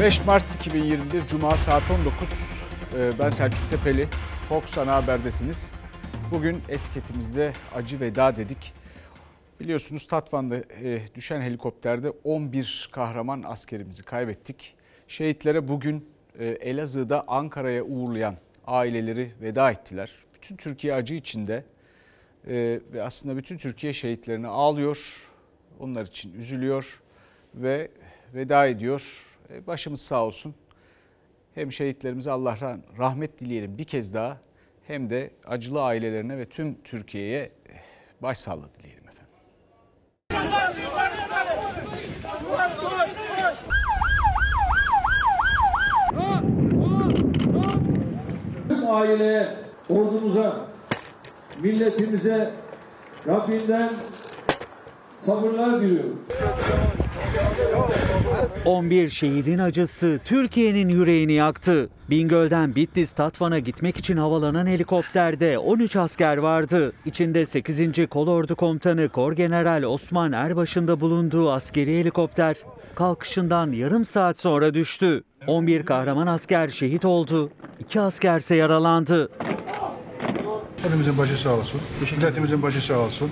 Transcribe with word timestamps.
5 0.00 0.24
Mart 0.26 0.54
2021 0.54 1.26
Cuma 1.28 1.56
saat 1.56 1.82
19. 1.90 2.28
Ee, 2.94 3.10
Ben 3.18 3.30
Selçuk 3.30 3.70
Tepeli. 3.70 4.08
Fox 4.48 4.78
Ana 4.78 4.94
Haber'desiniz. 4.94 5.72
Bugün 6.30 6.62
etiketimizde 6.68 7.52
acı 7.74 8.00
veda 8.00 8.36
dedik. 8.36 8.72
Biliyorsunuz 9.60 10.06
Tatvan'da 10.06 10.56
e, 10.56 11.00
düşen 11.14 11.40
helikopterde 11.40 12.10
11 12.24 12.88
kahraman 12.92 13.42
askerimizi 13.42 14.02
kaybettik. 14.02 14.74
Şehitlere 15.08 15.68
bugün 15.68 16.08
e, 16.38 16.46
Elazığ'da 16.46 17.24
Ankara'ya 17.28 17.82
uğurlayan 17.82 18.36
aileleri 18.66 19.32
veda 19.42 19.70
ettiler. 19.70 20.12
Bütün 20.34 20.56
Türkiye 20.56 20.94
acı 20.94 21.14
içinde 21.14 21.64
e, 22.48 22.80
ve 22.92 23.02
aslında 23.02 23.36
bütün 23.36 23.58
Türkiye 23.58 23.92
şehitlerini 23.92 24.48
ağlıyor. 24.48 25.16
Onlar 25.80 26.06
için 26.06 26.34
üzülüyor 26.38 27.00
ve 27.54 27.88
veda 28.34 28.66
ediyor. 28.66 29.02
E, 29.50 29.66
Başımız 29.66 30.00
sağ 30.00 30.24
olsun. 30.24 30.54
Hem 31.54 31.72
şehitlerimize 31.72 32.30
Allah 32.30 32.78
rahmet 32.98 33.40
dileyelim 33.40 33.78
bir 33.78 33.84
kez 33.84 34.14
daha 34.14 34.40
hem 34.86 35.10
de 35.10 35.30
acılı 35.46 35.82
ailelerine 35.82 36.38
ve 36.38 36.44
tüm 36.44 36.82
Türkiye'ye 36.82 37.52
eh, 37.68 37.74
başsağlığı 38.22 38.74
dileyelim 38.74 39.04
efendim. 39.08 39.26
Tüm 48.68 48.90
aileye, 48.90 49.48
ordumuza, 49.90 50.56
milletimize 51.62 52.50
Rabbinden 53.26 53.92
sabırlar 55.20 55.80
diliyorum. 55.80 56.22
11 58.64 59.08
şehidin 59.08 59.58
acısı 59.58 60.20
Türkiye'nin 60.24 60.88
yüreğini 60.88 61.32
yaktı. 61.32 61.88
Bingöl'den 62.10 62.74
Bitlis 62.74 63.12
Tatvan'a 63.12 63.58
gitmek 63.58 63.96
için 63.96 64.16
havalanan 64.16 64.66
helikopterde 64.66 65.58
13 65.58 65.96
asker 65.96 66.36
vardı. 66.36 66.92
İçinde 67.04 67.46
8. 67.46 68.06
Kolordu 68.10 68.56
Komutanı 68.56 69.08
Korgeneral 69.08 69.82
Osman 69.82 70.32
Erbaş'ın 70.32 70.88
da 70.88 71.00
bulunduğu 71.00 71.50
askeri 71.50 72.00
helikopter 72.00 72.56
kalkışından 72.94 73.72
yarım 73.72 74.04
saat 74.04 74.38
sonra 74.38 74.74
düştü. 74.74 75.24
11 75.46 75.82
kahraman 75.82 76.26
asker 76.26 76.68
şehit 76.68 77.04
oldu. 77.04 77.50
2 77.80 78.00
askerse 78.00 78.54
yaralandı. 78.54 79.30
Hepimizin 80.82 81.18
başı 81.18 81.42
sağ 81.42 81.50
olsun. 81.50 81.80
Milletimizin 82.16 82.62
başı 82.62 82.80
sağ 82.86 82.98
olsun. 82.98 83.30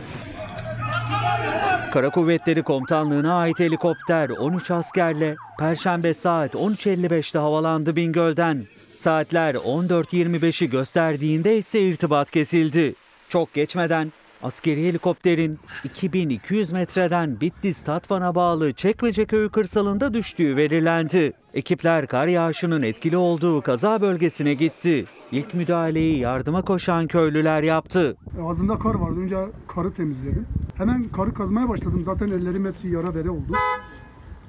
Kara 1.93 2.11
Kuvvetleri 2.11 2.63
Komutanlığı'na 2.63 3.35
ait 3.35 3.61
helikopter 3.61 4.29
13 4.29 4.71
askerle 4.71 5.37
Perşembe 5.59 6.15
saat 6.15 6.55
13.55'te 6.55 7.39
havalandı 7.39 7.97
Bingöl'den. 7.97 8.67
Saatler 8.97 9.55
14.25'i 9.55 10.71
gösterdiğinde 10.71 11.57
ise 11.57 11.81
irtibat 11.81 12.31
kesildi. 12.31 12.95
Çok 13.29 13.55
geçmeden 13.55 14.13
askeri 14.43 14.89
helikopterin 14.89 15.59
2200 15.85 16.73
metreden 16.73 17.41
Bitlis 17.41 17.83
Tatvan'a 17.83 18.35
bağlı 18.35 18.73
Çekmeceköy 18.73 19.49
kırsalında 19.49 20.15
düştüğü 20.15 20.57
belirlendi. 20.57 21.33
Ekipler 21.55 22.07
kar 22.07 22.27
yağışının 22.27 22.83
etkili 22.83 23.17
olduğu 23.17 23.61
kaza 23.61 24.01
bölgesine 24.01 24.55
gitti. 24.55 25.05
İlk 25.33 25.55
müdahaleyi 25.55 26.19
yardıma 26.19 26.63
koşan 26.63 27.07
köylüler 27.07 27.63
yaptı. 27.63 28.17
Ağzında 28.43 28.79
kar 28.79 28.95
vardı. 28.95 29.21
Önce 29.21 29.37
karı 29.69 29.95
temizledim. 29.95 30.47
Hemen 30.75 31.09
karı 31.09 31.35
kazmaya 31.35 31.69
başladım. 31.69 32.03
Zaten 32.05 32.29
ellerim 32.29 32.67
hepsi 32.67 32.89
yara 32.89 33.15
bere 33.15 33.31
oldu. 33.31 33.53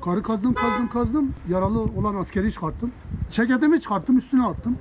Karı 0.06 0.24
kazdım, 0.24 0.54
kazdım, 0.54 0.90
kazdım. 0.90 1.34
Yaralı 1.50 1.80
olan 1.82 2.16
askeri 2.16 2.52
çıkarttım. 2.52 2.92
Ceketimi 3.32 3.82
çıkarttım, 3.82 4.18
üstüne 4.18 4.44
attım. 4.46 4.78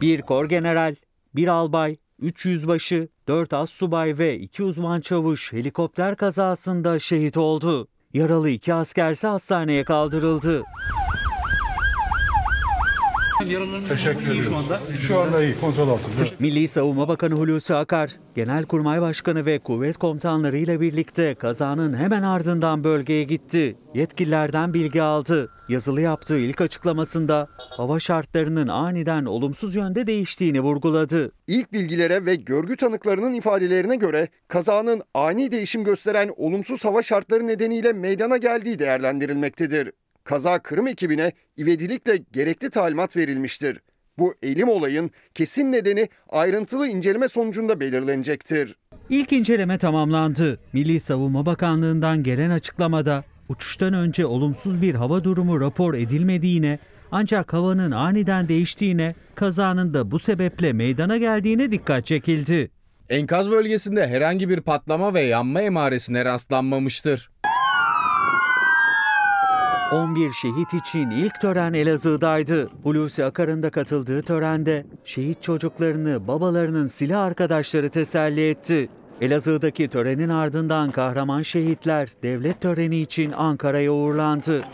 Bir 0.00 0.22
korgeneral, 0.22 0.94
bir 1.36 1.48
albay, 1.48 1.96
3 2.24 2.46
yüzbaşı, 2.46 3.08
4 3.28 3.52
assubay 3.52 4.18
ve 4.18 4.38
2 4.38 4.62
uzman 4.62 5.00
çavuş 5.00 5.52
helikopter 5.52 6.16
kazasında 6.16 6.98
şehit 6.98 7.36
oldu. 7.36 7.88
Yaralı 8.14 8.50
iki 8.50 8.74
askerse 8.74 9.28
hastaneye 9.28 9.84
kaldırıldı. 9.84 10.62
Teşekkür 13.88 14.26
ederim. 14.26 14.42
Şu 14.42 14.56
anda. 14.56 14.80
Şu 15.08 15.20
anda 15.20 15.42
iyi. 15.42 15.60
Kontrol 15.60 15.88
altında. 15.88 16.14
Milli 16.38 16.68
Savunma 16.68 17.08
Bakanı 17.08 17.34
Hulusi 17.34 17.74
Akar, 17.74 18.10
Genelkurmay 18.34 19.00
Başkanı 19.00 19.46
ve 19.46 19.58
kuvvet 19.58 19.96
komutanlarıyla 19.96 20.80
birlikte 20.80 21.34
kazanın 21.34 21.96
hemen 21.96 22.22
ardından 22.22 22.84
bölgeye 22.84 23.24
gitti. 23.24 23.76
Yetkililerden 23.94 24.74
bilgi 24.74 25.02
aldı. 25.02 25.50
Yazılı 25.68 26.00
yaptığı 26.00 26.38
ilk 26.38 26.60
açıklamasında 26.60 27.48
hava 27.58 28.00
şartlarının 28.00 28.68
aniden 28.68 29.24
olumsuz 29.24 29.76
yönde 29.76 30.06
değiştiğini 30.06 30.60
vurguladı. 30.60 31.32
İlk 31.46 31.72
bilgilere 31.72 32.26
ve 32.26 32.34
görgü 32.34 32.76
tanıklarının 32.76 33.32
ifadelerine 33.32 33.96
göre 33.96 34.28
kazanın 34.48 35.02
ani 35.14 35.52
değişim 35.52 35.84
gösteren 35.84 36.30
olumsuz 36.36 36.84
hava 36.84 37.02
şartları 37.02 37.46
nedeniyle 37.46 37.92
meydana 37.92 38.36
geldiği 38.36 38.78
değerlendirilmektedir. 38.78 39.92
Kaza 40.24 40.58
Kırım 40.58 40.86
ekibine 40.86 41.32
ivedilikle 41.58 42.16
gerekli 42.32 42.70
talimat 42.70 43.16
verilmiştir. 43.16 43.80
Bu 44.18 44.34
elim 44.42 44.68
olayın 44.68 45.10
kesin 45.34 45.72
nedeni 45.72 46.08
ayrıntılı 46.28 46.88
inceleme 46.88 47.28
sonucunda 47.28 47.80
belirlenecektir. 47.80 48.76
İlk 49.08 49.32
inceleme 49.32 49.78
tamamlandı. 49.78 50.60
Milli 50.72 51.00
Savunma 51.00 51.46
Bakanlığı'ndan 51.46 52.22
gelen 52.22 52.50
açıklamada 52.50 53.24
uçuştan 53.48 53.94
önce 53.94 54.26
olumsuz 54.26 54.82
bir 54.82 54.94
hava 54.94 55.24
durumu 55.24 55.60
rapor 55.60 55.94
edilmediğine 55.94 56.78
ancak 57.12 57.52
havanın 57.52 57.90
aniden 57.90 58.48
değiştiğine, 58.48 59.14
kazanın 59.34 59.94
da 59.94 60.10
bu 60.10 60.18
sebeple 60.18 60.72
meydana 60.72 61.16
geldiğine 61.16 61.72
dikkat 61.72 62.06
çekildi. 62.06 62.70
Enkaz 63.08 63.50
bölgesinde 63.50 64.06
herhangi 64.06 64.48
bir 64.48 64.60
patlama 64.60 65.14
ve 65.14 65.20
yanma 65.20 65.62
emaresine 65.62 66.24
rastlanmamıştır. 66.24 67.30
11 69.94 70.32
şehit 70.32 70.74
için 70.74 71.10
ilk 71.10 71.40
tören 71.40 71.72
Elazığ'daydı. 71.72 72.68
Hulusi 72.82 73.24
Akar'ın 73.24 73.62
da 73.62 73.70
katıldığı 73.70 74.22
törende 74.22 74.86
şehit 75.04 75.42
çocuklarını 75.42 76.28
babalarının 76.28 76.86
silah 76.86 77.22
arkadaşları 77.22 77.88
teselli 77.88 78.50
etti. 78.50 78.88
Elazığ'daki 79.20 79.88
törenin 79.88 80.28
ardından 80.28 80.90
kahraman 80.90 81.42
şehitler 81.42 82.08
devlet 82.22 82.60
töreni 82.60 82.96
için 82.96 83.32
Ankara'ya 83.32 83.92
uğurlandı. 83.92 84.64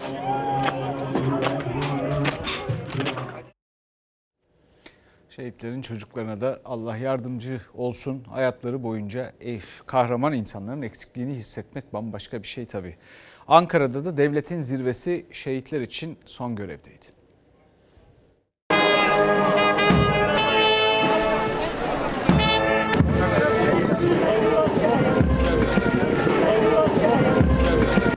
Şehitlerin 5.31 5.83
çocuklarına 5.83 6.41
da 6.41 6.61
Allah 6.65 6.97
yardımcı 6.97 7.61
olsun. 7.75 8.25
Hayatları 8.29 8.83
boyunca 8.83 9.33
eh, 9.41 9.63
kahraman 9.87 10.33
insanların 10.33 10.83
eksikliğini 10.83 11.35
hissetmek 11.35 11.93
bambaşka 11.93 12.43
bir 12.43 12.49
şey 12.49 12.67
tabii. 12.67 12.97
Ankara'da 13.51 14.05
da 14.05 14.17
devletin 14.17 14.63
zirvesi 14.63 15.27
şehitler 15.33 15.81
için 15.81 16.19
son 16.27 16.57
görevdeydi. 16.57 17.07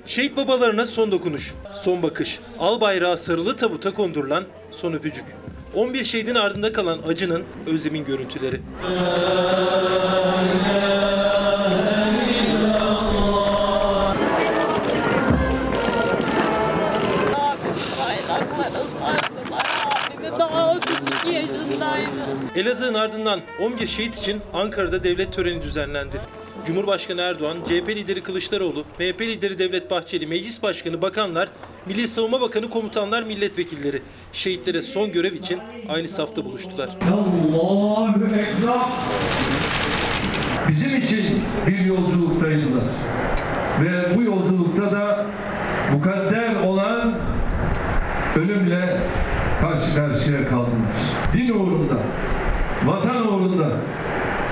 Şehit 0.05 0.37
babalarına 0.37 0.85
son 0.85 1.11
dokunuş, 1.11 1.53
son 1.73 2.03
bakış, 2.03 2.39
al 2.59 2.81
bayrağı 2.81 3.17
sarılı 3.17 3.55
tabuta 3.55 3.93
kondurulan 3.93 4.45
son 4.71 4.93
öpücük. 4.93 5.25
11 5.75 6.05
şehidin 6.05 6.35
ardında 6.35 6.71
kalan 6.71 6.99
acının, 7.07 7.43
özlemin 7.67 8.05
görüntüleri. 8.05 8.61
Daha 20.39 20.71
32 20.71 21.29
yaşındaydı. 21.29 22.11
Elazığ'ın 22.55 22.93
ardından 22.93 23.39
11 23.61 23.87
şehit 23.87 24.15
için 24.17 24.41
Ankara'da 24.53 25.03
devlet 25.03 25.33
töreni 25.33 25.63
düzenlendi. 25.63 26.21
Cumhurbaşkanı 26.65 27.21
Erdoğan, 27.21 27.57
CHP 27.65 27.89
lideri 27.89 28.21
Kılıçdaroğlu, 28.21 28.85
MHP 28.99 29.21
lideri 29.21 29.59
Devlet 29.59 29.91
Bahçeli, 29.91 30.27
Meclis 30.27 30.63
Başkanı, 30.63 31.01
bakanlar, 31.01 31.49
Milli 31.85 32.07
Savunma 32.07 32.41
Bakanı, 32.41 32.69
komutanlar, 32.69 33.23
milletvekilleri 33.23 34.01
şehitlere 34.31 34.81
son 34.81 35.11
görev 35.11 35.33
için 35.33 35.59
aynı 35.89 36.07
safta 36.07 36.45
buluştular. 36.45 36.89
Allahu 37.13 38.25
Ekber. 38.25 38.79
Bizim 40.69 40.97
için 40.97 41.43
bir 41.67 41.79
yolculuktaydılar. 41.79 42.83
Ve 43.81 44.17
bu 44.17 44.23
yolculukta 44.23 44.91
da 44.91 45.25
mukadder 45.93 46.55
olan 46.55 46.72
ölümle 48.35 48.97
karşı 49.61 49.95
karşıya 49.95 50.49
kaldılar. 50.49 50.93
Din 51.33 51.49
uğrunda, 51.49 51.97
vatan 52.85 53.27
uğrunda 53.27 53.67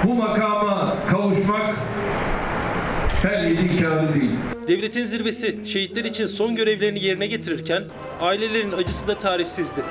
bu 0.04 0.14
makama 0.14 0.94
kavuşmak 1.12 1.76
her 3.22 3.44
yiğidin 3.44 3.78
kârı 3.78 4.14
değil. 4.14 4.32
Devletin 4.68 5.06
zirvesi 5.06 5.60
şehitler 5.66 6.06
için 6.06 6.26
son 6.26 6.56
görevlerini 6.56 7.04
yerine 7.04 7.28
getirirken 7.28 7.84
ailelerin 8.22 8.72
acısı 8.72 9.08
da 9.08 9.18
tarifsizdi. 9.18 9.82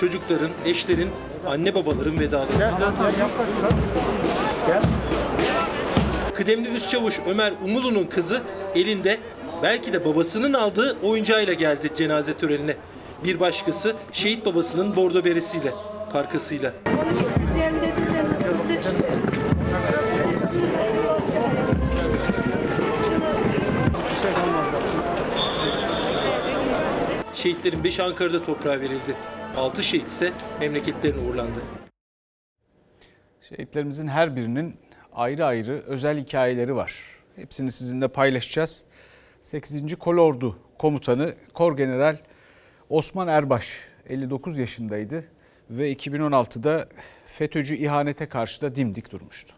Çocukların, 0.00 0.50
eşlerin, 0.64 1.08
anne 1.46 1.74
babaların 1.74 2.20
vedaları. 2.20 2.70
Kıdemli 6.34 6.68
üst 6.68 6.90
çavuş 6.90 7.14
Ömer 7.28 7.52
Umulu'nun 7.64 8.04
kızı 8.04 8.42
elinde 8.74 9.18
belki 9.62 9.92
de 9.92 10.04
babasının 10.04 10.52
aldığı 10.52 10.96
oyuncağıyla 11.02 11.52
geldi 11.52 11.88
cenaze 11.96 12.32
törenine. 12.34 12.76
Bir 13.24 13.40
başkası 13.40 13.96
şehit 14.12 14.46
babasının 14.46 14.96
bordo 14.96 15.24
beresiyle, 15.24 15.72
parkasıyla. 16.12 16.74
Onu 16.86 17.20
getireceğim 17.20 17.74
dediler 17.76 18.24
nasıl 18.24 18.68
düştü? 18.68 19.06
Şehitlerin 27.34 27.84
5 27.84 28.00
Ankara'da 28.00 28.42
toprağa 28.44 28.80
verildi. 28.80 29.16
6 29.56 29.82
şehit 29.82 30.08
ise 30.08 30.32
memleketlerine 30.60 31.20
uğurlandı. 31.28 31.60
Şehitlerimizin 33.48 34.08
her 34.08 34.36
birinin 34.36 34.76
ayrı 35.12 35.44
ayrı 35.44 35.82
özel 35.86 36.18
hikayeleri 36.18 36.76
var. 36.76 36.94
Hepsini 37.36 37.72
sizinle 37.72 38.08
paylaşacağız. 38.08 38.84
8. 39.42 39.94
Kolordu 39.98 40.58
Komutanı 40.78 41.34
Kor 41.54 41.76
General 41.76 42.16
Osman 42.88 43.28
Erbaş 43.28 43.68
59 44.08 44.58
yaşındaydı 44.58 45.24
ve 45.70 45.92
2016'da 45.92 46.88
FETÖ'cü 47.26 47.74
ihanete 47.76 48.28
karşı 48.28 48.62
da 48.62 48.76
dimdik 48.76 49.12
durmuştu. 49.12 49.54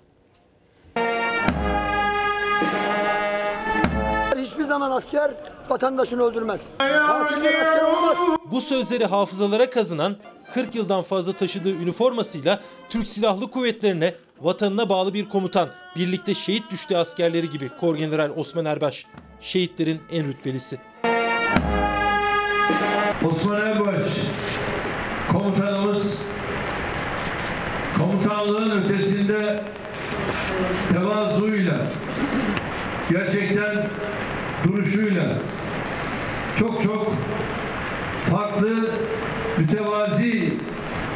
Hiçbir 4.36 4.64
zaman 4.64 4.90
asker 4.90 5.30
vatandaşını 5.68 6.22
öldürmez. 6.22 6.68
Katiller 6.78 7.54
asker 7.54 7.84
olmaz. 7.84 8.16
Bu 8.52 8.60
sözleri 8.60 9.04
hafızalara 9.06 9.70
kazınan 9.70 10.16
40 10.54 10.74
yıldan 10.74 11.02
fazla 11.02 11.32
taşıdığı 11.32 11.72
üniformasıyla 11.72 12.60
Türk 12.90 13.08
Silahlı 13.08 13.50
Kuvvetlerine 13.50 14.14
vatanına 14.40 14.88
bağlı 14.88 15.14
bir 15.14 15.28
komutan, 15.28 15.68
birlikte 15.96 16.34
şehit 16.34 16.70
düştüğü 16.70 16.96
askerleri 16.96 17.50
gibi 17.50 17.70
Korgeneral 17.80 18.30
Osman 18.36 18.64
Erbaş, 18.64 19.06
şehitlerin 19.40 20.00
en 20.10 20.26
rütbelisi. 20.26 20.78
Osman 23.22 23.60
Erbaş 23.66 24.08
komutanımız 25.32 26.18
komutanlığın 27.98 28.82
ötesinde 28.82 29.62
tevazuyla 30.92 31.76
gerçekten 33.10 33.86
duruşuyla 34.66 35.38
çok 36.58 36.82
çok 36.82 37.14
farklı 38.30 38.90
mütevazi 39.58 40.52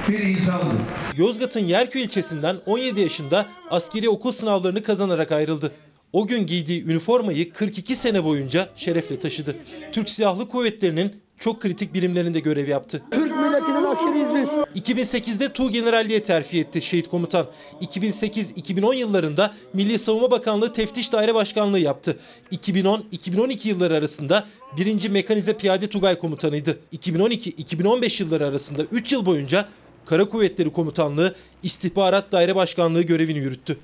bir 0.09 0.19
insandı. 0.19 0.75
Yozgat'ın 1.17 1.61
Yerköy 1.61 2.03
ilçesinden 2.03 2.57
17 2.67 3.01
yaşında 3.01 3.47
askeri 3.71 4.09
okul 4.09 4.33
sınavlarını 4.33 4.83
kazanarak 4.83 5.33
ayrıldı. 5.33 5.73
O 6.13 6.27
gün 6.27 6.47
giydiği 6.47 6.85
üniformayı 6.85 7.53
42 7.53 7.97
sene 7.97 8.25
boyunca 8.25 8.69
şerefle 8.77 9.19
taşıdı. 9.19 9.57
Türk 9.93 10.11
Silahlı 10.11 10.49
Kuvvetleri'nin 10.49 11.21
çok 11.39 11.63
kritik 11.63 11.95
birimlerinde 11.95 12.41
görev 12.41 12.69
yaptı. 12.69 13.03
Türk 13.11 13.37
milletinin 13.37 13.85
askeriyiz 13.85 14.29
biz. 14.35 14.49
2008'de 14.83 15.53
Tuğgeneralliğe 15.53 16.23
terfi 16.23 16.59
etti 16.59 16.83
şehit 16.83 17.09
komutan. 17.09 17.47
2008-2010 17.81 18.95
yıllarında 18.95 19.55
Milli 19.73 19.99
Savunma 19.99 20.31
Bakanlığı 20.31 20.73
Teftiş 20.73 21.13
Daire 21.13 21.35
Başkanlığı 21.35 21.79
yaptı. 21.79 22.19
2010-2012 22.53 23.69
yılları 23.69 23.95
arasında 23.95 24.47
1. 24.77 25.09
Mekanize 25.09 25.57
Piyade 25.57 25.87
Tugay 25.87 26.19
Komutanıydı. 26.19 26.79
2012-2015 26.93 28.23
yılları 28.23 28.47
arasında 28.47 28.83
3 28.93 29.13
yıl 29.13 29.27
boyunca 29.27 29.69
Kara 30.07 30.25
Kuvvetleri 30.25 30.73
Komutanlığı 30.73 31.35
İstihbarat 31.63 32.33
Daire 32.33 32.57
Başkanlığı 32.57 33.03
görevini 33.03 33.39
yürüttü. 33.39 33.79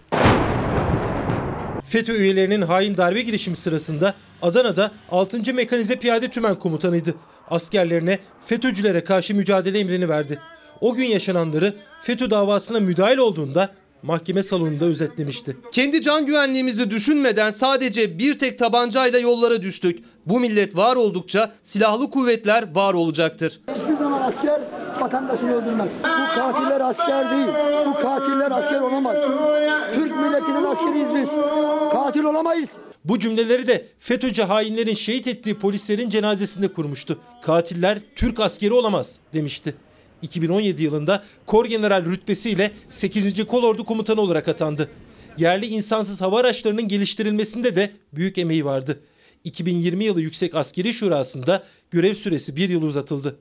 FETÖ 1.85 2.17
üyelerinin 2.17 2.63
hain 2.63 2.97
darbe 2.97 3.23
girişimi 3.23 3.57
sırasında 3.57 4.15
Adana'da 4.43 4.93
6. 5.11 5.55
Mekanize 5.55 5.97
Piyade 5.97 6.29
Tümen 6.29 6.59
Komutanıydı. 6.59 7.15
Askerlerine 7.51 8.19
FETÖ'cülere 8.47 9.05
karşı 9.05 9.35
mücadele 9.35 9.79
emrini 9.79 10.09
verdi. 10.09 10.39
O 10.81 10.95
gün 10.95 11.05
yaşananları 11.05 11.75
FETÖ 12.03 12.31
davasına 12.31 12.81
müdahil 12.81 13.19
olduğunda 13.19 13.71
mahkeme 14.05 14.43
salonunda 14.43 14.85
özetlemişti. 14.85 15.57
Kendi 15.73 16.03
can 16.03 16.27
güvenliğimizi 16.27 16.91
düşünmeden 16.91 17.53
sadece 17.53 18.19
bir 18.19 18.39
tek 18.39 18.59
tabancayla 18.59 19.19
yollara 19.19 19.63
düştük. 19.63 20.05
Bu 20.27 20.41
millet 20.41 20.77
var 20.77 20.97
oldukça 20.97 21.53
silahlı 21.63 22.11
kuvvetler 22.11 22.75
var 22.75 22.95
olacaktır. 22.95 23.61
Hiçbir 23.75 23.97
zaman 23.97 24.23
asker 24.23 24.61
vatandaşını 25.01 25.55
öldürmez. 25.55 25.89
Bu 26.03 26.35
katiller 26.35 26.81
asker 26.81 27.31
değil. 27.31 27.47
Bu 27.87 27.95
katiller 27.95 28.51
asker 28.51 28.81
olamaz. 28.81 29.19
Türk 29.95 30.17
milletinin 30.17 30.65
askeriyiz 30.65 31.15
biz. 31.15 31.31
Katil 31.93 32.25
olamayız. 32.25 32.71
Bu 33.05 33.19
cümleleri 33.19 33.67
de 33.67 33.87
FETÖ'cü 33.99 34.43
hainlerin 34.43 34.95
şehit 34.95 35.29
ettiği 35.29 35.59
polislerin 35.59 36.11
cenazesinde 36.11 36.69
kurmuştu. 36.69 37.19
Katiller 37.43 37.99
Türk 38.17 38.41
askeri 38.41 38.73
olamaz 38.73 39.21
demişti. 39.33 39.75
2017 40.25 40.83
yılında 40.83 41.25
Kor 41.47 41.67
General 41.67 42.05
rütbesiyle 42.05 42.71
8. 42.91 43.47
Kolordu 43.47 43.85
Komutanı 43.85 44.21
olarak 44.21 44.49
atandı. 44.49 44.91
Yerli 45.39 45.67
insansız 45.67 46.21
hava 46.21 46.41
araçlarının 46.41 46.89
geliştirilmesinde 46.89 47.77
de 47.77 47.93
büyük 48.13 48.39
emeği 48.39 48.65
vardı. 48.65 49.01
2020 49.45 50.05
yılı 50.05 50.21
Yüksek 50.21 50.55
Askeri 50.55 50.93
Şurası'nda 50.93 51.65
görev 51.91 52.15
süresi 52.15 52.57
bir 52.57 52.69
yıl 52.69 52.83
uzatıldı. 52.83 53.37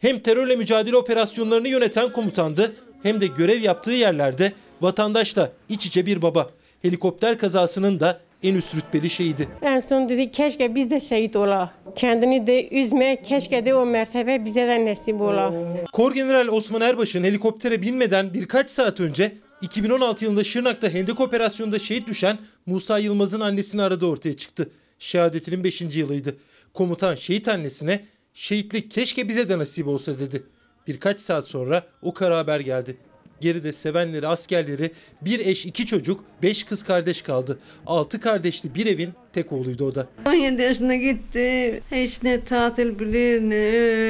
Hem 0.00 0.20
terörle 0.20 0.56
mücadele 0.56 0.96
operasyonlarını 0.96 1.68
yöneten 1.68 2.12
komutandı 2.12 2.76
hem 3.02 3.20
de 3.20 3.26
görev 3.26 3.62
yaptığı 3.62 3.92
yerlerde 3.92 4.52
vatandaşla 4.80 5.52
iç 5.68 5.86
içe 5.86 6.06
bir 6.06 6.22
baba. 6.22 6.50
Helikopter 6.82 7.38
kazasının 7.38 8.00
da 8.00 8.20
en 8.44 8.54
üst 8.54 8.74
rütbeli 8.74 9.10
şeydi. 9.10 9.48
En 9.62 9.80
son 9.80 10.08
dedi 10.08 10.30
keşke 10.30 10.74
biz 10.74 10.90
de 10.90 11.00
şehit 11.00 11.36
ola. 11.36 11.72
Kendini 11.96 12.46
de 12.46 12.68
üzme 12.68 13.22
keşke 13.22 13.66
de 13.66 13.74
o 13.74 13.86
mertebe 13.86 14.44
bize 14.44 14.66
de 14.66 14.84
nasip 14.84 15.20
ola. 15.20 15.54
Kor 15.92 16.14
General 16.14 16.48
Osman 16.48 16.80
Erbaş'ın 16.80 17.24
helikoptere 17.24 17.82
binmeden 17.82 18.34
birkaç 18.34 18.70
saat 18.70 19.00
önce 19.00 19.32
2016 19.62 20.24
yılında 20.24 20.44
Şırnak'ta 20.44 20.88
Hendek 20.88 21.20
Operasyonu'nda 21.20 21.78
şehit 21.78 22.08
düşen 22.08 22.38
Musa 22.66 22.98
Yılmaz'ın 22.98 23.40
annesini 23.40 23.82
aradığı 23.82 24.06
ortaya 24.06 24.36
çıktı. 24.36 24.70
Şehadetinin 24.98 25.64
5. 25.64 25.80
yılıydı. 25.80 26.36
Komutan 26.74 27.14
şehit 27.14 27.48
annesine 27.48 28.04
şehitlik 28.34 28.90
keşke 28.90 29.28
bize 29.28 29.48
de 29.48 29.58
nasip 29.58 29.88
olsa 29.88 30.18
dedi. 30.18 30.42
Birkaç 30.86 31.20
saat 31.20 31.46
sonra 31.46 31.82
o 32.02 32.14
kara 32.14 32.38
haber 32.38 32.60
geldi. 32.60 32.96
Geride 33.44 33.72
sevenleri, 33.72 34.26
askerleri, 34.26 34.90
bir 35.20 35.46
eş, 35.46 35.66
iki 35.66 35.86
çocuk, 35.86 36.24
beş 36.42 36.64
kız 36.64 36.82
kardeş 36.82 37.22
kaldı. 37.22 37.58
Altı 37.86 38.20
kardeşli 38.20 38.74
bir 38.74 38.86
evin 38.86 39.10
tek 39.32 39.52
oğluydu 39.52 39.84
o 39.84 39.94
da. 39.94 40.06
17 40.28 40.62
yaşına 40.62 40.96
gitti. 40.96 41.82
Hiç 41.92 42.22
ne 42.22 42.44
tatil 42.44 42.98
bilir 42.98 43.40
ne 43.40 43.54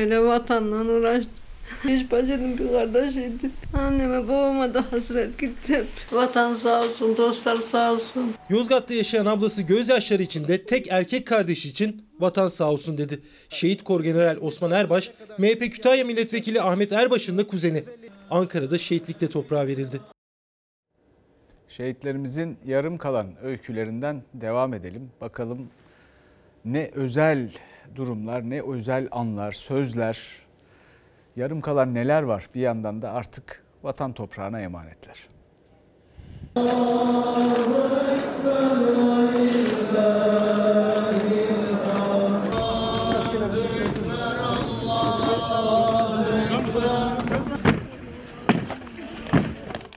öyle 0.01 0.21
vatanla 0.21 0.93
uğraştı. 0.93 1.31
Hiç 1.85 2.11
bacının 2.11 2.59
bir 2.59 2.69
kardeşiydi. 2.69 3.51
Anneme 3.75 4.29
babama 4.29 4.75
da 4.75 4.85
hasret 4.91 5.39
gitti. 5.39 5.85
Vatan 6.13 6.57
sağ 6.57 6.83
olsun, 6.83 7.17
dostlar 7.17 7.57
sağ 7.57 7.93
olsun. 7.93 8.35
Yozgat'ta 8.51 8.95
yaşayan 8.95 9.27
ablası 9.27 9.63
gözyaşları 9.63 10.23
içinde 10.23 10.65
tek 10.65 10.87
erkek 10.91 11.27
kardeşi 11.27 11.69
için 11.69 12.03
vatan 12.21 12.49
sağ 12.49 12.71
olsun 12.71 12.99
dedi. 12.99 13.21
Şehit 13.49 13.85
Kor 13.85 14.01
General 14.01 14.37
Osman 14.41 14.71
Erbaş, 14.71 15.11
MHP 15.39 15.61
Kütahya 15.61 16.05
Milletvekili 16.05 16.63
Ahmet 16.63 16.93
Erbaş'ın 16.93 17.39
da 17.39 17.47
kuzeni. 17.47 17.85
Ankara'da 18.35 18.79
şehitlikle 18.79 19.29
toprağa 19.29 19.67
verildi. 19.67 20.01
Şehitlerimizin 21.69 22.59
yarım 22.65 22.99
kalan 22.99 23.27
öykülerinden 23.43 24.23
devam 24.35 24.75
edelim. 24.75 25.11
Bakalım 25.21 25.69
ne 26.65 26.91
özel 26.95 27.51
durumlar, 27.97 28.51
ne 28.51 28.63
özel 28.63 29.09
anlar, 29.11 29.53
sözler, 29.53 30.19
yarım 31.37 31.61
kalan 31.61 31.95
neler 31.95 32.23
var 32.23 32.49
bir 32.55 32.61
yandan 32.61 33.03
da 33.03 33.13
artık 33.13 33.65
vatan 33.83 34.13
toprağına 34.13 34.61
emanetler. 34.61 35.29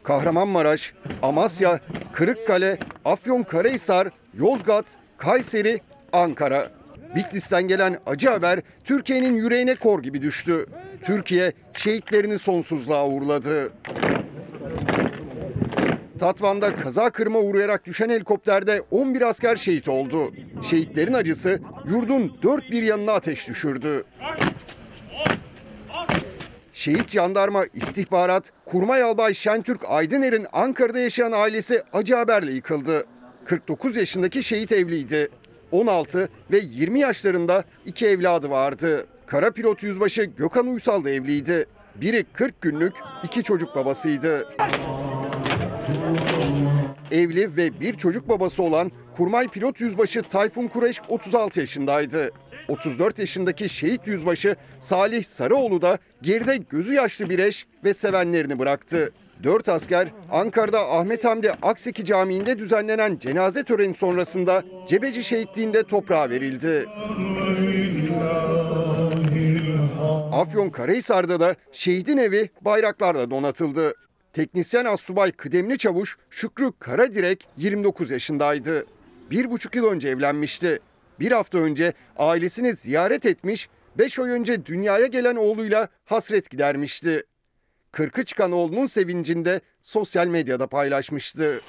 Kahramanmaraş, 0.07 0.93
Amasya, 1.21 1.79
Kırıkkale, 2.13 2.77
Afyonkarahisar, 3.05 4.07
Yozgat, 4.39 4.85
Kayseri, 5.17 5.79
Ankara. 6.13 6.71
Bitlis'ten 7.15 7.63
gelen 7.63 7.99
acı 8.05 8.29
haber 8.29 8.59
Türkiye'nin 8.83 9.35
yüreğine 9.35 9.75
kor 9.75 10.03
gibi 10.03 10.21
düştü. 10.21 10.65
Türkiye 11.03 11.53
şehitlerini 11.73 12.39
sonsuzluğa 12.39 13.07
uğurladı. 13.07 13.71
Tatvan'da 16.19 16.75
kaza 16.75 17.09
kırma 17.09 17.39
uğrayarak 17.39 17.85
düşen 17.85 18.09
helikopterde 18.09 18.83
11 18.91 19.21
asker 19.21 19.55
şehit 19.55 19.87
oldu. 19.87 20.33
Şehitlerin 20.63 21.13
acısı 21.13 21.59
yurdun 21.89 22.37
dört 22.43 22.71
bir 22.71 22.83
yanına 22.83 23.11
ateş 23.11 23.47
düşürdü. 23.47 24.03
Şehit 26.87 27.09
jandarma 27.09 27.65
istihbarat, 27.73 28.43
Kurmay 28.65 29.03
Albay 29.03 29.33
Şentürk 29.33 29.81
Aydıner'in 29.87 30.47
Ankara'da 30.53 30.99
yaşayan 30.99 31.31
ailesi 31.31 31.83
acı 31.93 32.15
haberle 32.15 32.53
yıkıldı. 32.53 33.05
49 33.45 33.95
yaşındaki 33.95 34.43
şehit 34.43 34.71
evliydi. 34.71 35.29
16 35.71 36.29
ve 36.51 36.57
20 36.57 36.99
yaşlarında 36.99 37.63
iki 37.85 38.07
evladı 38.07 38.49
vardı. 38.49 39.07
Kara 39.25 39.51
pilot 39.51 39.83
yüzbaşı 39.83 40.23
Gökhan 40.23 40.67
Uysal 40.67 41.03
da 41.03 41.09
evliydi. 41.09 41.65
Biri 41.95 42.25
40 42.33 42.61
günlük, 42.61 42.93
iki 43.23 43.43
çocuk 43.43 43.75
babasıydı. 43.75 44.49
Evli 47.11 47.57
ve 47.57 47.79
bir 47.79 47.93
çocuk 47.93 48.29
babası 48.29 48.63
olan 48.63 48.91
Kurmay 49.17 49.47
Pilot 49.47 49.81
Yüzbaşı 49.81 50.23
Tayfun 50.23 50.67
Kureş 50.67 51.01
36 51.09 51.59
yaşındaydı. 51.59 52.31
34 52.67 53.19
yaşındaki 53.19 53.69
şehit 53.69 54.07
yüzbaşı 54.07 54.55
Salih 54.79 55.23
Sarıoğlu 55.23 55.81
da 55.81 55.97
geride 56.21 56.57
gözü 56.57 56.93
yaşlı 56.93 57.29
bir 57.29 57.39
eş 57.39 57.65
ve 57.83 57.93
sevenlerini 57.93 58.59
bıraktı. 58.59 59.11
Dört 59.43 59.69
asker 59.69 60.07
Ankara'da 60.31 60.91
Ahmet 60.91 61.25
Hamdi 61.25 61.51
Akseki 61.61 62.05
Camii'nde 62.05 62.59
düzenlenen 62.59 63.17
cenaze 63.17 63.63
töreni 63.63 63.93
sonrasında 63.93 64.63
Cebeci 64.87 65.23
şehitliğinde 65.23 65.83
toprağa 65.83 66.29
verildi. 66.29 66.85
Afyon 70.31 70.69
Karahisar'da 70.69 71.39
da 71.39 71.55
şehidin 71.71 72.17
evi 72.17 72.49
bayraklarla 72.61 73.29
donatıldı. 73.29 73.93
Teknisyen 74.33 74.85
assubay 74.85 75.31
kıdemli 75.31 75.77
çavuş 75.77 76.17
Şükrü 76.29 76.71
Karadirek 76.79 77.47
29 77.57 78.11
yaşındaydı. 78.11 78.85
Bir 79.31 79.51
buçuk 79.51 79.75
yıl 79.75 79.85
önce 79.85 80.09
evlenmişti. 80.09 80.79
Bir 81.19 81.31
hafta 81.31 81.57
önce 81.57 81.93
ailesini 82.17 82.73
ziyaret 82.73 83.25
etmiş, 83.25 83.69
beş 83.97 84.19
ay 84.19 84.29
önce 84.29 84.65
dünyaya 84.65 85.05
gelen 85.05 85.35
oğluyla 85.35 85.87
hasret 86.05 86.49
gidermişti. 86.49 87.23
Kırkı 87.91 88.23
çıkan 88.23 88.51
oğlunun 88.51 88.85
sevincinde 88.85 89.61
sosyal 89.81 90.27
medyada 90.27 90.67
paylaşmıştı. 90.67 91.61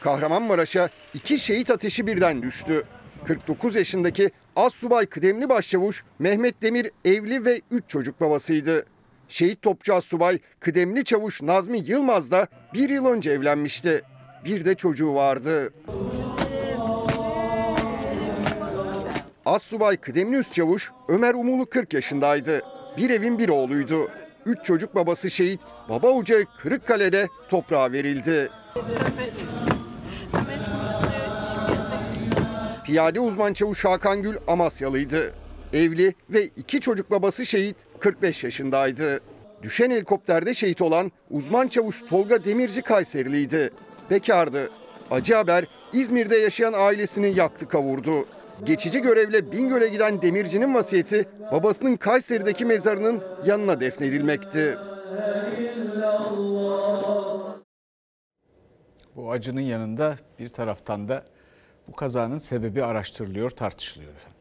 Kahramanmaraş'a 0.00 0.90
iki 1.14 1.38
şehit 1.38 1.70
ateşi 1.70 2.06
birden 2.06 2.42
düştü. 2.42 2.84
49 3.26 3.74
yaşındaki 3.76 4.30
Assubay 4.56 5.06
Kıdemli 5.06 5.48
Başçavuş 5.48 6.04
Mehmet 6.18 6.62
Demir 6.62 6.90
evli 7.04 7.44
ve 7.44 7.60
3 7.70 7.84
çocuk 7.88 8.20
babasıydı. 8.20 8.86
Şehit 9.28 9.62
topçu 9.62 9.94
Assubay 9.94 10.38
Kıdemli 10.60 11.04
Çavuş 11.04 11.42
Nazmi 11.42 11.78
Yılmaz 11.78 12.30
da 12.30 12.46
bir 12.74 12.90
yıl 12.90 13.06
önce 13.06 13.30
evlenmişti. 13.30 14.02
Bir 14.44 14.64
de 14.64 14.74
çocuğu 14.74 15.14
vardı. 15.14 15.72
Assubay 19.46 19.96
Kıdemli 19.96 20.36
Üst 20.36 20.52
Çavuş 20.52 20.90
Ömer 21.08 21.34
Umulu 21.34 21.66
40 21.66 21.94
yaşındaydı. 21.94 22.62
Bir 22.96 23.10
evin 23.10 23.38
bir 23.38 23.48
oğluydu. 23.48 24.10
Üç 24.46 24.64
çocuk 24.64 24.94
babası 24.94 25.30
şehit 25.30 25.60
baba 25.88 26.08
ocağı 26.08 26.44
Kırıkkale'de 26.62 27.28
toprağa 27.48 27.92
verildi. 27.92 28.50
Piyade 32.84 33.20
uzman 33.20 33.52
çavuş 33.52 33.84
Hakan 33.84 34.22
Gül 34.22 34.36
Amasyalıydı. 34.46 35.34
Evli 35.72 36.14
ve 36.30 36.44
iki 36.44 36.80
çocuk 36.80 37.10
babası 37.10 37.46
şehit 37.46 37.76
45 38.00 38.44
yaşındaydı. 38.44 39.20
Düşen 39.62 39.90
helikopterde 39.90 40.54
şehit 40.54 40.82
olan 40.82 41.12
uzman 41.30 41.68
çavuş 41.68 42.02
Tolga 42.08 42.44
Demirci 42.44 42.82
Kayseriliydi. 42.82 43.70
Bekardı. 44.10 44.70
Acı 45.10 45.34
haber 45.34 45.66
İzmir'de 45.92 46.36
yaşayan 46.36 46.72
ailesini 46.76 47.38
yaktı 47.38 47.68
kavurdu. 47.68 48.26
Geçici 48.64 49.02
görevle 49.02 49.52
Bingöl'e 49.52 49.88
giden 49.88 50.22
Demirci'nin 50.22 50.74
vasiyeti 50.74 51.28
babasının 51.52 51.96
Kayseri'deki 51.96 52.64
mezarının 52.64 53.22
yanına 53.44 53.80
defnedilmekti. 53.80 54.78
Bu 59.16 59.30
acının 59.30 59.60
yanında 59.60 60.16
bir 60.38 60.48
taraftan 60.48 61.08
da 61.08 61.24
bu 61.88 61.92
kazanın 61.92 62.38
sebebi 62.38 62.84
araştırılıyor, 62.84 63.50
tartışılıyor 63.50 64.12
efendim. 64.12 64.40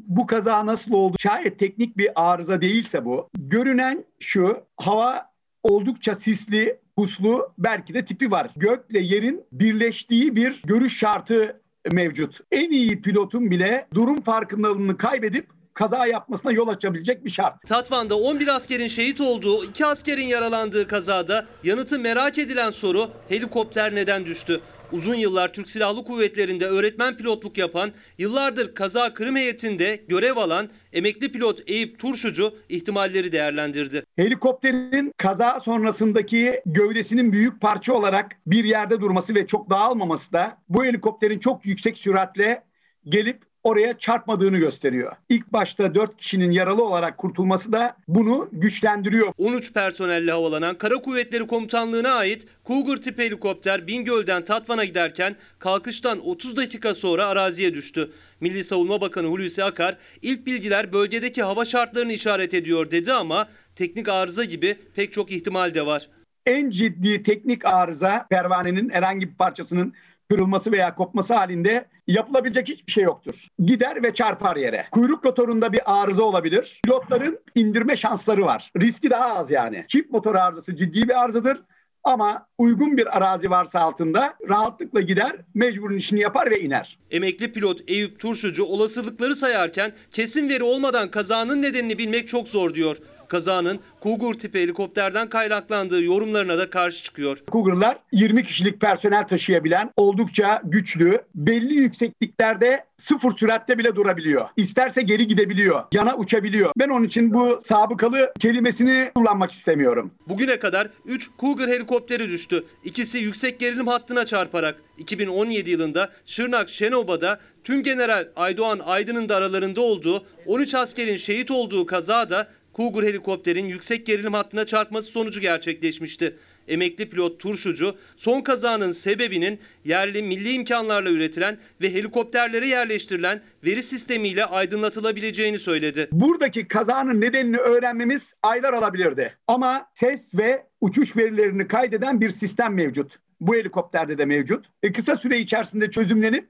Bu 0.00 0.26
kaza 0.26 0.66
nasıl 0.66 0.92
oldu? 0.92 1.16
Şayet 1.18 1.58
teknik 1.58 1.96
bir 1.96 2.10
arıza 2.14 2.60
değilse 2.60 3.04
bu. 3.04 3.28
Görünen 3.34 4.04
şu 4.20 4.66
hava 4.76 5.30
oldukça 5.62 6.14
sisli, 6.14 6.80
puslu 7.06 7.52
belki 7.58 7.94
de 7.94 8.04
tipi 8.04 8.30
var. 8.30 8.50
Gökle 8.56 8.98
yerin 8.98 9.44
birleştiği 9.52 10.36
bir 10.36 10.62
görüş 10.64 10.98
şartı 10.98 11.60
mevcut. 11.92 12.38
En 12.52 12.70
iyi 12.70 13.02
pilotun 13.02 13.50
bile 13.50 13.86
durum 13.94 14.20
farkındalığını 14.20 14.96
kaybedip 14.96 15.46
kaza 15.74 16.06
yapmasına 16.06 16.52
yol 16.52 16.68
açabilecek 16.68 17.24
bir 17.24 17.30
şart. 17.30 17.66
Tatvan'da 17.66 18.16
11 18.16 18.48
askerin 18.48 18.88
şehit 18.88 19.20
olduğu, 19.20 19.64
2 19.64 19.86
askerin 19.86 20.26
yaralandığı 20.26 20.86
kazada 20.86 21.46
yanıtı 21.64 21.98
merak 21.98 22.38
edilen 22.38 22.70
soru 22.70 23.10
helikopter 23.28 23.94
neden 23.94 24.24
düştü? 24.24 24.60
Uzun 24.92 25.14
yıllar 25.14 25.52
Türk 25.52 25.68
Silahlı 25.68 26.04
Kuvvetleri'nde 26.04 26.66
öğretmen 26.66 27.16
pilotluk 27.16 27.58
yapan, 27.58 27.92
yıllardır 28.18 28.74
kaza 28.74 29.14
kırım 29.14 29.36
heyetinde 29.36 30.04
görev 30.08 30.36
alan 30.36 30.68
emekli 30.92 31.32
pilot 31.32 31.60
Eyüp 31.66 31.98
Turşucu 31.98 32.54
ihtimalleri 32.68 33.32
değerlendirdi. 33.32 34.02
Helikopterin 34.16 35.12
kaza 35.16 35.60
sonrasındaki 35.60 36.62
gövdesinin 36.66 37.32
büyük 37.32 37.60
parça 37.60 37.92
olarak 37.92 38.32
bir 38.46 38.64
yerde 38.64 39.00
durması 39.00 39.34
ve 39.34 39.46
çok 39.46 39.70
dağılmaması 39.70 40.32
da 40.32 40.58
bu 40.68 40.84
helikopterin 40.84 41.38
çok 41.38 41.66
yüksek 41.66 41.98
süratle 41.98 42.62
gelip 43.04 43.45
oraya 43.66 43.98
çarpmadığını 43.98 44.58
gösteriyor. 44.58 45.12
İlk 45.28 45.52
başta 45.52 45.94
4 45.94 46.16
kişinin 46.16 46.50
yaralı 46.50 46.84
olarak 46.84 47.18
kurtulması 47.18 47.72
da 47.72 47.96
bunu 48.08 48.48
güçlendiriyor. 48.52 49.32
13 49.38 49.72
personelle 49.72 50.32
havalanan 50.32 50.78
Kara 50.78 50.94
Kuvvetleri 50.94 51.46
Komutanlığı'na 51.46 52.12
ait 52.12 52.46
Cougar 52.66 52.96
tipi 52.96 53.22
helikopter 53.22 53.86
Bingöl'den 53.86 54.44
Tatvan'a 54.44 54.84
giderken 54.84 55.36
kalkıştan 55.58 56.26
30 56.26 56.56
dakika 56.56 56.94
sonra 56.94 57.26
araziye 57.26 57.74
düştü. 57.74 58.10
Milli 58.40 58.64
Savunma 58.64 59.00
Bakanı 59.00 59.26
Hulusi 59.26 59.64
Akar 59.64 59.96
ilk 60.22 60.46
bilgiler 60.46 60.92
bölgedeki 60.92 61.42
hava 61.42 61.64
şartlarını 61.64 62.12
işaret 62.12 62.54
ediyor 62.54 62.90
dedi 62.90 63.12
ama 63.12 63.48
teknik 63.76 64.08
arıza 64.08 64.44
gibi 64.44 64.76
pek 64.94 65.12
çok 65.12 65.30
ihtimal 65.32 65.74
de 65.74 65.86
var. 65.86 66.08
En 66.46 66.70
ciddi 66.70 67.22
teknik 67.22 67.64
arıza 67.64 68.26
pervanenin 68.30 68.90
herhangi 68.90 69.30
bir 69.30 69.34
parçasının 69.34 69.94
kırılması 70.30 70.72
veya 70.72 70.94
kopması 70.94 71.34
halinde 71.34 71.84
yapılabilecek 72.06 72.68
hiçbir 72.68 72.92
şey 72.92 73.04
yoktur. 73.04 73.46
Gider 73.58 74.02
ve 74.02 74.14
çarpar 74.14 74.56
yere. 74.56 74.86
Kuyruk 74.90 75.26
rotorunda 75.26 75.72
bir 75.72 75.80
arıza 76.02 76.22
olabilir. 76.22 76.80
Pilotların 76.84 77.38
indirme 77.54 77.96
şansları 77.96 78.44
var. 78.44 78.70
Riski 78.80 79.10
daha 79.10 79.34
az 79.34 79.50
yani. 79.50 79.84
Çift 79.88 80.10
motor 80.10 80.34
arızası 80.34 80.76
ciddi 80.76 81.08
bir 81.08 81.22
arızadır. 81.22 81.58
Ama 82.04 82.46
uygun 82.58 82.96
bir 82.96 83.16
arazi 83.16 83.50
varsa 83.50 83.80
altında 83.80 84.34
rahatlıkla 84.48 85.00
gider, 85.00 85.36
mecburun 85.54 85.96
işini 85.96 86.20
yapar 86.20 86.50
ve 86.50 86.60
iner. 86.60 86.98
Emekli 87.10 87.52
pilot 87.52 87.80
Eyüp 87.86 88.20
Turşucu 88.20 88.64
olasılıkları 88.64 89.36
sayarken 89.36 89.92
kesin 90.10 90.48
veri 90.48 90.62
olmadan 90.62 91.10
kazanın 91.10 91.62
nedenini 91.62 91.98
bilmek 91.98 92.28
çok 92.28 92.48
zor 92.48 92.74
diyor. 92.74 92.96
Kazanın 93.28 93.80
Cougar 94.02 94.34
tipi 94.34 94.60
helikopterden 94.60 95.28
kaynaklandığı 95.28 96.02
yorumlarına 96.02 96.58
da 96.58 96.70
karşı 96.70 97.04
çıkıyor. 97.04 97.38
Cougar'lar 97.52 97.98
20 98.12 98.44
kişilik 98.44 98.80
personel 98.80 99.28
taşıyabilen 99.28 99.90
oldukça 99.96 100.62
güçlü, 100.64 101.22
belli 101.34 101.74
yüksekliklerde 101.74 102.84
sıfır 102.96 103.36
süratte 103.36 103.78
bile 103.78 103.96
durabiliyor. 103.96 104.48
İsterse 104.56 105.02
geri 105.02 105.26
gidebiliyor, 105.26 105.84
yana 105.92 106.16
uçabiliyor. 106.16 106.70
Ben 106.78 106.88
onun 106.88 107.04
için 107.04 107.34
bu 107.34 107.60
sabıkalı 107.64 108.32
kelimesini 108.40 109.10
kullanmak 109.14 109.50
istemiyorum. 109.50 110.10
Bugüne 110.28 110.58
kadar 110.58 110.88
3 111.04 111.30
Cougar 111.38 111.68
helikopteri 111.68 112.28
düştü. 112.28 112.64
İkisi 112.84 113.18
yüksek 113.18 113.60
gerilim 113.60 113.86
hattına 113.86 114.26
çarparak. 114.26 114.76
2017 114.98 115.70
yılında 115.70 116.10
Şırnak 116.24 116.68
Şenoba'da 116.68 117.40
tüm 117.64 117.82
General 117.82 118.28
Aydoğan 118.36 118.78
Aydın'ın 118.78 119.28
da 119.28 119.36
aralarında 119.36 119.80
olduğu 119.80 120.24
13 120.46 120.74
askerin 120.74 121.16
şehit 121.16 121.50
olduğu 121.50 121.86
kazada 121.86 122.48
Cougar 122.76 123.04
helikopterin 123.04 123.66
yüksek 123.66 124.06
gerilim 124.06 124.32
hattına 124.32 124.66
çarpması 124.66 125.10
sonucu 125.10 125.40
gerçekleşmişti. 125.40 126.36
Emekli 126.68 127.10
pilot 127.10 127.40
Turşucu 127.40 127.96
son 128.16 128.40
kazanın 128.40 128.92
sebebinin 128.92 129.58
yerli 129.84 130.22
milli 130.22 130.52
imkanlarla 130.52 131.10
üretilen 131.10 131.58
ve 131.80 131.94
helikopterlere 131.94 132.68
yerleştirilen 132.68 133.42
veri 133.64 133.82
sistemiyle 133.82 134.44
aydınlatılabileceğini 134.44 135.58
söyledi. 135.58 136.08
Buradaki 136.12 136.68
kazanın 136.68 137.20
nedenini 137.20 137.56
öğrenmemiz 137.56 138.34
aylar 138.42 138.72
alabilirdi. 138.72 139.36
Ama 139.46 139.90
ses 139.94 140.34
ve 140.34 140.66
uçuş 140.80 141.16
verilerini 141.16 141.68
kaydeden 141.68 142.20
bir 142.20 142.30
sistem 142.30 142.74
mevcut. 142.74 143.16
Bu 143.40 143.54
helikopterde 143.54 144.18
de 144.18 144.24
mevcut. 144.24 144.66
E, 144.82 144.92
kısa 144.92 145.16
süre 145.16 145.38
içerisinde 145.38 145.90
çözümlenip 145.90 146.48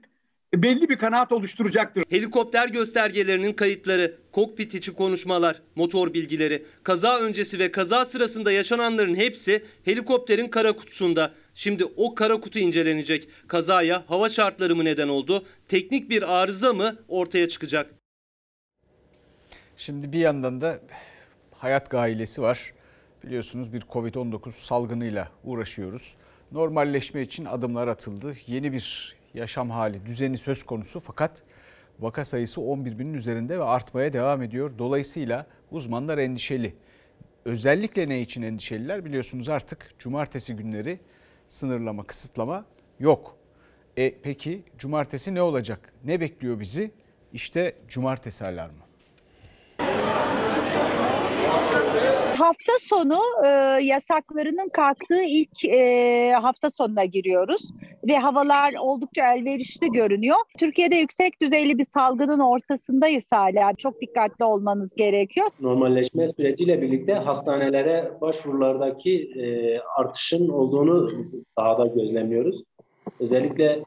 belli 0.55 0.89
bir 0.89 0.97
kanaat 0.97 1.31
oluşturacaktır. 1.31 2.03
Helikopter 2.09 2.67
göstergelerinin 2.67 3.53
kayıtları 3.53 4.15
kokpit 4.37 4.73
içi 4.73 4.93
konuşmalar, 4.93 5.61
motor 5.75 6.13
bilgileri, 6.13 6.65
kaza 6.83 7.19
öncesi 7.19 7.59
ve 7.59 7.71
kaza 7.71 8.05
sırasında 8.05 8.51
yaşananların 8.51 9.15
hepsi 9.15 9.65
helikopterin 9.85 10.47
kara 10.47 10.73
kutusunda. 10.73 11.33
Şimdi 11.53 11.85
o 11.85 12.15
kara 12.15 12.39
kutu 12.39 12.59
incelenecek. 12.59 13.29
Kazaya 13.47 14.03
hava 14.07 14.29
şartları 14.29 14.75
mı 14.75 14.85
neden 14.85 15.07
oldu? 15.07 15.45
Teknik 15.67 16.09
bir 16.09 16.35
arıza 16.35 16.73
mı 16.73 16.95
ortaya 17.07 17.47
çıkacak? 17.47 17.93
Şimdi 19.77 20.13
bir 20.13 20.19
yandan 20.19 20.61
da 20.61 20.79
hayat 21.51 21.89
gailesi 21.89 22.41
var. 22.41 22.73
Biliyorsunuz 23.23 23.73
bir 23.73 23.81
Covid-19 23.81 24.51
salgınıyla 24.51 25.31
uğraşıyoruz. 25.43 26.15
Normalleşme 26.51 27.21
için 27.21 27.45
adımlar 27.45 27.87
atıldı. 27.87 28.33
Yeni 28.47 28.71
bir 28.73 29.15
yaşam 29.33 29.69
hali, 29.69 30.05
düzeni 30.05 30.37
söz 30.37 30.63
konusu 30.63 30.99
fakat 30.99 31.43
vaka 31.99 32.25
sayısı 32.25 32.61
11 32.61 32.99
binin 32.99 33.13
üzerinde 33.13 33.59
ve 33.59 33.63
artmaya 33.63 34.13
devam 34.13 34.41
ediyor. 34.41 34.71
Dolayısıyla 34.77 35.45
uzmanlar 35.71 36.17
endişeli. 36.17 36.75
Özellikle 37.45 38.09
ne 38.09 38.21
için 38.21 38.41
endişeliler 38.41 39.05
biliyorsunuz 39.05 39.49
artık 39.49 39.99
cumartesi 39.99 40.55
günleri 40.55 40.99
sınırlama, 41.47 42.03
kısıtlama 42.03 42.65
yok. 42.99 43.37
E 43.97 44.15
peki 44.21 44.63
cumartesi 44.77 45.35
ne 45.35 45.41
olacak? 45.41 45.93
Ne 46.03 46.21
bekliyor 46.21 46.59
bizi? 46.59 46.91
İşte 47.33 47.75
cumartesi 47.87 48.45
alarmı. 48.45 48.86
Hafta 52.37 52.71
sonu 52.81 53.19
e, 53.45 53.49
yasaklarının 53.83 54.69
kalktığı 54.69 55.21
ilk 55.21 55.65
e, 55.65 56.31
hafta 56.41 56.69
sonuna 56.69 57.05
giriyoruz 57.05 57.71
ve 58.07 58.17
havalar 58.17 58.73
oldukça 58.79 59.33
elverişli 59.33 59.91
görünüyor. 59.91 60.37
Türkiye'de 60.59 60.95
yüksek 60.95 61.41
düzeyli 61.41 61.77
bir 61.77 61.83
salgının 61.83 62.39
ortasındayız 62.39 63.31
hala. 63.31 63.73
Çok 63.73 64.01
dikkatli 64.01 64.45
olmanız 64.45 64.95
gerekiyor. 64.95 65.47
Normalleşme 65.59 66.27
süreciyle 66.27 66.81
birlikte 66.81 67.13
hastanelere 67.13 68.11
başvurulardaki 68.21 69.31
e, 69.35 69.79
artışın 69.79 70.49
olduğunu 70.49 71.11
daha 71.57 71.77
da 71.77 71.87
gözlemliyoruz. 71.87 72.63
Özellikle 73.19 73.83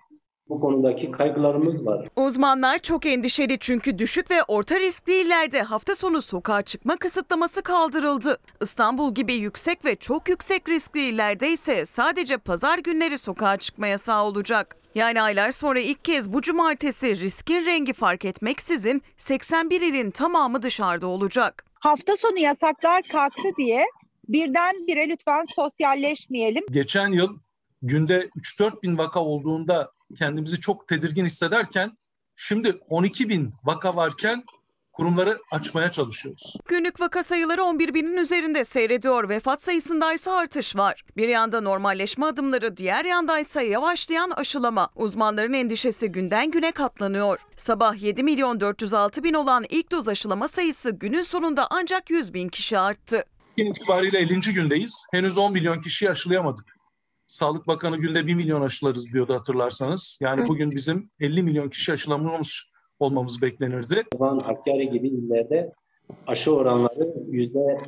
bu 0.50 0.60
konudaki 0.60 1.10
kaygılarımız 1.10 1.86
var. 1.86 2.08
Uzmanlar 2.16 2.78
çok 2.78 3.06
endişeli 3.06 3.58
çünkü 3.58 3.98
düşük 3.98 4.30
ve 4.30 4.42
orta 4.42 4.80
riskli 4.80 5.12
illerde 5.12 5.62
hafta 5.62 5.94
sonu 5.94 6.22
sokağa 6.22 6.62
çıkma 6.62 6.96
kısıtlaması 6.96 7.62
kaldırıldı. 7.62 8.38
İstanbul 8.60 9.14
gibi 9.14 9.34
yüksek 9.34 9.84
ve 9.84 9.96
çok 9.96 10.28
yüksek 10.28 10.68
riskli 10.68 11.00
illerde 11.00 11.48
ise 11.48 11.84
sadece 11.84 12.36
pazar 12.36 12.78
günleri 12.78 13.18
sokağa 13.18 13.56
çıkma 13.56 13.86
yasağı 13.86 14.24
olacak. 14.24 14.76
Yani 14.94 15.22
aylar 15.22 15.50
sonra 15.50 15.80
ilk 15.80 16.04
kez 16.04 16.32
bu 16.32 16.42
cumartesi 16.42 17.16
riskin 17.16 17.66
rengi 17.66 17.92
fark 17.92 18.24
etmeksizin 18.24 19.02
81 19.16 19.80
ilin 19.80 20.10
tamamı 20.10 20.62
dışarıda 20.62 21.06
olacak. 21.06 21.64
Hafta 21.74 22.16
sonu 22.16 22.38
yasaklar 22.38 23.02
kalktı 23.02 23.48
diye 23.58 23.84
birdenbire 24.28 25.08
lütfen 25.08 25.44
sosyalleşmeyelim. 25.54 26.64
Geçen 26.70 27.08
yıl 27.08 27.38
günde 27.82 28.28
3-4 28.58 28.82
bin 28.82 28.98
vaka 28.98 29.20
olduğunda 29.20 29.92
kendimizi 30.18 30.60
çok 30.60 30.88
tedirgin 30.88 31.24
hissederken 31.24 31.92
şimdi 32.36 32.80
12 32.88 33.28
bin 33.28 33.52
vaka 33.64 33.96
varken 33.96 34.44
kurumları 34.92 35.38
açmaya 35.50 35.90
çalışıyoruz. 35.90 36.56
Günlük 36.68 37.00
vaka 37.00 37.22
sayıları 37.22 37.64
11 37.64 37.94
binin 37.94 38.16
üzerinde 38.16 38.64
seyrediyor. 38.64 39.28
Vefat 39.28 39.62
sayısında 39.62 40.12
ise 40.12 40.30
artış 40.30 40.76
var. 40.76 41.04
Bir 41.16 41.28
yanda 41.28 41.60
normalleşme 41.60 42.26
adımları, 42.26 42.76
diğer 42.76 43.04
yanda 43.04 43.38
ise 43.38 43.64
yavaşlayan 43.64 44.30
aşılama. 44.30 44.88
Uzmanların 44.96 45.52
endişesi 45.52 46.12
günden 46.12 46.50
güne 46.50 46.72
katlanıyor. 46.72 47.40
Sabah 47.56 48.02
7 48.02 48.22
milyon 48.22 48.60
406 48.60 49.24
bin 49.24 49.34
olan 49.34 49.64
ilk 49.70 49.90
doz 49.92 50.08
aşılama 50.08 50.48
sayısı 50.48 50.90
günün 50.90 51.22
sonunda 51.22 51.66
ancak 51.70 52.10
100 52.10 52.34
bin 52.34 52.48
kişi 52.48 52.78
arttı. 52.78 53.24
Bugün 53.58 53.70
itibariyle 53.72 54.18
50. 54.18 54.40
gündeyiz. 54.40 55.04
Henüz 55.12 55.38
10 55.38 55.52
milyon 55.52 55.80
kişiyi 55.80 56.10
aşılayamadık. 56.10 56.79
Sağlık 57.30 57.66
Bakanı 57.66 57.96
günde 57.96 58.26
1 58.26 58.34
milyon 58.34 58.62
aşılarız 58.62 59.12
diyordu 59.12 59.34
hatırlarsanız. 59.34 60.18
Yani 60.22 60.48
bugün 60.48 60.70
bizim 60.70 61.10
50 61.20 61.42
milyon 61.42 61.68
kişi 61.68 61.92
aşılanmış 61.92 62.70
olmamız 63.00 63.42
beklenirdi. 63.42 64.02
Van, 64.14 64.38
Hakkari 64.38 64.90
gibi 64.90 65.08
illerde 65.08 65.72
aşı 66.26 66.54
oranları 66.54 67.14
yüzde 67.28 67.78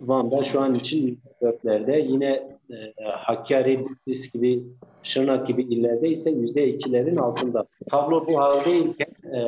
Van'da 0.00 0.44
şu 0.44 0.60
an 0.60 0.74
için 0.74 1.06
yüzde 1.06 1.28
dörtlerde. 1.42 1.98
Yine 1.98 2.58
e, 2.70 2.94
Hakkari, 3.04 3.86
Bitlis 3.88 4.32
gibi, 4.32 4.62
Şırnak 5.02 5.46
gibi 5.46 5.62
illerde 5.62 6.08
ise 6.08 6.30
yüzde 6.30 6.68
ikilerin 6.68 7.16
altında. 7.16 7.66
Tablo 7.90 8.26
bu 8.26 8.40
haldeyken 8.40 9.32
e, 9.34 9.40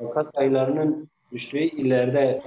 vaka 0.00 0.30
sayılarının 0.34 1.08
düştüğü 1.32 1.58
illerde 1.58 2.42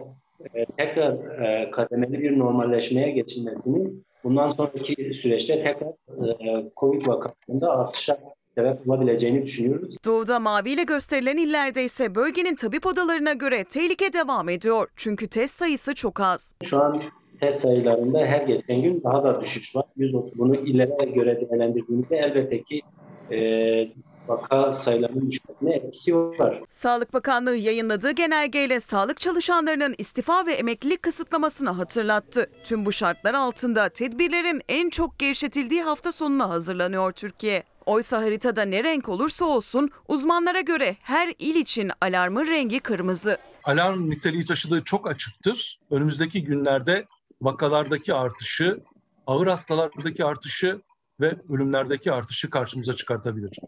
e, 0.53 0.65
tekrar 0.65 1.41
e, 1.41 1.71
kademeli 1.71 2.19
bir 2.19 2.39
normalleşmeye 2.39 3.11
geçilmesini 3.11 3.91
bundan 4.23 4.49
sonraki 4.49 5.13
süreçte 5.13 5.63
tekrar 5.63 5.87
e, 6.27 6.71
Covid 6.77 7.07
vakalarında 7.07 7.71
artışa 7.71 8.19
sebep 8.55 8.89
olabileceğini 8.89 9.43
düşünüyoruz. 9.45 9.95
Doğuda 10.05 10.39
maviyle 10.39 10.83
gösterilen 10.83 11.37
illerde 11.37 11.83
ise 11.83 12.15
bölgenin 12.15 12.55
tabip 12.55 12.85
odalarına 12.85 13.33
göre 13.33 13.63
tehlike 13.63 14.13
devam 14.13 14.49
ediyor. 14.49 14.87
Çünkü 14.95 15.27
test 15.27 15.59
sayısı 15.59 15.95
çok 15.95 16.19
az. 16.19 16.55
Şu 16.63 16.77
an 16.77 17.01
test 17.39 17.61
sayılarında 17.61 18.19
her 18.19 18.41
geçen 18.41 18.81
gün 18.81 19.03
daha 19.03 19.23
da 19.23 19.41
düşüş 19.41 19.75
var. 19.75 19.85
130 19.97 20.39
bunu 20.39 20.55
illere 20.55 21.05
göre 21.05 21.41
değerlendirdiğimizde 21.41 22.17
elbette 22.17 22.63
ki 22.63 22.81
e, 23.31 23.37
vaka 24.27 24.75
sayılarının 24.75 25.31
düşmesine 25.31 25.75
etkisi 25.75 26.15
var. 26.15 26.61
Sağlık 26.69 27.13
Bakanlığı 27.13 27.55
yayınladığı 27.55 28.11
genelgeyle 28.11 28.79
sağlık 28.79 29.19
çalışanlarının 29.19 29.95
istifa 29.97 30.45
ve 30.45 30.53
emeklilik 30.53 31.01
kısıtlamasını 31.01 31.69
hatırlattı. 31.69 32.49
Tüm 32.63 32.85
bu 32.85 32.91
şartlar 32.91 33.33
altında 33.33 33.89
tedbirlerin 33.89 34.61
en 34.69 34.89
çok 34.89 35.19
gevşetildiği 35.19 35.81
hafta 35.81 36.11
sonuna 36.11 36.49
hazırlanıyor 36.49 37.11
Türkiye. 37.11 37.63
Oysa 37.85 38.21
haritada 38.21 38.61
ne 38.61 38.83
renk 38.83 39.09
olursa 39.09 39.45
olsun 39.45 39.89
uzmanlara 40.07 40.61
göre 40.61 40.95
her 41.01 41.33
il 41.39 41.55
için 41.55 41.91
alarmın 42.01 42.45
rengi 42.45 42.79
kırmızı. 42.79 43.37
Alarm 43.63 44.09
niteliği 44.09 44.45
taşıdığı 44.45 44.83
çok 44.83 45.07
açıktır. 45.09 45.79
Önümüzdeki 45.91 46.43
günlerde 46.43 47.05
vakalardaki 47.41 48.13
artışı, 48.13 48.79
ağır 49.27 49.47
hastalardaki 49.47 50.25
artışı 50.25 50.81
ve 51.21 51.35
ölümlerdeki 51.49 52.11
artışı 52.11 52.49
karşımıza 52.49 52.93
çıkartabilir. 52.93 53.59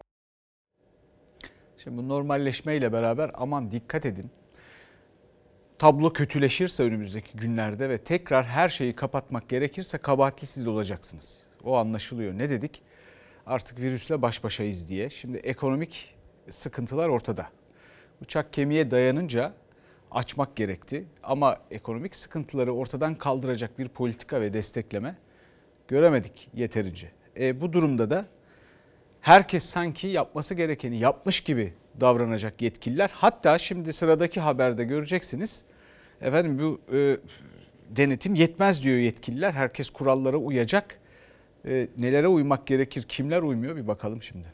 Şimdi 1.83 1.97
bu 1.97 2.09
normalleşmeyle 2.09 2.93
beraber 2.93 3.31
aman 3.33 3.71
dikkat 3.71 4.05
edin. 4.05 4.31
Tablo 5.77 6.13
kötüleşirse 6.13 6.83
önümüzdeki 6.83 7.37
günlerde 7.37 7.89
ve 7.89 7.97
tekrar 7.97 8.45
her 8.45 8.69
şeyi 8.69 8.95
kapatmak 8.95 9.49
gerekirse 9.49 9.97
kabahatli 9.97 10.47
siz 10.47 10.67
olacaksınız. 10.67 11.43
O 11.63 11.75
anlaşılıyor. 11.75 12.37
Ne 12.37 12.49
dedik? 12.49 12.81
Artık 13.45 13.79
virüsle 13.79 14.21
baş 14.21 14.43
başayız 14.43 14.89
diye. 14.89 15.09
Şimdi 15.09 15.37
ekonomik 15.37 16.15
sıkıntılar 16.49 17.09
ortada. 17.09 17.49
Bıçak 18.21 18.53
kemiğe 18.53 18.91
dayanınca 18.91 19.53
açmak 20.11 20.55
gerekti. 20.55 21.05
Ama 21.23 21.57
ekonomik 21.71 22.15
sıkıntıları 22.15 22.73
ortadan 22.73 23.15
kaldıracak 23.15 23.79
bir 23.79 23.87
politika 23.87 24.41
ve 24.41 24.53
destekleme 24.53 25.15
göremedik 25.87 26.49
yeterince. 26.53 27.11
E, 27.39 27.61
bu 27.61 27.73
durumda 27.73 28.09
da 28.09 28.25
herkes 29.23 29.63
sanki 29.65 30.07
yapması 30.07 30.53
gerekeni 30.55 30.97
yapmış 30.97 31.39
gibi 31.39 31.73
davranacak 32.01 32.61
yetkililer. 32.61 33.11
Hatta 33.13 33.57
şimdi 33.57 33.93
sıradaki 33.93 34.39
haberde 34.39 34.83
göreceksiniz. 34.83 35.63
Efendim 36.21 36.59
bu 36.59 36.95
e, 36.95 37.17
denetim 37.89 38.35
yetmez 38.35 38.83
diyor 38.83 38.97
yetkililer. 38.97 39.51
Herkes 39.51 39.89
kurallara 39.89 40.37
uyacak. 40.37 40.99
E, 41.67 41.87
nelere 41.97 42.27
uymak 42.27 42.67
gerekir, 42.67 43.03
kimler 43.03 43.41
uymuyor 43.41 43.75
bir 43.75 43.87
bakalım 43.87 44.21
şimdi. 44.21 44.47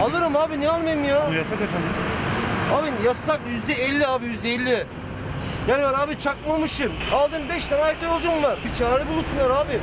Alırım 0.00 0.36
abi 0.36 0.60
ne 0.60 0.68
almayayım 0.68 1.04
ya? 1.04 1.26
Bu 1.30 1.34
yasak 1.34 1.52
efendim. 1.52 1.90
Abi 2.72 3.06
yasak 3.06 3.40
yüzde 3.48 3.72
elli 3.84 4.06
abi 4.06 4.26
yüzde 4.26 4.54
elli. 4.54 4.86
Yani 5.68 5.82
ben 5.82 5.98
abi 5.98 6.18
çakmamışım. 6.18 6.92
Aldım 7.12 7.42
5 7.48 7.66
tane 7.66 7.82
ayakta 7.82 8.06
yolcum 8.06 8.42
var. 8.42 8.58
Bir 8.64 8.74
çare 8.78 9.08
bulursunlar 9.08 9.50
abi. 9.50 9.78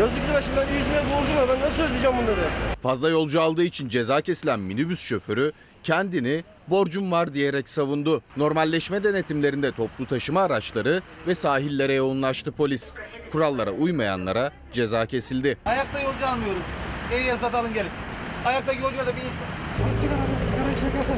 Yazık 0.00 0.26
günah 0.26 0.42
şimdi 0.42 0.56
ben 0.56 0.74
100 0.74 0.86
milyon 0.86 1.04
borcum 1.10 1.36
var. 1.36 1.48
Ben 1.48 1.60
nasıl 1.60 1.82
ödeyeceğim 1.82 2.16
bunları? 2.16 2.40
Fazla 2.82 3.08
yolcu 3.10 3.40
aldığı 3.42 3.64
için 3.64 3.88
ceza 3.88 4.20
kesilen 4.20 4.60
minibüs 4.60 5.04
şoförü 5.04 5.52
kendini 5.82 6.44
borcum 6.68 7.12
var 7.12 7.34
diyerek 7.34 7.68
savundu. 7.68 8.22
Normalleşme 8.36 9.04
denetimlerinde 9.04 9.72
toplu 9.72 10.06
taşıma 10.06 10.40
araçları 10.42 11.02
ve 11.26 11.34
sahillere 11.34 11.94
yoğunlaştı 11.94 12.52
polis. 12.52 12.92
Kurallara 13.32 13.70
uymayanlara 13.70 14.50
ceza 14.72 15.06
kesildi. 15.06 15.56
Ayakta 15.66 16.00
yolcu 16.00 16.26
almıyoruz. 16.26 16.62
Ehliyet 17.12 17.44
alın 17.54 17.74
gelin. 17.74 17.90
Ayakta 18.44 18.72
yolcularda 18.72 19.12
bir 19.16 19.22
insan. 19.22 19.96
Sigara, 20.00 20.16
sigara 20.46 20.96
yasak. 20.98 21.16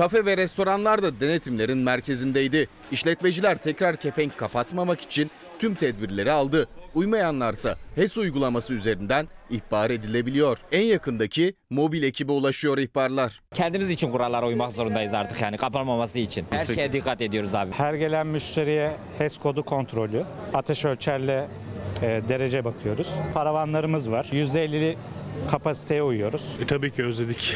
Kafe 0.00 0.24
ve 0.24 0.36
restoranlar 0.36 1.02
da 1.02 1.20
denetimlerin 1.20 1.78
merkezindeydi. 1.78 2.68
İşletmeciler 2.92 3.62
tekrar 3.62 3.96
kepenk 3.96 4.38
kapatmamak 4.38 5.00
için 5.00 5.30
tüm 5.58 5.74
tedbirleri 5.74 6.32
aldı. 6.32 6.68
Uymayanlarsa 6.94 7.76
HES 7.94 8.18
uygulaması 8.18 8.74
üzerinden 8.74 9.28
ihbar 9.50 9.90
edilebiliyor. 9.90 10.58
En 10.72 10.82
yakındaki 10.82 11.54
mobil 11.70 12.02
ekibe 12.02 12.32
ulaşıyor 12.32 12.78
ihbarlar. 12.78 13.40
Kendimiz 13.54 13.90
için 13.90 14.10
kurallara 14.10 14.46
uymak 14.46 14.72
zorundayız 14.72 15.14
artık 15.14 15.42
yani 15.42 15.56
kapanmaması 15.56 16.18
için. 16.18 16.46
Her 16.50 16.66
şeye 16.66 16.92
dikkat 16.92 17.20
ediyoruz 17.20 17.54
abi. 17.54 17.70
Her 17.72 17.94
gelen 17.94 18.26
müşteriye 18.26 18.96
HES 19.18 19.38
kodu 19.38 19.62
kontrolü, 19.62 20.24
ateş 20.54 20.84
ölçerle 20.84 21.48
e, 22.02 22.22
derece 22.28 22.64
bakıyoruz. 22.64 23.08
Paravanlarımız 23.34 24.10
var. 24.10 24.24
%50'li 24.24 24.96
kapasiteye 25.50 26.02
uyuyoruz. 26.02 26.42
E, 26.62 26.66
tabii 26.66 26.90
ki 26.90 27.04
özledik. 27.04 27.54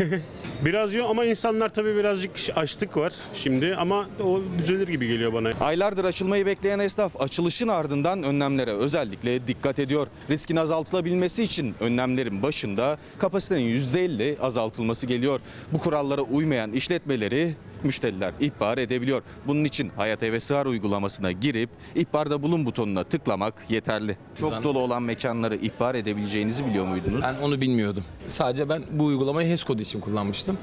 Biraz 0.64 0.94
yok 0.94 1.10
ama 1.10 1.24
insanlar 1.24 1.68
tabii 1.68 1.96
birazcık 1.96 2.30
açlık 2.56 2.96
var 2.96 3.12
şimdi 3.34 3.76
ama 3.76 4.06
o 4.24 4.40
düzelir 4.58 4.88
gibi 4.88 5.06
geliyor 5.06 5.32
bana. 5.32 5.50
Aylardır 5.60 6.04
açılmayı 6.04 6.46
bekleyen 6.46 6.78
esnaf 6.78 7.20
açılışın 7.20 7.68
ardından 7.68 8.22
önlemlere 8.22 8.72
özellikle 8.72 9.46
dikkat 9.46 9.78
ediyor. 9.78 10.06
Riskin 10.30 10.56
azaltılabilmesi 10.56 11.42
için 11.42 11.74
önlemlerin 11.80 12.42
başında 12.42 12.98
kapasitenin 13.18 13.74
%50 13.76 14.38
azaltılması 14.40 15.06
geliyor. 15.06 15.40
Bu 15.72 15.78
kurallara 15.78 16.22
uymayan 16.22 16.72
işletmeleri 16.72 17.54
müşteriler 17.84 18.32
ihbar 18.40 18.78
edebiliyor. 18.78 19.22
Bunun 19.46 19.64
için 19.64 19.88
Hayat 19.96 20.22
Eve 20.22 20.40
Sığar 20.40 20.66
uygulamasına 20.66 21.32
girip 21.32 21.70
ihbarda 21.94 22.42
bulun 22.42 22.66
butonuna 22.66 23.04
tıklamak 23.04 23.54
yeterli. 23.68 24.16
Çok 24.40 24.62
dolu 24.62 24.78
olan 24.78 25.02
mekanları 25.02 25.56
ihbar 25.56 25.94
edebileceğinizi 25.94 26.66
biliyor 26.66 26.86
muydunuz? 26.86 27.22
Ben 27.22 27.34
onu 27.42 27.60
bilmiyordum. 27.60 28.04
Sadece 28.26 28.68
ben 28.68 28.84
bu 28.92 29.04
uygulamayı 29.04 29.48
HES 29.48 29.64
kodu 29.64 29.82
için 29.82 30.00
kullanmıştım. 30.00 30.58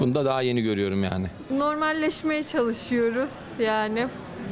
Bunu 0.00 0.14
da 0.14 0.24
daha 0.24 0.42
yeni 0.42 0.62
görüyorum 0.62 1.04
yani. 1.04 1.26
Normalleşmeye 1.56 2.42
çalışıyoruz 2.44 3.30
yani. 3.58 4.06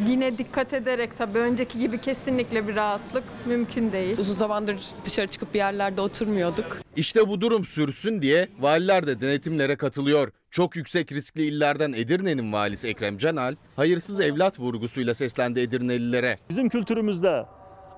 Yine 0.09 0.39
dikkat 0.39 0.73
ederek 0.73 1.19
tabii 1.19 1.39
önceki 1.39 1.79
gibi 1.79 2.01
kesinlikle 2.01 2.69
bir 2.69 2.77
rahatlık 2.77 3.25
mümkün 3.47 3.93
değil. 3.93 4.19
Uzun 4.19 4.35
zamandır 4.35 4.77
dışarı 5.05 5.27
çıkıp 5.27 5.55
bir 5.55 5.59
yerlerde 5.59 6.01
oturmuyorduk. 6.01 6.79
İşte 6.97 7.29
bu 7.29 7.41
durum 7.41 7.65
sürsün 7.65 8.23
diye 8.23 8.49
valiler 8.61 9.07
de 9.07 9.21
denetimlere 9.21 9.77
katılıyor. 9.77 10.33
Çok 10.51 10.77
yüksek 10.77 11.13
riskli 11.13 11.43
illerden 11.43 11.93
Edirne'nin 11.93 12.53
valisi 12.53 12.89
Ekrem 12.89 13.19
Canal, 13.19 13.57
hayırsız 13.77 14.21
evlat 14.21 14.61
vurgusuyla 14.61 15.15
seslendi 15.15 15.61
Edirnelilere. 15.61 16.39
Bizim 16.51 16.69
kültürümüzde 16.69 17.45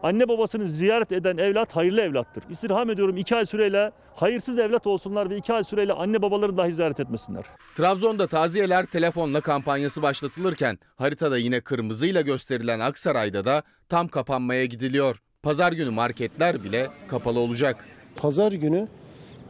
anne 0.02 0.28
babasını 0.28 0.68
ziyaret 0.68 1.12
eden 1.12 1.36
evlat 1.36 1.76
hayırlı 1.76 2.00
evlattır. 2.00 2.44
İstirham 2.50 2.90
ediyorum 2.90 3.16
iki 3.16 3.36
ay 3.36 3.46
süreyle 3.46 3.92
hayırsız 4.14 4.58
evlat 4.58 4.86
olsunlar 4.86 5.30
ve 5.30 5.36
iki 5.36 5.52
ay 5.52 5.64
süreyle 5.64 5.92
anne 5.92 6.22
babaları 6.22 6.56
dahi 6.56 6.72
ziyaret 6.72 7.00
etmesinler. 7.00 7.44
Trabzon'da 7.74 8.26
taziyeler 8.26 8.86
telefonla 8.86 9.40
kampanyası 9.40 10.02
başlatılırken 10.02 10.78
haritada 10.96 11.38
yine 11.38 11.60
kırmızıyla 11.60 12.20
gösterilen 12.20 12.80
Aksaray'da 12.80 13.44
da 13.44 13.62
tam 13.88 14.08
kapanmaya 14.08 14.64
gidiliyor. 14.64 15.22
Pazar 15.42 15.72
günü 15.72 15.90
marketler 15.90 16.62
bile 16.62 16.88
kapalı 17.08 17.38
olacak. 17.38 17.84
Pazar 18.16 18.52
günü 18.52 18.88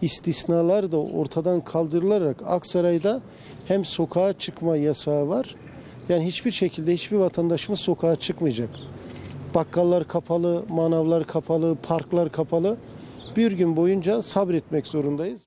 istisnalar 0.02 0.92
da 0.92 0.96
ortadan 0.98 1.60
kaldırılarak 1.60 2.36
Aksaray'da 2.46 3.20
hem 3.68 3.84
sokağa 3.84 4.32
çıkma 4.32 4.76
yasağı 4.76 5.28
var. 5.28 5.56
Yani 6.08 6.26
hiçbir 6.26 6.50
şekilde 6.50 6.92
hiçbir 6.92 7.16
vatandaşımız 7.16 7.80
sokağa 7.80 8.16
çıkmayacak. 8.16 8.70
Bakkallar 9.54 10.08
kapalı, 10.08 10.64
manavlar 10.68 11.26
kapalı, 11.26 11.76
parklar 11.82 12.32
kapalı. 12.32 12.76
Bir 13.36 13.52
gün 13.52 13.76
boyunca 13.76 14.22
sabretmek 14.22 14.86
zorundayız. 14.86 15.46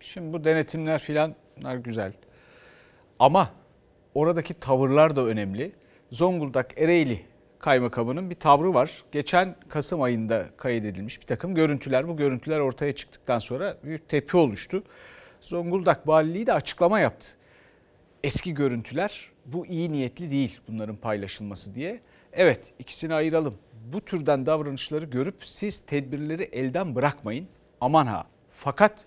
Şimdi 0.00 0.32
bu 0.32 0.44
denetimler 0.44 0.98
filan 0.98 1.34
bunlar 1.56 1.76
güzel. 1.76 2.12
Ama 3.18 3.48
oradaki 4.14 4.54
tavırlar 4.54 5.16
da 5.16 5.24
önemli. 5.24 5.72
Zonguldak 6.10 6.80
Ereğli 6.80 7.20
kaymakamının 7.58 8.30
bir 8.30 8.34
tavrı 8.34 8.74
var. 8.74 9.04
Geçen 9.12 9.56
Kasım 9.68 10.02
ayında 10.02 10.46
kaydedilmiş 10.56 11.20
bir 11.20 11.26
takım 11.26 11.54
görüntüler. 11.54 12.08
Bu 12.08 12.16
görüntüler 12.16 12.60
ortaya 12.60 12.92
çıktıktan 12.92 13.38
sonra 13.38 13.76
büyük 13.84 14.08
tepki 14.08 14.36
oluştu. 14.36 14.82
Zonguldak 15.40 16.08
Valiliği 16.08 16.46
de 16.46 16.52
açıklama 16.52 17.00
yaptı. 17.00 17.28
Eski 18.24 18.54
görüntüler 18.54 19.30
bu 19.46 19.66
iyi 19.66 19.92
niyetli 19.92 20.30
değil 20.30 20.60
bunların 20.68 20.96
paylaşılması 20.96 21.74
diye. 21.74 22.00
Evet 22.32 22.72
ikisini 22.78 23.14
ayıralım. 23.14 23.54
Bu 23.92 24.00
türden 24.00 24.46
davranışları 24.46 25.04
görüp 25.04 25.44
siz 25.44 25.80
tedbirleri 25.80 26.42
elden 26.42 26.94
bırakmayın. 26.94 27.48
Aman 27.80 28.06
ha. 28.06 28.26
Fakat 28.48 29.06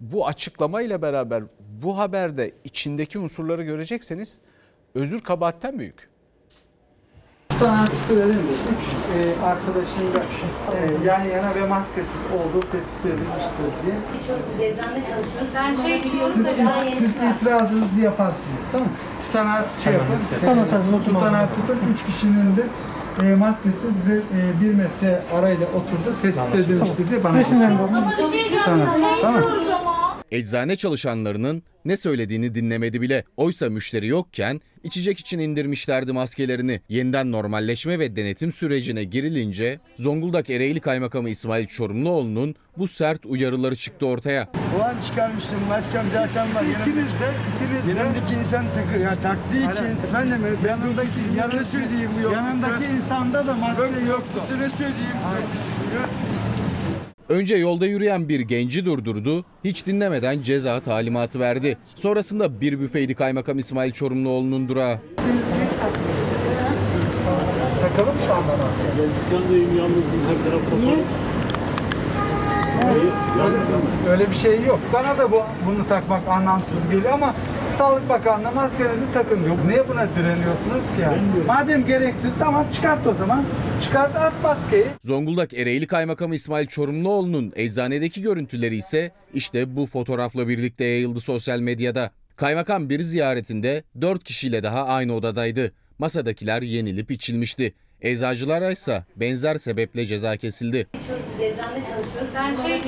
bu 0.00 0.26
açıklamayla 0.26 1.02
beraber 1.02 1.44
bu 1.82 1.98
haberde 1.98 2.52
içindeki 2.64 3.18
unsurları 3.18 3.62
görecekseniz 3.62 4.38
özür 4.94 5.20
kabahatten 5.20 5.78
büyük. 5.78 6.08
Tutanak 7.58 7.88
verir 8.10 8.36
mi? 8.36 8.52
Üç 8.72 8.84
e, 9.16 9.44
arkadaşın 9.46 10.06
da 10.14 10.20
e, 10.76 11.06
yan 11.06 11.24
yana 11.24 11.54
ve 11.54 11.66
maskesiz 11.66 12.22
olduğu 12.36 12.60
tespit 12.60 13.04
edilmiştir 13.06 13.70
diye. 13.82 13.96
Biz 14.52 14.60
eczane 14.60 15.00
çalışıyoruz. 15.00 15.48
Ben 15.54 15.76
şey 15.82 16.02
Siz, 16.98 17.12
siz 17.12 17.22
itirazınızı 17.36 18.00
yaparsınız 18.00 18.64
tamam 18.72 18.86
mı? 18.86 18.92
Tutanağı 19.22 19.64
şey 19.84 19.92
yapın. 19.92 20.06
Tamam 20.44 20.64
tamam. 20.70 21.04
Tutanağı 21.04 21.48
tutun. 21.48 21.78
Üç 21.94 22.06
kişinin 22.06 22.56
de 22.56 22.64
e, 23.22 23.34
maskesiz 23.34 23.94
ve 24.08 24.14
e, 24.16 24.60
bir 24.60 24.74
metre 24.74 25.22
arayla 25.38 25.66
oturdu 25.66 26.16
tespit 26.22 26.54
edilmiştir 26.54 27.10
diye 27.10 27.24
bana. 27.24 27.42
Tamam. 28.64 28.88
Tamam. 29.22 29.42
Eczane 30.30 30.76
çalışanlarının 30.76 31.62
ne 31.84 31.96
söylediğini 31.96 32.54
dinlemedi 32.54 33.00
bile. 33.00 33.24
Oysa 33.36 33.68
müşteri 33.70 34.06
yokken 34.06 34.60
içecek 34.84 35.18
için 35.18 35.38
indirmişlerdi 35.38 36.12
maskelerini. 36.12 36.80
Yeniden 36.88 37.32
normalleşme 37.32 37.98
ve 37.98 38.16
denetim 38.16 38.52
sürecine 38.52 39.04
girilince 39.04 39.80
Zonguldak 39.96 40.50
Ereğli 40.50 40.80
Kaymakamı 40.80 41.28
İsmail 41.28 41.66
Çorumluoğlu'nun 41.66 42.54
bu 42.78 42.88
sert 42.88 43.26
uyarıları 43.26 43.76
çıktı 43.76 44.06
ortaya. 44.06 44.48
O 44.78 44.82
an 44.82 44.94
çıkarmıştım. 45.06 45.58
Maskem 45.68 46.04
zaten 46.12 46.54
var. 46.54 46.62
İkiniz 46.62 46.96
de, 46.96 47.28
ikiniz 47.56 47.96
de. 47.96 48.00
Yanımdaki 48.00 48.34
insan 48.34 48.64
takı, 48.74 49.02
ya, 49.02 49.20
taktığı 49.20 49.56
için. 49.56 50.06
Efendim, 50.06 50.42
yanındaki, 50.66 51.08
yanına 51.38 51.64
söyleyeyim 51.64 52.10
yok. 52.22 52.32
Yanındaki 52.32 52.84
insanda 52.84 53.46
da 53.46 53.54
maske 53.54 53.82
yoktu. 54.08 54.42
Ne 54.58 54.68
söyleyeyim? 54.70 55.16
Önce 57.36 57.56
yolda 57.56 57.86
yürüyen 57.86 58.28
bir 58.28 58.40
genci 58.40 58.84
durdurdu, 58.84 59.44
hiç 59.64 59.86
dinlemeden 59.86 60.42
ceza 60.42 60.80
talimatı 60.80 61.40
verdi. 61.40 61.78
Sonrasında 61.94 62.60
bir 62.60 62.80
büfeydi 62.80 63.14
Kaymakam 63.14 63.58
İsmail 63.58 63.92
Çorumluoğlu'nun 63.92 64.68
durağı. 64.68 64.98
Takalım 67.82 68.14
şu 68.26 68.34
anda. 68.34 68.52
Yalnızım 69.32 69.78
yalnızım 69.78 70.20
her 70.28 70.50
taraf 70.50 70.60
kapalı. 70.70 70.96
Öyle 74.10 74.30
bir 74.30 74.36
şey 74.36 74.64
yok. 74.64 74.80
Bana 74.92 75.18
da 75.18 75.30
bu 75.32 75.42
bunu 75.66 75.88
takmak 75.88 76.28
anlamsız 76.28 76.90
geliyor 76.90 77.12
ama 77.12 77.34
Sağlık 77.78 78.08
Bakanlığı 78.08 78.52
maskenizi 78.52 79.12
takın 79.14 79.44
diyor. 79.44 79.56
Niye 79.68 79.88
buna 79.88 80.08
direniyorsunuz 80.16 80.96
ki 80.96 81.00
yani? 81.02 81.22
Madem 81.46 81.86
gereksiz 81.86 82.30
tamam 82.38 82.66
çıkart 82.70 83.06
o 83.06 83.14
zaman. 83.14 83.44
Çıkart 83.82 84.16
at 84.16 84.32
maskeyi. 84.42 84.84
Zonguldak 85.04 85.54
Ereğli 85.54 85.86
Kaymakamı 85.86 86.34
İsmail 86.34 86.66
Çorumluoğlu'nun 86.66 87.52
eczanedeki 87.56 88.22
görüntüleri 88.22 88.76
ise 88.76 89.10
işte 89.34 89.76
bu 89.76 89.86
fotoğrafla 89.86 90.48
birlikte 90.48 90.84
yayıldı 90.84 91.20
sosyal 91.20 91.58
medyada. 91.58 92.10
Kaymakam 92.36 92.90
bir 92.90 93.00
ziyaretinde 93.02 93.82
4 94.00 94.24
kişiyle 94.24 94.62
daha 94.62 94.84
aynı 94.86 95.14
odadaydı. 95.14 95.72
Masadakiler 95.98 96.62
yenilip 96.62 97.10
içilmişti. 97.10 97.74
Eczacılara 98.02 98.70
ise 98.70 99.04
benzer 99.16 99.58
sebeple 99.58 100.06
ceza 100.06 100.36
kesildi. 100.36 100.86
Biz 100.94 101.40
eczane 101.40 101.78
çalışıyoruz. 101.78 102.15
Şey 102.66 102.82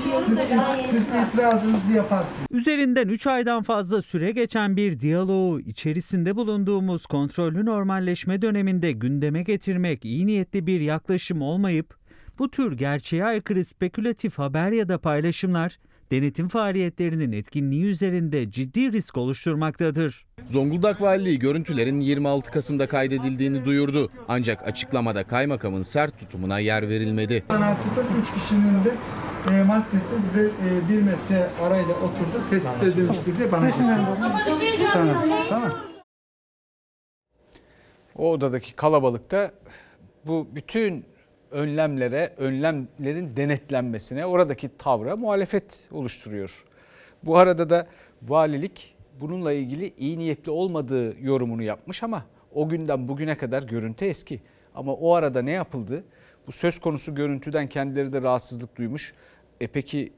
Siz 0.91 1.09
itirazınızı 1.09 1.93
yaparsınız. 1.93 2.47
Üzerinden 2.51 3.09
3 3.09 3.27
aydan 3.27 3.63
fazla 3.63 4.03
süre 4.03 4.31
geçen 4.33 4.77
bir 4.77 5.01
diyaloğu 5.01 5.61
içerisinde 5.61 6.37
bulunduğumuz 6.37 7.07
kontrollü 7.07 7.67
normalleşme 7.67 8.43
döneminde 8.43 8.93
gündeme 8.93 9.43
getirmek 9.43 10.05
iyi 10.05 10.27
niyetli 10.27 10.67
bir 10.67 10.81
yaklaşım 10.81 11.43
olmayıp 11.43 11.99
bu 12.39 12.51
tür 12.51 12.73
gerçeğe 12.73 13.25
aykırı 13.25 13.65
spekülatif 13.65 14.39
haber 14.39 14.73
ya 14.73 14.89
da 14.89 14.99
paylaşımlar 14.99 15.79
denetim 16.11 16.49
faaliyetlerinin 16.49 17.33
etkinliği 17.33 17.85
üzerinde 17.85 18.51
ciddi 18.51 18.93
risk 18.93 19.17
oluşturmaktadır. 19.17 20.27
Zonguldak 20.47 21.01
Valiliği 21.03 21.39
görüntülerin 21.39 22.01
26 22.01 22.51
Kasım'da 22.51 22.87
kaydedildiğini 22.87 23.65
duyurdu. 23.65 24.11
Ancak 24.29 24.67
açıklamada 24.69 25.25
kaymakamın 25.25 25.83
sert 25.83 26.19
tutumuna 26.19 26.59
yer 26.59 26.89
verilmedi. 26.89 27.41
Tutanağı 27.41 27.77
tutun. 27.77 28.07
Üç 28.23 28.43
kişinin 28.43 28.85
de 28.85 28.95
e, 29.51 29.62
maskesiz 29.62 30.35
ve 30.37 30.42
e, 30.42 30.88
bir 30.88 31.03
metre 31.03 31.51
arayla 31.62 31.94
oturdu 31.94 32.51
tespit 32.51 32.83
edilmiştir 32.83 33.38
diye 33.38 33.53
bana. 33.53 33.70
Tamam. 34.92 35.16
Tamam. 35.48 35.72
O 38.16 38.31
odadaki 38.31 38.74
kalabalıkta 38.74 39.51
bu 40.27 40.48
bütün 40.55 41.05
önlemlere, 41.51 42.35
önlemlerin 42.37 43.37
denetlenmesine, 43.37 44.27
oradaki 44.27 44.70
tavra 44.79 45.16
muhalefet 45.16 45.88
oluşturuyor. 45.92 46.64
Bu 47.24 47.37
arada 47.37 47.70
da 47.70 47.87
Valilik 48.22 48.94
bununla 49.20 49.53
ilgili 49.53 49.94
iyi 49.98 50.18
niyetli 50.18 50.51
olmadığı 50.51 51.22
yorumunu 51.22 51.62
yapmış 51.62 52.03
ama 52.03 52.24
o 52.55 52.68
günden 52.68 53.09
bugüne 53.09 53.37
kadar 53.37 53.62
görüntü 53.62 54.05
eski. 54.05 54.40
Ama 54.74 54.92
o 54.92 55.14
arada 55.14 55.42
ne 55.42 55.51
yapıldı? 55.51 56.05
Bu 56.49 56.53
söz 56.53 56.79
konusu 56.79 57.15
görüntüden 57.15 57.69
kendileri 57.69 58.13
de 58.13 58.23
rahatsızlık 58.23 58.77
duymuş. 58.77 59.15
E 59.61 59.67
peki 59.67 60.13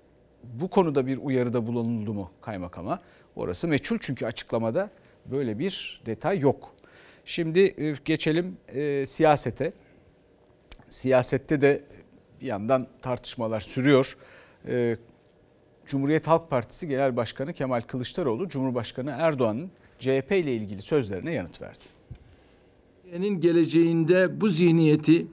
bu 0.45 0.69
konuda 0.69 1.07
bir 1.07 1.19
uyarıda 1.19 1.66
bulunuldu 1.66 2.14
mu 2.14 2.31
kaymakama? 2.40 3.01
Orası 3.37 3.69
meçhul 3.69 3.99
çünkü 4.01 4.27
açıklamada 4.27 4.90
böyle 5.27 5.59
bir 5.59 6.03
detay 6.07 6.38
yok. 6.38 6.75
Şimdi 7.25 7.61
e, 7.61 7.95
geçelim 8.05 8.57
e, 8.69 9.07
siyasete. 9.07 9.73
Siyasette 10.88 11.61
de 11.61 11.85
bir 12.40 12.47
yandan 12.47 12.87
tartışmalar 13.03 13.61
sürüyor. 13.61 14.16
E, 14.69 14.97
Cumhuriyet 15.87 16.27
Halk 16.27 16.51
Partisi 16.51 16.88
Genel 16.88 17.16
Başkanı 17.16 17.53
Kemal 17.53 17.81
Kılıçdaroğlu, 17.81 18.49
Cumhurbaşkanı 18.49 19.11
Erdoğan'ın 19.11 19.71
CHP 19.99 20.33
ile 20.33 20.55
ilgili 20.55 20.83
sözlerine 20.83 21.35
yanıt 21.35 21.62
verdi. 21.62 21.85
Türkiye'nin 23.03 23.40
geleceğinde 23.40 24.40
bu 24.40 24.49
zihniyeti 24.49 25.27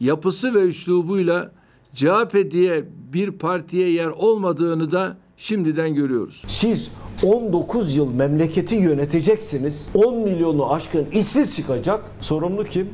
yapısı 0.00 0.54
ve 0.54 0.58
üslubuyla 0.58 1.52
CHP 1.94 2.50
diye 2.50 2.84
bir 3.12 3.30
partiye 3.30 3.92
yer 3.92 4.06
olmadığını 4.06 4.92
da 4.92 5.16
şimdiden 5.36 5.94
görüyoruz. 5.94 6.44
Siz 6.48 6.90
19 7.24 7.96
yıl 7.96 8.14
memleketi 8.14 8.74
yöneteceksiniz. 8.74 9.90
10 9.94 10.16
milyonu 10.16 10.72
aşkın 10.72 11.06
işsiz 11.12 11.56
çıkacak. 11.56 12.04
Sorumlu 12.20 12.64
kim? 12.64 12.88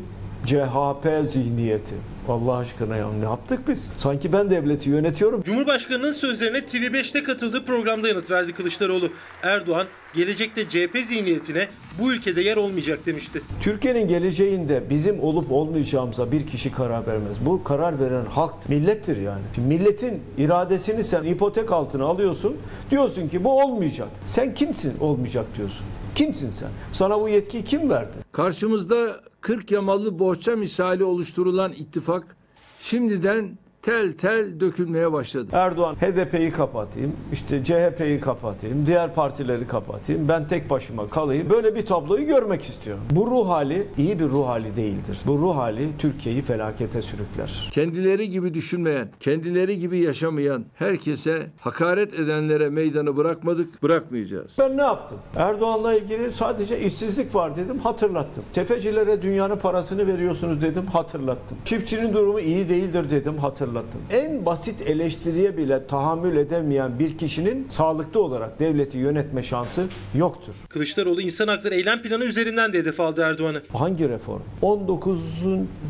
CHP 0.46 1.26
zihniyeti. 1.26 1.94
Allah 2.28 2.56
aşkına 2.56 2.96
ya 2.96 3.12
ne 3.12 3.24
yaptık 3.24 3.68
biz? 3.68 3.92
Sanki 3.96 4.32
ben 4.32 4.50
devleti 4.50 4.90
yönetiyorum. 4.90 5.42
Cumhurbaşkanının 5.42 6.11
sözlerine 6.11 6.59
TV5'te 6.59 7.22
katıldığı 7.22 7.64
programda 7.64 8.09
yanıt 8.09 8.30
verdi 8.30 8.52
Kılıçdaroğlu. 8.52 9.09
Erdoğan 9.42 9.87
gelecekte 10.14 10.68
CHP 10.68 10.98
zihniyetine 11.04 11.68
bu 12.00 12.12
ülkede 12.12 12.40
yer 12.40 12.56
olmayacak 12.56 13.06
demişti. 13.06 13.42
Türkiye'nin 13.61 14.09
geleceğinde 14.09 14.82
bizim 14.90 15.20
olup 15.20 15.52
olmayacağımıza 15.52 16.32
bir 16.32 16.46
kişi 16.46 16.72
karar 16.72 17.06
vermez. 17.06 17.37
Bu 17.46 17.64
karar 17.64 18.00
veren 18.00 18.24
halk, 18.24 18.68
millettir 18.68 19.16
yani. 19.16 19.42
Şimdi 19.54 19.68
milletin 19.68 20.22
iradesini 20.38 21.04
sen 21.04 21.24
ipotek 21.24 21.72
altına 21.72 22.04
alıyorsun. 22.04 22.56
Diyorsun 22.90 23.28
ki 23.28 23.44
bu 23.44 23.62
olmayacak. 23.62 24.09
Sen 24.26 24.54
kimsin 24.54 24.98
olmayacak 25.00 25.46
diyorsun. 25.56 25.87
Kimsin 26.14 26.50
sen? 26.50 26.68
Sana 26.92 27.20
bu 27.20 27.28
yetkiyi 27.28 27.64
kim 27.64 27.90
verdi? 27.90 28.16
Karşımızda 28.32 29.20
40 29.46 29.70
yamalı 29.70 30.18
bohça 30.18 30.56
misali 30.56 31.04
oluşturulan 31.04 31.72
ittifak 31.72 32.37
şimdiden 32.80 33.59
tel 33.87 34.12
tel 34.12 34.61
dökülmeye 34.61 35.12
başladı. 35.12 35.46
Erdoğan 35.53 35.94
HDP'yi 35.94 36.51
kapatayım, 36.51 37.12
işte 37.33 37.64
CHP'yi 37.64 38.20
kapatayım, 38.20 38.87
diğer 38.87 39.14
partileri 39.14 39.66
kapatayım, 39.66 40.29
ben 40.29 40.49
tek 40.49 40.70
başıma 40.70 41.09
kalayım. 41.09 41.51
Böyle 41.51 41.75
bir 41.75 41.87
tabloyu 41.87 42.27
görmek 42.27 42.62
istiyor. 42.62 42.99
Bu 43.11 43.27
ruh 43.27 43.49
hali 43.49 43.87
iyi 43.99 44.18
bir 44.18 44.25
ruh 44.25 44.46
hali 44.46 44.77
değildir. 44.77 45.18
Bu 45.27 45.38
ruh 45.38 45.57
hali 45.57 45.88
Türkiye'yi 45.99 46.42
felakete 46.42 47.03
sürükler. 47.03 47.70
Kendileri 47.72 48.31
gibi 48.31 48.55
düşünmeyen, 48.55 49.09
kendileri 49.20 49.79
gibi 49.79 49.99
yaşamayan 49.99 50.64
herkese 50.75 51.46
hakaret 51.61 52.14
edenlere 52.14 52.68
meydanı 52.68 53.16
bırakmadık, 53.16 53.83
bırakmayacağız. 53.83 54.57
Ben 54.61 54.77
ne 54.77 54.83
yaptım? 54.83 55.18
Erdoğan'la 55.37 55.94
ilgili 55.94 56.33
sadece 56.33 56.81
işsizlik 56.81 57.35
var 57.35 57.57
dedim, 57.57 57.79
hatırlattım. 57.79 58.44
Tefecilere 58.53 59.22
dünyanın 59.22 59.57
parasını 59.57 60.07
veriyorsunuz 60.07 60.62
dedim, 60.62 60.87
hatırlattım. 60.87 61.59
Çiftçinin 61.64 62.12
durumu 62.12 62.40
iyi 62.40 62.68
değildir 62.68 63.11
dedim, 63.11 63.38
hatırlattım. 63.38 63.75
En 64.10 64.46
basit 64.46 64.82
eleştiriye 64.82 65.56
bile 65.56 65.86
tahammül 65.86 66.36
edemeyen 66.36 66.98
bir 66.98 67.18
kişinin 67.18 67.66
sağlıklı 67.68 68.22
olarak 68.22 68.60
devleti 68.60 68.98
yönetme 68.98 69.42
şansı 69.42 69.86
yoktur. 70.14 70.54
Kılıçdaroğlu 70.68 71.20
insan 71.20 71.48
hakları 71.48 71.74
eylem 71.74 72.02
planı 72.02 72.24
üzerinden 72.24 72.72
de 72.72 72.78
hedef 72.78 73.00
aldı 73.00 73.20
Erdoğan'ı. 73.20 73.62
Hangi 73.72 74.08
reform? 74.08 74.40
19. 74.62 75.20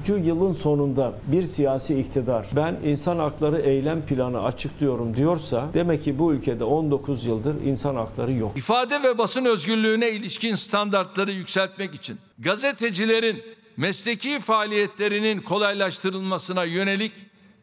yılın 0.07 0.53
sonunda 0.53 1.13
bir 1.27 1.43
siyasi 1.43 2.01
iktidar 2.01 2.47
ben 2.57 2.77
insan 2.85 3.19
hakları 3.19 3.61
eylem 3.61 4.03
planı 4.03 4.43
açıklıyorum 4.43 5.17
diyorsa 5.17 5.69
demek 5.75 6.05
ki 6.05 6.19
bu 6.19 6.33
ülkede 6.33 6.65
19 6.65 7.27
yıldır 7.27 7.55
insan 7.65 7.95
hakları 7.95 8.33
yok. 8.33 8.53
İfade 8.57 9.03
ve 9.03 9.19
basın 9.19 9.45
özgürlüğüne 9.45 10.11
ilişkin 10.11 10.55
standartları 10.55 11.33
yükseltmek 11.33 11.95
için 11.95 12.19
gazetecilerin 12.39 13.43
mesleki 13.77 14.41
faaliyetlerinin 14.41 15.41
kolaylaştırılmasına 15.41 16.65
yönelik 16.65 17.13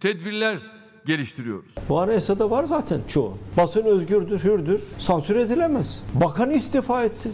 tedbirler 0.04 0.58
geliştiriyoruz. 1.06 1.76
Bu 1.89 2.00
anayasada 2.00 2.52
var 2.52 2.63
zaten 2.63 3.02
çoğu. 3.08 3.38
Basın 3.58 3.84
özgürdür, 3.84 4.39
hürdür, 4.39 4.82
sansür 5.00 5.36
edilemez. 5.36 6.04
Bakan 6.13 6.52
istifa 6.52 7.04
etti. 7.04 7.30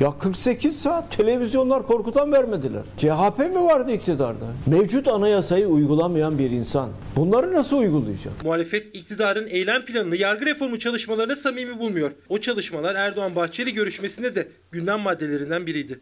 Ya 0.00 0.18
48 0.18 0.80
saat 0.80 1.16
televizyonlar 1.16 1.86
korkudan 1.86 2.32
vermediler. 2.32 2.82
CHP 2.96 3.38
mi 3.38 3.60
vardı 3.64 3.92
iktidarda? 3.92 4.46
Mevcut 4.66 5.08
anayasayı 5.08 5.66
uygulamayan 5.66 6.38
bir 6.38 6.50
insan. 6.50 6.90
Bunları 7.16 7.52
nasıl 7.52 7.78
uygulayacak? 7.78 8.44
Muhalefet 8.44 8.94
iktidarın 8.94 9.46
eylem 9.48 9.84
planını 9.84 10.16
yargı 10.16 10.46
reformu 10.46 10.78
çalışmalarına 10.78 11.36
samimi 11.36 11.78
bulmuyor. 11.78 12.10
O 12.28 12.38
çalışmalar 12.38 12.94
Erdoğan-Bahçeli 12.94 13.74
görüşmesinde 13.74 14.34
de 14.34 14.48
gündem 14.70 15.00
maddelerinden 15.00 15.66
biriydi. 15.66 16.00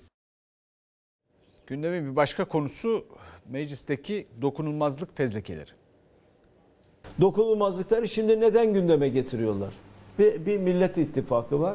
Gündemin 1.66 2.10
bir 2.10 2.16
başka 2.16 2.44
konusu 2.44 3.06
meclisteki 3.48 4.28
dokunulmazlık 4.42 5.16
fezlekeleri. 5.16 5.70
Dokunulmazlıkları 7.20 8.08
şimdi 8.08 8.40
neden 8.40 8.72
gündeme 8.72 9.08
getiriyorlar? 9.08 9.70
Bir, 10.18 10.46
bir 10.46 10.58
millet 10.58 10.98
ittifakı 10.98 11.60
var. 11.60 11.74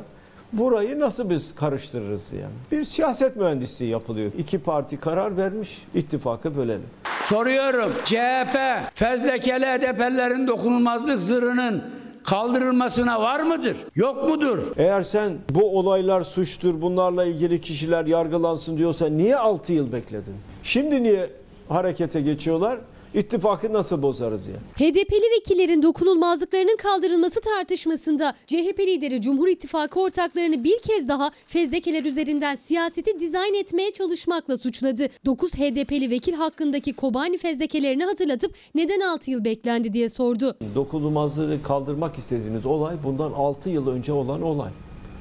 Burayı 0.53 0.99
nasıl 0.99 1.29
biz 1.29 1.55
karıştırırız 1.55 2.31
yani? 2.33 2.53
Bir 2.71 2.83
siyaset 2.83 3.35
mühendisliği 3.35 3.91
yapılıyor. 3.91 4.31
İki 4.37 4.59
parti 4.59 4.97
karar 4.97 5.37
vermiş, 5.37 5.83
ittifakı 5.93 6.57
bölelim. 6.57 6.83
Soruyorum 7.21 7.91
CHP 8.05 8.57
fezlekeli 8.93 9.65
HDP'lerin 9.65 10.47
dokunulmazlık 10.47 11.21
zırhının 11.21 11.83
kaldırılmasına 12.23 13.21
var 13.21 13.39
mıdır? 13.39 13.77
Yok 13.95 14.29
mudur? 14.29 14.59
Eğer 14.77 15.01
sen 15.01 15.31
bu 15.49 15.77
olaylar 15.79 16.21
suçtur, 16.21 16.81
bunlarla 16.81 17.25
ilgili 17.25 17.61
kişiler 17.61 18.05
yargılansın 18.05 18.77
diyorsa 18.77 19.07
niye 19.09 19.37
6 19.37 19.73
yıl 19.73 19.91
bekledin? 19.91 20.35
Şimdi 20.63 21.03
niye 21.03 21.29
harekete 21.69 22.21
geçiyorlar? 22.21 22.77
İttifakı 23.13 23.73
nasıl 23.73 24.01
bozarız 24.01 24.47
ya? 24.47 24.55
HDP'li 24.75 25.37
vekillerin 25.37 25.81
dokunulmazlıklarının 25.81 26.77
kaldırılması 26.77 27.41
tartışmasında 27.41 28.33
CHP 28.47 28.79
lideri 28.79 29.21
Cumhur 29.21 29.47
İttifakı 29.47 29.99
ortaklarını 29.99 30.63
bir 30.63 30.79
kez 30.81 31.07
daha 31.07 31.31
fezlekeler 31.47 32.03
üzerinden 32.03 32.55
siyaseti 32.55 33.19
dizayn 33.19 33.53
etmeye 33.53 33.91
çalışmakla 33.93 34.57
suçladı. 34.57 35.07
9 35.25 35.53
HDP'li 35.53 36.09
vekil 36.09 36.33
hakkındaki 36.33 36.93
Kobani 36.93 37.37
fezlekelerini 37.37 38.03
hatırlatıp 38.05 38.55
neden 38.75 38.99
6 38.99 39.31
yıl 39.31 39.45
beklendi 39.45 39.93
diye 39.93 40.09
sordu. 40.09 40.57
Dokunulmazlığı 40.75 41.63
kaldırmak 41.63 42.17
istediğiniz 42.17 42.65
olay 42.65 42.95
bundan 43.03 43.31
6 43.31 43.69
yıl 43.69 43.87
önce 43.87 44.13
olan 44.13 44.41
olay. 44.41 44.69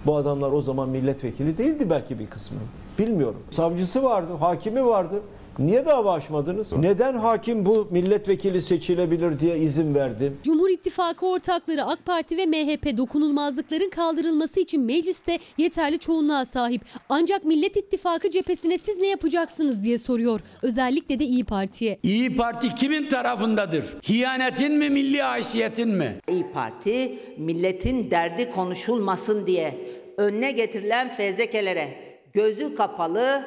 Bu 0.06 0.16
adamlar 0.16 0.52
o 0.52 0.62
zaman 0.62 0.88
milletvekili 0.88 1.58
değildi 1.58 1.90
belki 1.90 2.18
bir 2.18 2.26
kısmı. 2.26 2.58
Bilmiyorum. 2.98 3.42
Savcısı 3.50 4.02
vardı, 4.02 4.32
hakimi 4.40 4.84
vardı. 4.84 5.22
Niye 5.58 5.86
dava 5.86 6.12
açmadınız? 6.12 6.72
Neden 6.72 7.14
hakim 7.14 7.66
bu 7.66 7.88
milletvekili 7.90 8.62
seçilebilir 8.62 9.38
diye 9.38 9.58
izin 9.58 9.94
verdi? 9.94 10.32
Cumhur 10.42 10.70
İttifakı 10.70 11.26
ortakları 11.26 11.84
AK 11.84 12.04
Parti 12.06 12.36
ve 12.36 12.46
MHP 12.46 12.96
dokunulmazlıkların 12.98 13.90
kaldırılması 13.90 14.60
için 14.60 14.80
mecliste 14.82 15.38
yeterli 15.58 15.98
çoğunluğa 15.98 16.44
sahip. 16.44 16.82
Ancak 17.08 17.44
Millet 17.44 17.76
İttifakı 17.76 18.30
cephesine 18.30 18.78
siz 18.78 18.96
ne 18.96 19.06
yapacaksınız 19.06 19.82
diye 19.82 19.98
soruyor. 19.98 20.40
Özellikle 20.62 21.18
de 21.18 21.24
İyi 21.24 21.44
Parti'ye. 21.44 21.98
İyi 22.02 22.36
Parti 22.36 22.74
kimin 22.74 23.08
tarafındadır? 23.08 23.84
Hiyanetin 24.08 24.72
mi 24.72 24.90
milli 24.90 25.22
haysiyetin 25.22 25.88
mi? 25.88 26.16
İyi 26.30 26.46
Parti 26.54 27.18
milletin 27.38 28.10
derdi 28.10 28.50
konuşulmasın 28.50 29.46
diye 29.46 29.74
önüne 30.16 30.52
getirilen 30.52 31.08
fezlekelere 31.08 31.88
gözü 32.32 32.74
kapalı 32.74 33.42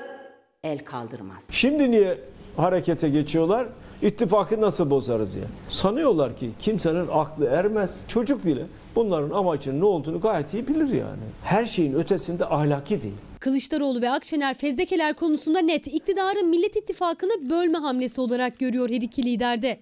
el 0.63 0.79
kaldırmaz. 0.79 1.47
Şimdi 1.51 1.91
niye 1.91 2.17
harekete 2.57 3.09
geçiyorlar? 3.09 3.67
İttifakı 4.01 4.61
nasıl 4.61 4.89
bozarız 4.89 5.35
ya? 5.35 5.43
Sanıyorlar 5.69 6.37
ki 6.37 6.49
kimsenin 6.59 7.07
aklı 7.11 7.45
ermez. 7.45 7.99
Çocuk 8.07 8.45
bile 8.45 8.65
bunların 8.95 9.29
amacının 9.29 9.79
ne 9.81 9.85
olduğunu 9.85 10.21
gayet 10.21 10.53
iyi 10.53 10.67
bilir 10.67 10.93
yani. 10.93 11.21
Her 11.43 11.65
şeyin 11.65 11.93
ötesinde 11.93 12.45
ahlaki 12.45 13.03
değil. 13.03 13.13
Kılıçdaroğlu 13.39 14.01
ve 14.01 14.09
Akşener 14.09 14.57
fezlekeler 14.57 15.13
konusunda 15.13 15.59
net 15.59 15.87
iktidarın 15.87 16.49
Millet 16.49 16.75
İttifakı'nı 16.75 17.49
bölme 17.49 17.77
hamlesi 17.77 18.21
olarak 18.21 18.59
görüyor 18.59 18.89
her 18.89 19.01
iki 19.01 19.23
liderde. 19.25 19.79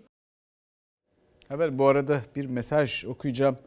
Evet 1.51 1.71
bu 1.73 1.87
arada 1.87 2.21
bir 2.35 2.45
mesaj 2.45 3.05
okuyacağım. 3.05 3.57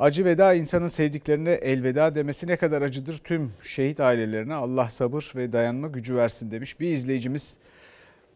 Acı 0.00 0.24
veda 0.24 0.54
insanın 0.54 0.88
sevdiklerine 0.88 1.52
elveda 1.52 2.14
demesi 2.14 2.46
ne 2.46 2.56
kadar 2.56 2.82
acıdır 2.82 3.16
tüm 3.16 3.52
şehit 3.62 4.00
ailelerine 4.00 4.54
Allah 4.54 4.90
sabır 4.90 5.32
ve 5.36 5.52
dayanma 5.52 5.88
gücü 5.88 6.16
versin 6.16 6.50
demiş 6.50 6.80
bir 6.80 6.88
izleyicimiz. 6.88 7.58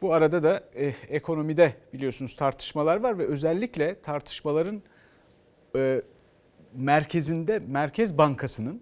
Bu 0.03 0.13
arada 0.13 0.43
da 0.43 0.61
e, 0.77 0.93
ekonomide 1.09 1.75
biliyorsunuz 1.93 2.37
tartışmalar 2.37 2.97
var 2.97 3.19
ve 3.19 3.27
özellikle 3.27 4.01
tartışmaların 4.01 4.83
e, 5.77 6.03
merkezinde 6.75 7.59
Merkez 7.59 8.19
Bankası'nın 8.19 8.81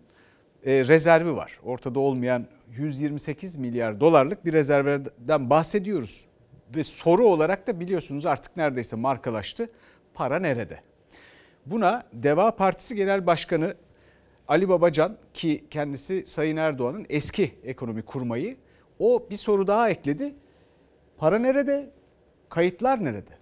e, 0.66 0.84
rezervi 0.84 1.36
var. 1.36 1.60
Ortada 1.62 2.00
olmayan 2.00 2.46
128 2.70 3.56
milyar 3.56 4.00
dolarlık 4.00 4.44
bir 4.44 4.52
rezervden 4.52 5.50
bahsediyoruz. 5.50 6.24
Ve 6.76 6.84
soru 6.84 7.24
olarak 7.24 7.66
da 7.66 7.80
biliyorsunuz 7.80 8.26
artık 8.26 8.56
neredeyse 8.56 8.96
markalaştı. 8.96 9.68
Para 10.14 10.38
nerede? 10.38 10.91
Buna 11.66 12.02
Deva 12.12 12.56
Partisi 12.56 12.96
Genel 12.96 13.26
Başkanı 13.26 13.74
Ali 14.48 14.68
Babacan 14.68 15.16
ki 15.34 15.64
kendisi 15.70 16.26
Sayın 16.26 16.56
Erdoğan'ın 16.56 17.06
eski 17.08 17.54
ekonomi 17.64 18.02
kurmayı 18.02 18.56
o 18.98 19.26
bir 19.30 19.36
soru 19.36 19.66
daha 19.66 19.90
ekledi. 19.90 20.34
Para 21.16 21.38
nerede? 21.38 21.90
Kayıtlar 22.48 23.04
nerede? 23.04 23.38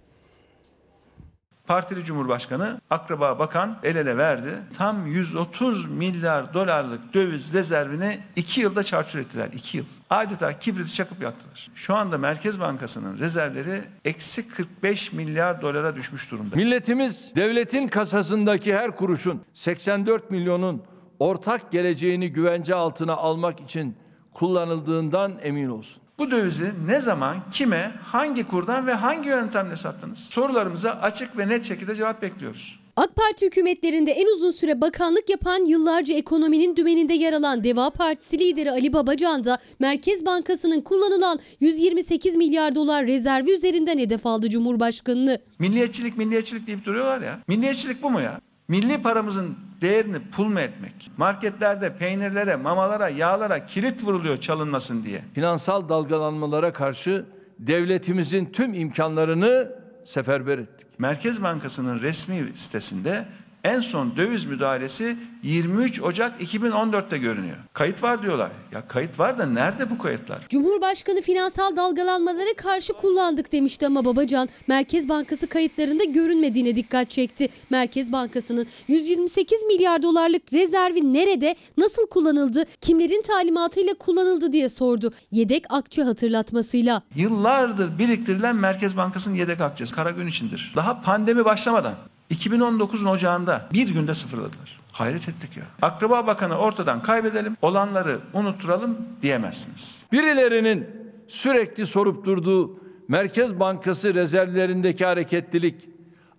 Partili 1.67 2.03
Cumhurbaşkanı 2.03 2.81
akraba 2.89 3.39
bakan 3.39 3.79
el 3.83 3.95
ele 3.95 4.17
verdi. 4.17 4.59
Tam 4.77 5.07
130 5.07 5.89
milyar 5.89 6.53
dolarlık 6.53 7.13
döviz 7.13 7.53
rezervini 7.53 8.19
2 8.35 8.61
yılda 8.61 8.83
çarçur 8.83 9.19
ettiler. 9.19 9.49
2 9.53 9.77
yıl. 9.77 9.85
Adeta 10.11 10.59
kibriti 10.59 10.93
çakıp 10.93 11.21
yaktılar. 11.21 11.69
Şu 11.75 11.95
anda 11.95 12.17
Merkez 12.17 12.59
Bankası'nın 12.59 13.19
rezervleri 13.19 13.81
eksi 14.05 14.47
45 14.47 15.13
milyar 15.13 15.61
dolara 15.61 15.95
düşmüş 15.95 16.31
durumda. 16.31 16.55
Milletimiz 16.55 17.31
devletin 17.35 17.87
kasasındaki 17.87 18.75
her 18.75 18.95
kuruşun 18.95 19.41
84 19.53 20.31
milyonun 20.31 20.83
ortak 21.19 21.71
geleceğini 21.71 22.31
güvence 22.31 22.75
altına 22.75 23.13
almak 23.13 23.59
için 23.59 23.95
kullanıldığından 24.33 25.33
emin 25.43 25.69
olsun. 25.69 26.01
Bu 26.19 26.31
dövizi 26.31 26.71
ne 26.87 27.01
zaman, 27.01 27.37
kime, 27.51 27.91
hangi 28.03 28.47
kurdan 28.47 28.87
ve 28.87 28.93
hangi 28.93 29.29
yöntemle 29.29 29.75
sattınız? 29.75 30.19
Sorularımıza 30.19 30.91
açık 30.91 31.37
ve 31.37 31.47
net 31.47 31.63
şekilde 31.65 31.95
cevap 31.95 32.21
bekliyoruz. 32.21 32.80
AK 32.95 33.15
Parti 33.15 33.45
hükümetlerinde 33.45 34.11
en 34.11 34.35
uzun 34.35 34.51
süre 34.51 34.81
bakanlık 34.81 35.29
yapan 35.29 35.65
yıllarca 35.65 36.15
ekonominin 36.15 36.75
dümeninde 36.75 37.13
yer 37.13 37.33
alan 37.33 37.63
Deva 37.63 37.89
Partisi 37.89 38.39
lideri 38.39 38.71
Ali 38.71 38.93
Babacan 38.93 39.45
da 39.45 39.57
Merkez 39.79 40.25
Bankası'nın 40.25 40.81
kullanılan 40.81 41.39
128 41.59 42.35
milyar 42.35 42.75
dolar 42.75 43.07
rezervi 43.07 43.51
üzerinden 43.51 43.97
hedef 43.97 44.25
aldı 44.25 44.49
Cumhurbaşkanı'nı. 44.49 45.39
Milliyetçilik, 45.59 46.17
milliyetçilik 46.17 46.67
deyip 46.67 46.85
duruyorlar 46.85 47.21
ya. 47.21 47.39
Milliyetçilik 47.47 48.03
bu 48.03 48.09
mu 48.09 48.21
ya? 48.21 48.41
Milli 48.67 49.01
paramızın 49.01 49.57
değerini 49.81 50.17
pul 50.31 50.45
mu 50.45 50.59
etmek? 50.59 51.11
Marketlerde 51.17 51.97
peynirlere, 51.97 52.55
mamalara, 52.55 53.09
yağlara 53.09 53.65
kilit 53.65 54.03
vuruluyor 54.03 54.41
çalınmasın 54.41 55.03
diye. 55.03 55.21
Finansal 55.33 55.89
dalgalanmalara 55.89 56.73
karşı 56.73 57.25
devletimizin 57.59 58.45
tüm 58.45 58.73
imkanlarını 58.73 59.71
seferber 60.05 60.57
ettik. 60.57 60.87
Merkez 61.01 61.43
Bankası'nın 61.43 62.01
resmi 62.01 62.51
sitesinde 62.55 63.27
en 63.63 63.81
son 63.81 64.15
döviz 64.15 64.45
müdahalesi 64.45 65.17
23 65.43 66.01
Ocak 66.01 66.41
2014'te 66.41 67.17
görünüyor. 67.17 67.57
Kayıt 67.73 68.03
var 68.03 68.21
diyorlar. 68.21 68.51
Ya 68.71 68.87
kayıt 68.87 69.19
var 69.19 69.37
da 69.37 69.45
nerede 69.45 69.89
bu 69.89 69.97
kayıtlar? 69.97 70.39
Cumhurbaşkanı 70.49 71.21
finansal 71.21 71.75
dalgalanmalara 71.75 72.53
karşı 72.57 72.93
kullandık 72.93 73.51
demişti 73.51 73.87
ama 73.87 74.05
Babacan 74.05 74.49
Merkez 74.67 75.09
Bankası 75.09 75.47
kayıtlarında 75.47 76.03
görünmediğine 76.03 76.75
dikkat 76.75 77.09
çekti. 77.09 77.49
Merkez 77.69 78.11
Bankası'nın 78.11 78.67
128 78.87 79.63
milyar 79.63 80.03
dolarlık 80.03 80.53
rezervi 80.53 81.13
nerede, 81.13 81.55
nasıl 81.77 82.07
kullanıldı, 82.07 82.65
kimlerin 82.81 83.21
talimatıyla 83.21 83.93
kullanıldı 83.93 84.53
diye 84.53 84.69
sordu. 84.69 85.13
Yedek 85.31 85.65
akçe 85.69 86.03
hatırlatmasıyla. 86.03 87.01
Yıllardır 87.15 87.99
biriktirilen 87.99 88.55
Merkez 88.55 88.97
Bankası'nın 88.97 89.35
yedek 89.35 89.61
akçesi 89.61 89.93
kara 89.93 90.11
gün 90.11 90.27
içindir. 90.27 90.73
Daha 90.75 91.01
pandemi 91.01 91.45
başlamadan 91.45 91.93
2019'un 92.31 93.05
ocağında 93.05 93.67
bir 93.73 93.87
günde 93.87 94.13
sıfırladılar. 94.13 94.79
Hayret 94.91 95.29
ettik 95.29 95.57
ya. 95.57 95.63
Akraba 95.81 96.27
bakanı 96.27 96.57
ortadan 96.57 97.01
kaybedelim, 97.01 97.57
olanları 97.61 98.19
unutturalım 98.33 98.97
diyemezsiniz. 99.21 100.03
Birilerinin 100.11 100.87
sürekli 101.27 101.85
sorup 101.85 102.25
durduğu 102.25 102.79
Merkez 103.07 103.59
Bankası 103.59 104.13
rezervlerindeki 104.13 105.05
hareketlilik 105.05 105.89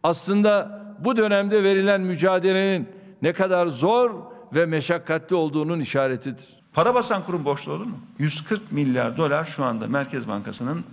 aslında 0.03 0.83
bu 0.99 1.17
dönemde 1.17 1.65
verilen 1.65 2.01
mücadelenin 2.01 2.89
ne 3.23 3.33
kadar 3.33 3.67
zor 3.67 4.11
ve 4.55 4.67
meşakkatli 4.67 5.37
olduğunun 5.37 5.81
işaretidir. 5.81 6.49
Para 6.73 6.95
basan 6.95 7.23
kurum 7.23 7.45
borçlu 7.45 7.73
olur 7.73 7.85
mu? 7.85 7.99
140 8.19 8.73
milyar 8.73 9.17
dolar 9.17 9.45
şu 9.45 9.65
anda 9.65 9.87
Merkez 9.87 10.29
Bankası'nın 10.29 10.85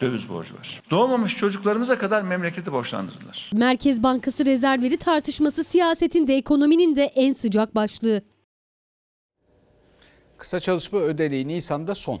döviz 0.00 0.28
borcu 0.28 0.54
var. 0.54 0.82
Doğmamış 0.90 1.36
çocuklarımıza 1.36 1.98
kadar 1.98 2.22
memleketi 2.22 2.72
borçlandırdılar. 2.72 3.50
Merkez 3.52 4.02
Bankası 4.02 4.44
rezervleri 4.44 4.96
tartışması 4.96 5.64
siyasetin 5.64 6.26
de 6.26 6.36
ekonominin 6.36 6.96
de 6.96 7.04
en 7.04 7.32
sıcak 7.32 7.74
başlığı. 7.74 8.22
Kısa 10.38 10.60
çalışma 10.60 10.98
ödeneği 10.98 11.48
Nisan'da 11.48 11.94
son. 11.94 12.20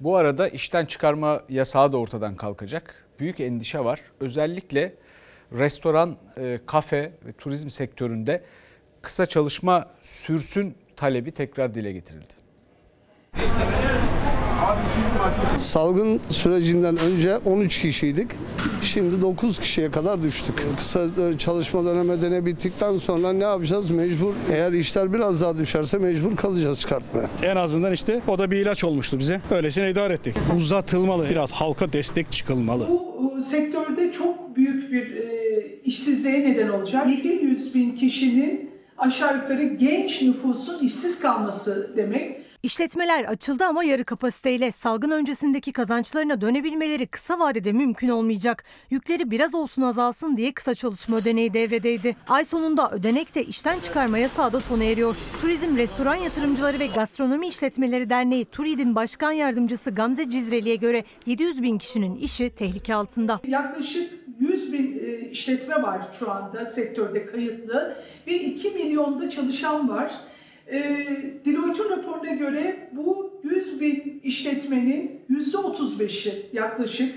Bu 0.00 0.16
arada 0.16 0.48
işten 0.48 0.86
çıkarma 0.86 1.42
yasağı 1.48 1.92
da 1.92 1.96
ortadan 1.96 2.36
kalkacak. 2.36 3.06
Büyük 3.18 3.40
endişe 3.40 3.84
var. 3.84 4.00
Özellikle 4.20 4.94
restoran, 5.52 6.16
e, 6.36 6.60
kafe 6.66 7.12
ve 7.26 7.32
turizm 7.32 7.70
sektöründe 7.70 8.44
kısa 9.02 9.26
çalışma 9.26 9.86
sürsün 10.02 10.74
talebi 10.96 11.32
tekrar 11.32 11.74
dile 11.74 11.92
getirildi. 11.92 12.34
Salgın 15.58 16.20
sürecinden 16.28 16.96
önce 16.96 17.36
13 17.36 17.78
kişiydik. 17.78 18.26
Şimdi 18.82 19.22
9 19.22 19.58
kişiye 19.58 19.90
kadar 19.90 20.22
düştük. 20.22 20.54
Kısa 20.76 21.06
çalışma 21.38 21.84
dönemi 21.84 22.12
ödene 22.12 22.46
bittikten 22.46 22.96
sonra 22.96 23.32
ne 23.32 23.44
yapacağız? 23.44 23.90
Mecbur 23.90 24.34
eğer 24.52 24.72
işler 24.72 25.12
biraz 25.12 25.40
daha 25.40 25.58
düşerse 25.58 25.98
mecbur 25.98 26.36
kalacağız 26.36 26.80
çıkartmaya. 26.80 27.28
En 27.42 27.56
azından 27.56 27.92
işte 27.92 28.20
o 28.28 28.38
da 28.38 28.50
bir 28.50 28.56
ilaç 28.56 28.84
olmuştu 28.84 29.18
bize. 29.18 29.40
Öylesine 29.50 29.90
idare 29.90 30.14
ettik. 30.14 30.36
Uzatılmalı. 30.56 31.30
Biraz 31.30 31.52
halka 31.52 31.92
destek 31.92 32.32
çıkılmalı. 32.32 32.86
Bu 32.88 33.42
sektörde 33.42 34.12
çok 34.12 34.56
büyük 34.56 34.92
bir 34.92 35.16
e, 35.16 35.80
işsizliğe 35.84 36.50
neden 36.50 36.68
olacak. 36.68 37.06
700 37.24 37.74
bin 37.74 37.96
kişinin 37.96 38.70
aşağı 38.98 39.36
yukarı 39.36 39.62
genç 39.62 40.22
nüfusun 40.22 40.86
işsiz 40.86 41.20
kalması 41.20 41.92
demek. 41.96 42.40
İşletmeler 42.62 43.24
açıldı 43.24 43.64
ama 43.64 43.84
yarı 43.84 44.04
kapasiteyle 44.04 44.70
salgın 44.70 45.10
öncesindeki 45.10 45.72
kazançlarına 45.72 46.40
dönebilmeleri 46.40 47.06
kısa 47.06 47.38
vadede 47.38 47.72
mümkün 47.72 48.08
olmayacak. 48.08 48.64
Yükleri 48.90 49.30
biraz 49.30 49.54
olsun 49.54 49.82
azalsın 49.82 50.36
diye 50.36 50.52
kısa 50.52 50.74
çalışma 50.74 51.16
ödeneği 51.16 51.54
devredeydi. 51.54 52.16
Ay 52.28 52.44
sonunda 52.44 52.90
ödenekte 52.90 53.44
işten 53.44 53.80
çıkarma 53.80 54.18
yasağı 54.18 54.52
da 54.52 54.60
sona 54.60 54.84
eriyor. 54.84 55.16
Turizm, 55.40 55.76
Restoran 55.76 56.14
Yatırımcıları 56.14 56.78
ve 56.78 56.86
Gastronomi 56.86 57.46
İşletmeleri 57.46 58.10
Derneği 58.10 58.44
TURİD'in 58.44 58.94
başkan 58.94 59.32
yardımcısı 59.32 59.90
Gamze 59.90 60.30
Cizreli'ye 60.30 60.76
göre 60.76 61.04
700 61.26 61.62
bin 61.62 61.78
kişinin 61.78 62.16
işi 62.16 62.50
tehlike 62.50 62.94
altında. 62.94 63.40
Yaklaşık 63.46 64.12
100 64.40 64.72
bin 64.72 64.98
e, 64.98 65.30
işletme 65.30 65.82
var 65.82 66.08
şu 66.18 66.30
anda 66.30 66.66
sektörde 66.66 67.26
kayıtlı 67.26 67.96
ve 68.26 68.34
2 68.34 68.70
milyonda 68.70 69.30
çalışan 69.30 69.88
var. 69.88 70.12
E, 70.72 70.80
Deloitte'un 71.44 71.90
raporuna 71.90 72.30
göre 72.30 72.88
bu 72.92 73.40
100 73.42 73.80
bin 73.80 74.20
işletmenin 74.22 75.20
%35'i 75.30 76.46
yaklaşık 76.52 77.14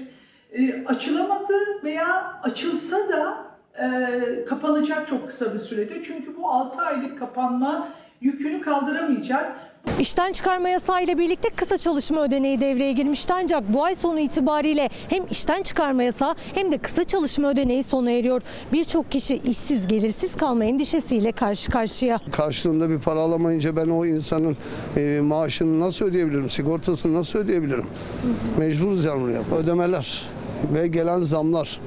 e, 0.52 0.86
açılamadı 0.86 1.84
veya 1.84 2.39
açılsa 2.44 2.98
da 3.10 3.38
e, 3.84 4.46
kapanacak 4.46 5.08
çok 5.08 5.28
kısa 5.28 5.54
bir 5.54 5.60
sürede. 5.60 6.04
Çünkü 6.04 6.38
bu 6.38 6.50
6 6.50 6.82
aylık 6.82 7.20
kapanma 7.20 7.89
yükünü 8.22 8.62
kaldıramayacak. 8.62 9.73
İşten 10.00 10.32
çıkarma 10.32 10.69
yasağı 10.69 11.04
ile 11.04 11.17
birlikte 11.17 11.50
kısa 11.50 11.78
çalışma 11.78 12.24
ödeneği 12.24 12.60
devreye 12.60 12.91
girmişti 12.91 13.34
ancak 13.34 13.74
bu 13.74 13.84
ay 13.84 13.96
sonu 13.96 14.19
itibariyle 14.19 14.89
hem 15.10 15.24
işten 15.32 15.63
çıkarma 15.63 16.04
yasağı 16.04 16.36
hem 16.54 16.72
de 16.72 16.78
kısa 16.78 17.04
çalışma 17.04 17.50
ödeneği 17.50 17.84
sona 17.84 18.12
eriyor. 18.12 18.41
Birçok 18.74 19.12
kişi 19.12 19.36
işsiz 19.36 19.88
gelirsiz 19.88 20.36
kalma 20.36 20.65
endişesiyle 20.65 21.32
karşı 21.32 21.72
karşıya. 21.72 22.19
Karşılığında 22.32 22.89
bir 22.89 23.00
para 23.00 23.19
alamayınca 23.22 23.76
ben 23.76 23.88
o 23.88 24.06
insanın 24.06 24.58
e, 24.98 25.19
maaşını 25.24 25.80
nasıl 25.80 26.06
ödeyebilirim? 26.06 26.50
Sigortasını 26.50 27.13
nasıl 27.13 27.39
ödeyebilirim? 27.39 27.86
Mecburuz 28.58 29.06
yani 29.06 29.22
bunu 29.22 29.32
yap. 29.32 29.46
Ödemeler 29.58 30.22
ve 30.74 30.88
gelen 30.88 31.19
zamlar. 31.19 31.80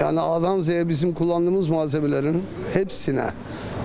Yani 0.00 0.20
A'dan 0.20 0.60
Z'ye 0.60 0.88
bizim 0.88 1.14
kullandığımız 1.14 1.68
malzemelerin 1.68 2.42
hepsine 2.72 3.30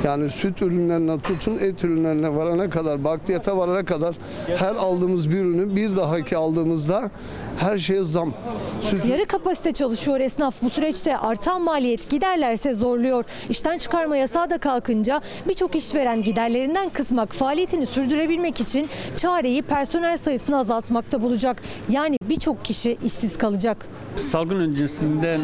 yani 0.03 0.29
süt 0.29 0.61
ürünlerine 0.61 1.19
tutun 1.19 1.57
et 1.57 1.83
ürünlerine 1.83 2.35
varana 2.35 2.69
kadar, 2.69 3.03
bakliyata 3.03 3.57
varana 3.57 3.85
kadar 3.85 4.15
her 4.57 4.75
aldığımız 4.75 5.29
bir 5.29 5.35
ürünü 5.35 5.75
bir 5.75 5.95
dahaki 5.95 6.37
aldığımızda 6.37 7.11
her 7.57 7.77
şeye 7.77 8.03
zam. 8.03 8.33
Süt 8.81 9.05
Yarı 9.05 9.25
kapasite 9.25 9.71
çalışıyor 9.71 10.19
esnaf. 10.19 10.55
Bu 10.61 10.69
süreçte 10.69 11.17
artan 11.17 11.61
maliyet 11.61 12.09
giderlerse 12.09 12.73
zorluyor. 12.73 13.25
İşten 13.49 13.77
çıkarma 13.77 14.17
yasağı 14.17 14.49
da 14.49 14.57
kalkınca 14.57 15.21
birçok 15.47 15.75
işveren 15.75 16.23
giderlerinden 16.23 16.89
kısmak, 16.89 17.33
faaliyetini 17.33 17.85
sürdürebilmek 17.85 18.61
için 18.61 18.89
çareyi 19.15 19.61
personel 19.61 20.17
sayısını 20.17 20.57
azaltmakta 20.57 21.21
bulacak. 21.21 21.61
Yani 21.89 22.17
birçok 22.29 22.65
kişi 22.65 22.97
işsiz 23.05 23.37
kalacak. 23.37 23.87
Salgın 24.15 24.55
öncesinden 24.59 25.39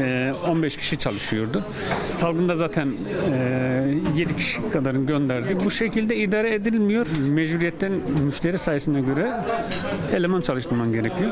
e, 0.00 0.32
15 0.50 0.76
kişi 0.76 0.98
çalışıyordu. 0.98 1.64
Salgında 2.06 2.54
zaten 2.56 2.88
e, 3.32 3.89
7 4.16 4.36
kişi 4.36 4.70
kadarını 4.72 5.06
gönderdik. 5.06 5.64
Bu 5.64 5.70
şekilde 5.70 6.16
idare 6.16 6.54
edilmiyor. 6.54 7.06
Mecburiyetten 7.28 7.92
müşteri 8.24 8.58
sayısına 8.58 9.00
göre 9.00 9.32
eleman 10.14 10.40
çalıştırman 10.40 10.92
gerekiyor. 10.92 11.30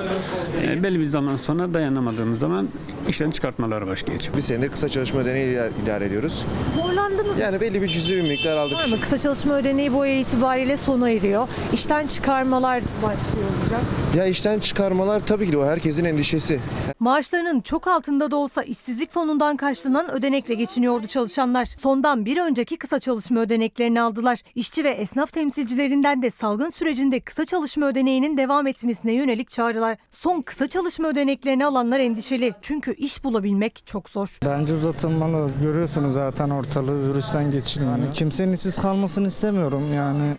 E, 0.63 0.83
belli 0.83 1.01
bir 1.01 1.05
zaman 1.07 1.37
sonra 1.37 1.75
dayanamadığımız 1.75 2.39
zaman 2.39 2.69
işten 3.09 3.31
çıkartmalar 3.31 3.87
başlayacak. 3.87 4.37
Bir 4.37 4.41
senedir 4.41 4.69
kısa 4.71 4.89
çalışma 4.89 5.21
ödeneği 5.21 5.59
idare 5.85 6.05
ediyoruz. 6.05 6.47
Zorlandınız 6.75 7.37
mı? 7.37 7.43
Yani 7.43 7.61
belli 7.61 7.83
bir 7.83 7.89
cüzi 7.89 8.17
bir 8.17 8.23
miktar 8.23 8.57
aldık. 8.57 8.77
Var 8.77 8.87
mı? 8.89 9.01
Kısa 9.01 9.19
çalışma 9.19 9.55
ödeneği 9.55 9.93
bu 9.95 10.01
ay 10.01 10.21
itibariyle 10.21 10.77
sona 10.77 11.11
eriyor. 11.11 11.49
İşten 11.73 12.07
çıkarmalar 12.07 12.83
başlıyor 13.03 13.49
olacak. 13.63 13.81
Ya 14.17 14.25
işten 14.27 14.59
çıkarmalar 14.59 15.21
tabii 15.27 15.47
ki 15.47 15.53
de 15.53 15.59
o 15.59 15.67
herkesin 15.67 16.05
endişesi. 16.05 16.61
Maaşlarının 17.01 17.61
çok 17.61 17.87
altında 17.87 18.31
da 18.31 18.37
olsa 18.37 18.63
işsizlik 18.63 19.13
fonundan 19.13 19.57
karşılanan 19.57 20.11
ödenekle 20.11 20.55
geçiniyordu 20.55 21.07
çalışanlar. 21.07 21.69
Sondan 21.81 22.25
bir 22.27 22.37
önceki 22.49 22.77
kısa 22.77 22.99
çalışma 22.99 23.41
ödeneklerini 23.41 24.01
aldılar. 24.01 24.43
İşçi 24.55 24.85
ve 24.85 24.91
esnaf 24.91 25.33
temsilcilerinden 25.33 26.23
de 26.23 26.31
salgın 26.31 26.71
sürecinde 26.71 27.21
kısa 27.21 27.45
çalışma 27.45 27.87
ödeneğinin 27.87 28.37
devam 28.37 28.67
etmesine 28.67 29.13
yönelik 29.13 29.51
çağrılar. 29.51 29.97
Son 30.11 30.43
kısa 30.43 30.67
çalışma 30.67 31.09
ödeneklerini 31.09 31.67
alanlar 31.67 32.01
endişeli. 32.01 32.53
Çünkü 32.63 32.95
iş 32.95 33.25
bulabilmek 33.25 33.83
çok 33.87 34.11
zor. 34.11 34.39
Bence 34.45 34.75
uzatılmalı. 34.75 35.51
Görüyorsunuz 35.63 36.15
zaten 36.15 36.51
ortalığı 36.51 37.11
virüsten 37.11 37.51
geçilmiyor. 37.51 37.99
Yani 37.99 38.13
kimsenin 38.13 38.53
işsiz 38.53 38.79
kalmasını 38.79 39.29
istemiyorum 39.29 39.95
yani. 39.95 40.37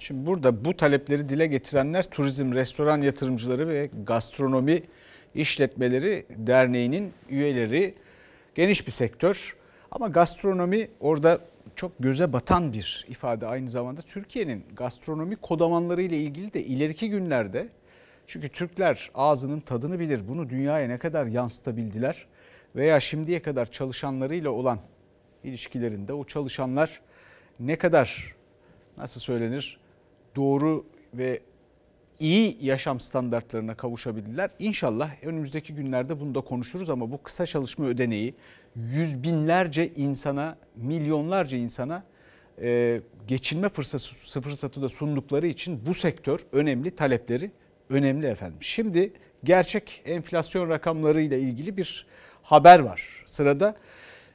Şimdi 0.00 0.26
burada 0.26 0.64
bu 0.64 0.76
talepleri 0.76 1.28
dile 1.28 1.46
getirenler 1.46 2.10
turizm, 2.10 2.54
restoran 2.54 3.02
yatırımcıları 3.02 3.68
ve 3.68 3.90
gastronomi 4.06 4.82
işletmeleri 5.34 6.26
derneğinin 6.30 7.12
üyeleri. 7.28 7.94
Geniş 8.54 8.86
bir 8.86 8.92
sektör 8.92 9.57
ama 9.98 10.08
gastronomi 10.08 10.90
orada 11.00 11.40
çok 11.76 11.92
göze 12.00 12.32
batan 12.32 12.72
bir 12.72 13.06
ifade 13.08 13.46
aynı 13.46 13.68
zamanda. 13.68 14.02
Türkiye'nin 14.02 14.64
gastronomi 14.76 15.36
kodamanları 15.36 16.02
ile 16.02 16.16
ilgili 16.16 16.52
de 16.52 16.64
ileriki 16.64 17.10
günlerde 17.10 17.68
çünkü 18.26 18.48
Türkler 18.48 19.10
ağzının 19.14 19.60
tadını 19.60 19.98
bilir. 19.98 20.28
Bunu 20.28 20.50
dünyaya 20.50 20.88
ne 20.88 20.98
kadar 20.98 21.26
yansıtabildiler 21.26 22.26
veya 22.76 23.00
şimdiye 23.00 23.42
kadar 23.42 23.70
çalışanlarıyla 23.70 24.50
olan 24.50 24.78
ilişkilerinde 25.44 26.12
o 26.12 26.24
çalışanlar 26.24 27.00
ne 27.60 27.76
kadar 27.76 28.34
nasıl 28.96 29.20
söylenir 29.20 29.80
doğru 30.36 30.84
ve 31.14 31.40
iyi 32.20 32.56
yaşam 32.60 33.00
standartlarına 33.00 33.74
kavuşabildiler. 33.74 34.50
İnşallah 34.58 35.10
önümüzdeki 35.22 35.74
günlerde 35.74 36.20
bunu 36.20 36.34
da 36.34 36.40
konuşuruz 36.40 36.90
ama 36.90 37.10
bu 37.10 37.22
kısa 37.22 37.46
çalışma 37.46 37.86
ödeneği 37.86 38.34
yüz 38.76 39.22
binlerce 39.22 39.88
insana, 39.88 40.56
milyonlarca 40.76 41.58
insana 41.58 42.04
e, 42.62 43.00
geçinme 43.26 43.68
fırsatı, 43.68 44.40
fırsatı 44.40 44.82
da 44.82 44.88
sundukları 44.88 45.46
için 45.46 45.86
bu 45.86 45.94
sektör 45.94 46.40
önemli, 46.52 46.90
talepleri 46.90 47.50
önemli 47.90 48.26
efendim. 48.26 48.58
Şimdi 48.60 49.12
gerçek 49.44 50.02
enflasyon 50.04 50.68
rakamları 50.68 51.20
ile 51.20 51.40
ilgili 51.40 51.76
bir 51.76 52.06
haber 52.42 52.80
var 52.80 53.22
sırada. 53.26 53.76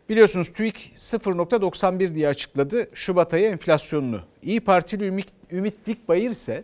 Biliyorsunuz 0.09 0.53
TÜİK 0.53 0.91
0.91 0.95 2.15
diye 2.15 2.27
açıkladı 2.27 2.87
Şubat 2.93 3.33
ayı 3.33 3.45
enflasyonunu. 3.47 4.21
İyi 4.41 4.59
Partili 4.59 5.05
Ümit, 5.05 5.27
Ümit 5.51 5.85
Dikbayır 5.85 6.29
ise 6.29 6.63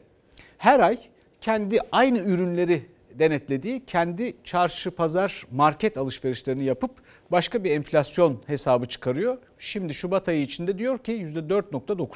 her 0.59 0.79
ay 0.79 0.97
kendi 1.41 1.79
aynı 1.91 2.19
ürünleri 2.19 2.85
denetlediği 3.13 3.85
kendi 3.85 4.35
çarşı, 4.43 4.91
pazar, 4.91 5.43
market 5.51 5.97
alışverişlerini 5.97 6.63
yapıp 6.63 6.91
başka 7.31 7.63
bir 7.63 7.71
enflasyon 7.71 8.41
hesabı 8.47 8.85
çıkarıyor. 8.85 9.37
Şimdi 9.59 9.93
Şubat 9.93 10.29
ayı 10.29 10.41
içinde 10.41 10.77
diyor 10.77 10.97
ki 10.97 11.11
%4.9. 11.11 12.07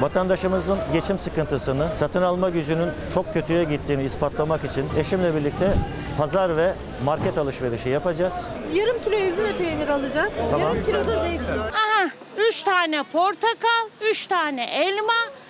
Vatandaşımızın 0.00 0.78
geçim 0.92 1.18
sıkıntısını, 1.18 1.88
satın 1.96 2.22
alma 2.22 2.50
gücünün 2.50 2.88
çok 3.14 3.32
kötüye 3.32 3.64
gittiğini 3.64 4.02
ispatlamak 4.04 4.64
için 4.64 4.84
eşimle 4.98 5.34
birlikte 5.34 5.72
pazar 6.18 6.56
ve 6.56 6.72
market 7.04 7.38
alışverişi 7.38 7.88
yapacağız. 7.88 8.34
Yarım 8.74 9.02
kilo 9.02 9.16
üzüm 9.16 9.56
peynir 9.58 9.88
alacağız. 9.88 10.32
Tamam. 10.50 10.74
Yarım 10.74 10.86
kilo 10.86 11.04
da 11.04 11.22
zeytin. 11.22 11.58
Aha, 11.58 12.10
üç 12.48 12.62
tane 12.62 13.02
portakal, 13.12 13.88
üç 14.10 14.26
tane 14.26 14.64
elma. 14.64 15.45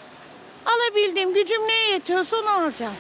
Alabildiğim 0.67 1.35
gücüm 1.35 1.69
neye 1.69 1.91
yetiyorsa 1.91 2.37
onu 2.37 2.51
alacağım. 2.51 2.95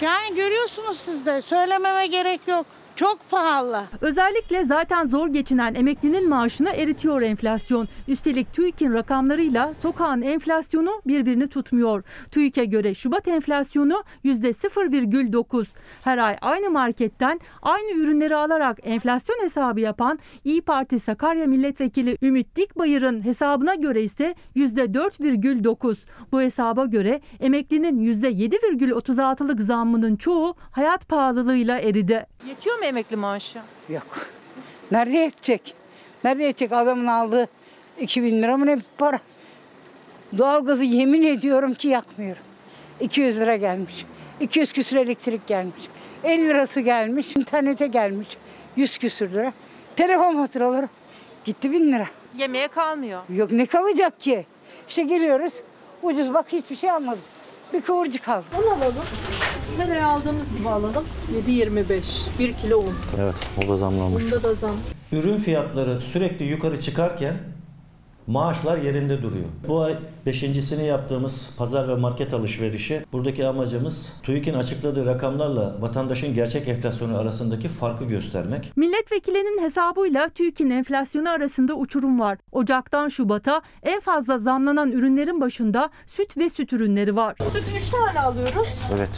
Yani 0.00 0.34
görüyorsunuz 0.34 1.00
siz 1.00 1.26
de 1.26 1.42
söylememe 1.42 2.06
gerek 2.06 2.48
yok. 2.48 2.66
Çok 2.96 3.30
pahalı. 3.30 3.82
Özellikle 4.00 4.64
zaten 4.64 5.06
zor 5.06 5.28
geçinen 5.28 5.74
emeklinin 5.74 6.28
maaşını 6.28 6.70
eritiyor 6.70 7.22
enflasyon. 7.22 7.88
Üstelik 8.08 8.52
TÜİK'in 8.52 8.92
rakamlarıyla 8.92 9.74
sokağın 9.82 10.22
enflasyonu 10.22 10.90
birbirini 11.06 11.46
tutmuyor. 11.46 12.02
TÜİK'e 12.30 12.64
göre 12.64 12.94
Şubat 12.94 13.28
enflasyonu 13.28 14.02
%0,9. 14.24 15.66
Her 16.04 16.18
ay 16.18 16.36
aynı 16.40 16.70
marketten 16.70 17.40
aynı 17.62 17.98
ürünleri 17.98 18.36
alarak 18.36 18.78
enflasyon 18.82 19.36
hesabı 19.42 19.80
yapan 19.80 20.18
İyi 20.44 20.62
Parti 20.62 20.98
Sakarya 20.98 21.46
Milletvekili 21.46 22.18
Ümit 22.22 22.56
Dikbayır'ın 22.56 23.24
hesabına 23.24 23.74
göre 23.74 24.02
ise 24.02 24.34
%4,9. 24.56 25.96
Bu 26.32 26.40
hesaba 26.40 26.84
göre 26.84 27.20
emeklinin 27.40 28.12
%7,36'lık 28.12 29.60
zammının 29.60 30.16
çoğu 30.16 30.54
hayat 30.70 31.08
pahalılığıyla 31.08 31.78
eridi. 31.78 32.26
Yetiyor 32.48 32.78
mu 32.78 32.85
emekli 32.86 33.16
maaşı? 33.16 33.58
Yok. 33.88 34.26
Nerede 34.90 35.16
yetecek? 35.16 35.74
Nerede 36.24 36.42
yetecek 36.44 36.72
adamın 36.72 37.06
aldığı 37.06 37.48
2000 38.00 38.42
lira 38.42 38.56
mı 38.56 38.66
ne 38.66 38.78
para? 38.98 39.20
Doğalgazı 40.38 40.84
yemin 40.84 41.22
ediyorum 41.22 41.74
ki 41.74 41.88
yakmıyorum. 41.88 42.42
200 43.00 43.40
lira 43.40 43.56
gelmiş. 43.56 44.06
200 44.40 44.72
küsür 44.72 44.96
elektrik 44.96 45.46
gelmiş. 45.46 45.88
50 46.24 46.44
lirası 46.48 46.80
gelmiş. 46.80 47.36
internete 47.36 47.86
gelmiş. 47.86 48.28
100 48.76 48.98
küsür 48.98 49.32
lira. 49.32 49.52
Telefon 49.96 50.36
faturaları 50.36 50.88
gitti 51.44 51.72
1000 51.72 51.92
lira. 51.92 52.06
Yemeğe 52.36 52.68
kalmıyor. 52.68 53.22
Yok 53.28 53.50
ne 53.52 53.66
kalacak 53.66 54.20
ki? 54.20 54.46
İşte 54.88 55.02
geliyoruz. 55.02 55.52
Ucuz 56.02 56.34
bak 56.34 56.46
hiçbir 56.52 56.76
şey 56.76 56.90
almadım. 56.90 57.22
Bir 57.72 57.80
kıvırcık 57.80 58.28
aldım. 58.28 58.44
Un 58.58 58.70
alalım. 58.70 58.94
Nereye 59.78 60.04
aldığımız 60.04 60.46
gibi 60.58 60.68
alalım. 60.68 61.04
7.25. 61.48 62.38
1 62.38 62.52
kilo 62.52 62.78
un. 62.78 62.94
Evet, 63.20 63.34
o 63.64 63.68
da 63.68 63.76
zamlanmış. 63.76 64.24
Bunda 64.24 64.42
da 64.42 64.54
zam. 64.54 64.76
Ürün 65.12 65.36
fiyatları 65.36 66.00
sürekli 66.00 66.44
yukarı 66.46 66.80
çıkarken 66.80 67.34
maaşlar 68.26 68.78
yerinde 68.78 69.22
duruyor. 69.22 69.44
Bu 69.68 69.82
ay 69.82 69.96
beşincisini 70.26 70.86
yaptığımız 70.86 71.50
pazar 71.58 71.88
ve 71.88 71.94
market 71.94 72.34
alışverişi 72.34 73.04
buradaki 73.12 73.46
amacımız 73.46 74.12
TÜİK'in 74.22 74.54
açıkladığı 74.54 75.06
rakamlarla 75.06 75.74
vatandaşın 75.80 76.34
gerçek 76.34 76.68
enflasyonu 76.68 77.18
arasındaki 77.18 77.68
farkı 77.68 78.04
göstermek. 78.04 78.72
Milletvekilinin 78.76 79.62
hesabıyla 79.62 80.28
TÜİK'in 80.28 80.70
enflasyonu 80.70 81.30
arasında 81.30 81.74
uçurum 81.74 82.20
var. 82.20 82.38
Ocaktan 82.52 83.08
Şubat'a 83.08 83.62
en 83.82 84.00
fazla 84.00 84.38
zamlanan 84.38 84.92
ürünlerin 84.92 85.40
başında 85.40 85.90
süt 86.06 86.36
ve 86.38 86.48
süt 86.48 86.72
ürünleri 86.72 87.16
var. 87.16 87.36
Süt 87.52 87.64
3 87.76 87.90
tane 87.90 88.20
alıyoruz. 88.20 88.82
Evet. 88.96 89.10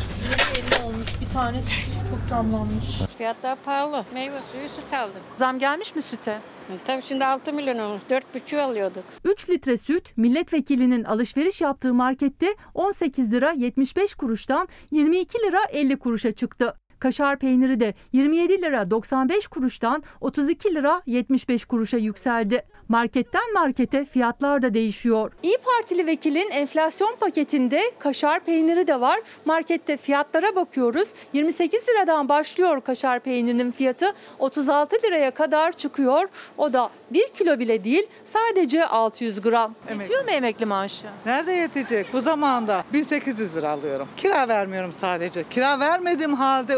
7.50 0.80 0.84
olmuş. 0.84 1.08
Bir 1.20 1.32
tane 1.32 1.62
süt 1.62 1.88
çok 2.10 2.28
zamlanmış. 2.28 3.00
Fiyatlar 3.18 3.58
pahalı. 3.64 4.04
Meyve 4.14 4.40
suyu 4.52 4.68
süt 4.80 4.92
aldım. 4.92 5.20
Zam 5.36 5.58
gelmiş 5.58 5.94
mi 5.94 6.02
süte? 6.02 6.38
Tabii 6.84 7.02
şimdi 7.02 7.24
6 7.24 7.52
milyon 7.52 7.78
olmuş. 7.78 8.02
4,5 8.10 8.60
alıyorduk. 8.60 9.04
3 9.24 9.50
litre 9.50 9.76
süt 9.76 10.16
milletvekilinin 10.16 11.04
alışveriş 11.04 11.60
yaptığı 11.60 11.94
markette 11.94 12.54
18 12.74 13.32
lira 13.32 13.52
75 13.52 14.14
kuruştan 14.14 14.68
22 14.90 15.38
lira 15.38 15.58
50 15.72 15.96
kuruşa 15.98 16.32
çıktı. 16.32 16.74
Kaşar 16.98 17.38
peyniri 17.38 17.80
de 17.80 17.94
27 18.12 18.62
lira 18.62 18.90
95 18.90 19.46
kuruştan 19.46 20.02
32 20.20 20.74
lira 20.74 21.02
75 21.06 21.64
kuruşa 21.64 21.96
yükseldi. 21.96 22.62
Marketten 22.88 23.52
markete 23.54 24.04
fiyatlar 24.04 24.62
da 24.62 24.74
değişiyor. 24.74 25.32
İyi 25.42 25.56
Partili 25.58 26.06
vekilin 26.06 26.50
enflasyon 26.50 27.16
paketinde 27.20 27.80
kaşar 27.98 28.40
peyniri 28.44 28.86
de 28.86 29.00
var. 29.00 29.20
Markette 29.44 29.96
fiyatlara 29.96 30.56
bakıyoruz. 30.56 31.12
28 31.32 31.80
liradan 31.88 32.28
başlıyor 32.28 32.80
kaşar 32.80 33.20
peynirinin 33.20 33.72
fiyatı 33.72 34.12
36 34.38 34.96
liraya 35.06 35.30
kadar 35.30 35.72
çıkıyor. 35.72 36.28
O 36.58 36.72
da 36.72 36.90
1 37.10 37.28
kilo 37.28 37.58
bile 37.58 37.84
değil 37.84 38.06
sadece 38.24 38.86
600 38.86 39.40
gram. 39.40 39.74
Yetiyor 40.00 40.24
mu 40.24 40.30
emekli 40.30 40.66
maaşı? 40.66 41.06
Nerede 41.26 41.52
yetecek? 41.52 42.12
Bu 42.12 42.20
zamanda 42.20 42.84
1800 42.92 43.56
lira 43.56 43.70
alıyorum. 43.70 44.08
Kira 44.16 44.48
vermiyorum 44.48 44.92
sadece. 44.92 45.44
Kira 45.50 45.80
vermediğim 45.80 46.34
halde 46.34 46.76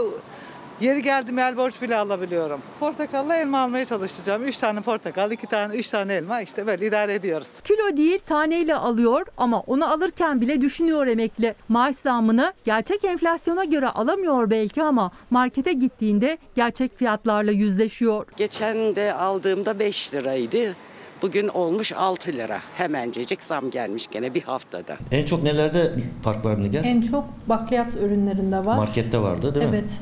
Yeri 0.81 1.03
geldi 1.03 1.33
el 1.41 1.57
borç 1.57 1.83
bile 1.83 1.97
alabiliyorum. 1.97 2.61
Portakalla 2.81 3.37
elma 3.37 3.59
almaya 3.59 3.85
çalışacağım. 3.85 4.45
3 4.45 4.57
tane 4.57 4.81
portakal, 4.81 5.31
2 5.33 5.47
tane, 5.47 5.75
3 5.75 5.89
tane 5.89 6.15
elma 6.15 6.41
işte 6.41 6.67
böyle 6.67 6.87
idare 6.87 7.15
ediyoruz. 7.15 7.49
Kilo 7.65 7.97
değil 7.97 8.19
taneyle 8.27 8.75
alıyor 8.75 9.27
ama 9.37 9.61
onu 9.61 9.93
alırken 9.93 10.41
bile 10.41 10.61
düşünüyor 10.61 11.07
emekli. 11.07 11.55
Maaş 11.69 11.97
zammını 11.97 12.53
gerçek 12.65 13.05
enflasyona 13.05 13.65
göre 13.65 13.89
alamıyor 13.89 14.51
belki 14.51 14.83
ama 14.83 15.11
markete 15.31 15.73
gittiğinde 15.73 16.39
gerçek 16.55 16.99
fiyatlarla 16.99 17.51
yüzleşiyor. 17.51 18.27
Geçen 18.37 18.97
de 18.97 19.15
aldığımda 19.15 19.79
5 19.79 20.15
liraydı. 20.15 20.77
Bugün 21.23 21.49
olmuş 21.49 21.93
6 21.93 22.33
lira. 22.33 22.61
Hemencecik 22.77 23.43
zam 23.43 23.71
gelmiş 23.71 24.07
gene 24.07 24.35
bir 24.35 24.43
haftada. 24.43 24.97
En 25.13 25.25
çok 25.25 25.43
nelerde 25.43 25.93
fark 26.23 26.45
var 26.45 26.63
Nigar? 26.63 26.85
En 26.85 27.03
çok 27.03 27.25
bakliyat 27.47 27.97
ürünlerinde 27.97 28.57
var. 28.59 28.77
Markette 28.77 29.19
vardı 29.19 29.55
değil 29.55 29.67
mi? 29.67 29.77
Evet, 29.77 30.01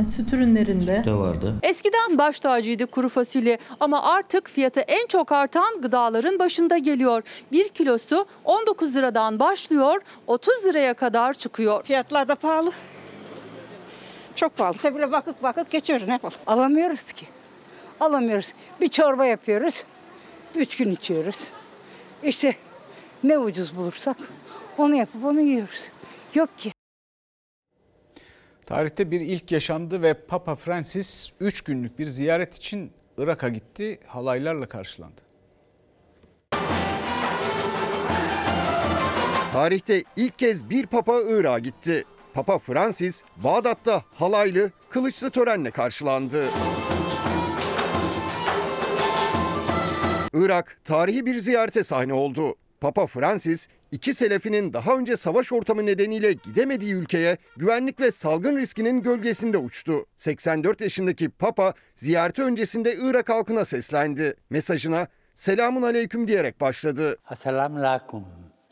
e, 0.00 0.04
süt 0.04 0.32
ürünlerinde. 0.32 1.02
De 1.04 1.14
vardı. 1.14 1.54
Eskiden 1.62 2.18
baş 2.18 2.40
tacıydı 2.40 2.86
kuru 2.86 3.08
fasulye 3.08 3.58
ama 3.80 4.02
artık 4.02 4.48
fiyatı 4.48 4.80
en 4.80 5.06
çok 5.06 5.32
artan 5.32 5.80
gıdaların 5.82 6.38
başında 6.38 6.78
geliyor. 6.78 7.22
1 7.52 7.68
kilosu 7.68 8.26
19 8.44 8.94
liradan 8.96 9.40
başlıyor 9.40 10.00
30 10.26 10.64
liraya 10.64 10.94
kadar 10.94 11.34
çıkıyor. 11.34 11.82
Fiyatlar 11.84 12.28
da 12.28 12.34
pahalı. 12.34 12.72
Çok 14.34 14.56
pahalı. 14.56 14.76
Tabii 14.82 14.94
böyle 14.94 15.12
bakıp 15.12 15.42
bakıp 15.42 15.70
geçiyoruz 15.70 16.06
ne 16.06 16.12
yapalım. 16.12 16.36
Alamıyoruz 16.46 17.12
ki. 17.12 17.26
Alamıyoruz. 18.00 18.52
Bir 18.80 18.88
çorba 18.88 19.26
yapıyoruz. 19.26 19.84
Üç 20.56 20.76
gün 20.76 20.90
içiyoruz. 20.90 21.48
İşte 22.22 22.56
ne 23.24 23.38
ucuz 23.38 23.76
bulursak 23.76 24.16
onu 24.78 24.94
yapıp 24.94 25.24
onu 25.24 25.40
yiyoruz. 25.40 25.88
Yok 26.34 26.58
ki. 26.58 26.72
Tarihte 28.66 29.10
bir 29.10 29.20
ilk 29.20 29.52
yaşandı 29.52 30.02
ve 30.02 30.14
Papa 30.14 30.54
Francis 30.54 31.30
3 31.40 31.60
günlük 31.60 31.98
bir 31.98 32.06
ziyaret 32.06 32.54
için 32.54 32.92
Irak'a 33.18 33.48
gitti. 33.48 34.00
Halaylarla 34.06 34.66
karşılandı. 34.66 35.20
Tarihte 39.52 40.04
ilk 40.16 40.38
kez 40.38 40.70
bir 40.70 40.86
papa 40.86 41.20
Irak'a 41.28 41.58
gitti. 41.58 42.04
Papa 42.34 42.58
Francis 42.58 43.22
Bağdat'ta 43.36 44.02
halaylı, 44.14 44.70
kılıçlı 44.90 45.30
törenle 45.30 45.70
karşılandı. 45.70 46.44
Irak 50.34 50.80
tarihi 50.84 51.26
bir 51.26 51.38
ziyarete 51.38 51.82
sahne 51.82 52.14
oldu. 52.14 52.54
Papa 52.80 53.06
Francis, 53.06 53.68
iki 53.92 54.14
selefinin 54.14 54.72
daha 54.72 54.96
önce 54.96 55.16
savaş 55.16 55.52
ortamı 55.52 55.86
nedeniyle 55.86 56.32
gidemediği 56.32 56.94
ülkeye 56.94 57.38
güvenlik 57.56 58.00
ve 58.00 58.10
salgın 58.10 58.56
riskinin 58.56 59.02
gölgesinde 59.02 59.58
uçtu. 59.58 60.06
84 60.16 60.80
yaşındaki 60.80 61.28
Papa 61.28 61.74
ziyareti 61.96 62.42
öncesinde 62.42 62.94
Irak 62.94 63.28
halkına 63.28 63.64
seslendi. 63.64 64.34
Mesajına 64.50 65.06
selamun 65.34 65.82
aleyküm 65.82 66.28
diyerek 66.28 66.60
başladı. 66.60 67.16
Assalamu 67.26 67.78
alaikum. 67.78 68.24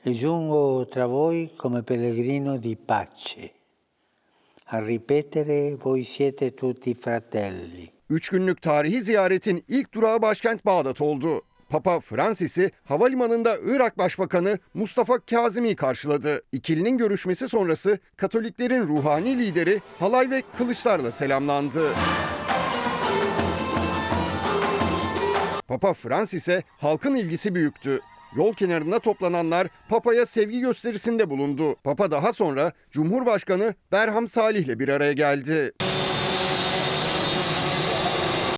E 0.06 0.12
giungo 0.12 0.90
tra 0.90 1.10
voi 1.10 1.50
come 1.58 1.82
pellegrino 1.82 2.62
di 2.62 2.76
pace. 2.76 3.50
A 4.66 4.82
ripetere 4.86 5.76
voi 5.84 6.04
siete 6.04 6.56
tutti 6.56 6.94
fratelli. 6.94 7.90
Üç 8.10 8.28
günlük 8.28 8.62
tarihi 8.62 9.02
ziyaretin 9.02 9.64
ilk 9.68 9.94
durağı 9.94 10.22
başkent 10.22 10.66
Bağdat 10.66 11.00
oldu. 11.00 11.42
Papa 11.72 12.00
Francis'i 12.00 12.70
havalimanında 12.84 13.58
Irak 13.66 13.98
Başbakanı 13.98 14.58
Mustafa 14.74 15.18
Kazimi 15.18 15.76
karşıladı. 15.76 16.42
İkilinin 16.52 16.98
görüşmesi 16.98 17.48
sonrası 17.48 17.98
Katoliklerin 18.16 18.88
ruhani 18.88 19.38
lideri 19.38 19.80
halay 19.98 20.30
ve 20.30 20.42
kılıçlarla 20.58 21.12
selamlandı. 21.12 21.92
Papa 25.68 25.92
Francis'e 25.92 26.62
halkın 26.78 27.14
ilgisi 27.14 27.54
büyüktü. 27.54 28.00
Yol 28.36 28.54
kenarında 28.54 28.98
toplananlar 28.98 29.68
Papa'ya 29.88 30.26
sevgi 30.26 30.60
gösterisinde 30.60 31.30
bulundu. 31.30 31.76
Papa 31.84 32.10
daha 32.10 32.32
sonra 32.32 32.72
Cumhurbaşkanı 32.90 33.74
Berham 33.92 34.28
Salih'le 34.28 34.78
bir 34.78 34.88
araya 34.88 35.12
geldi. 35.12 35.72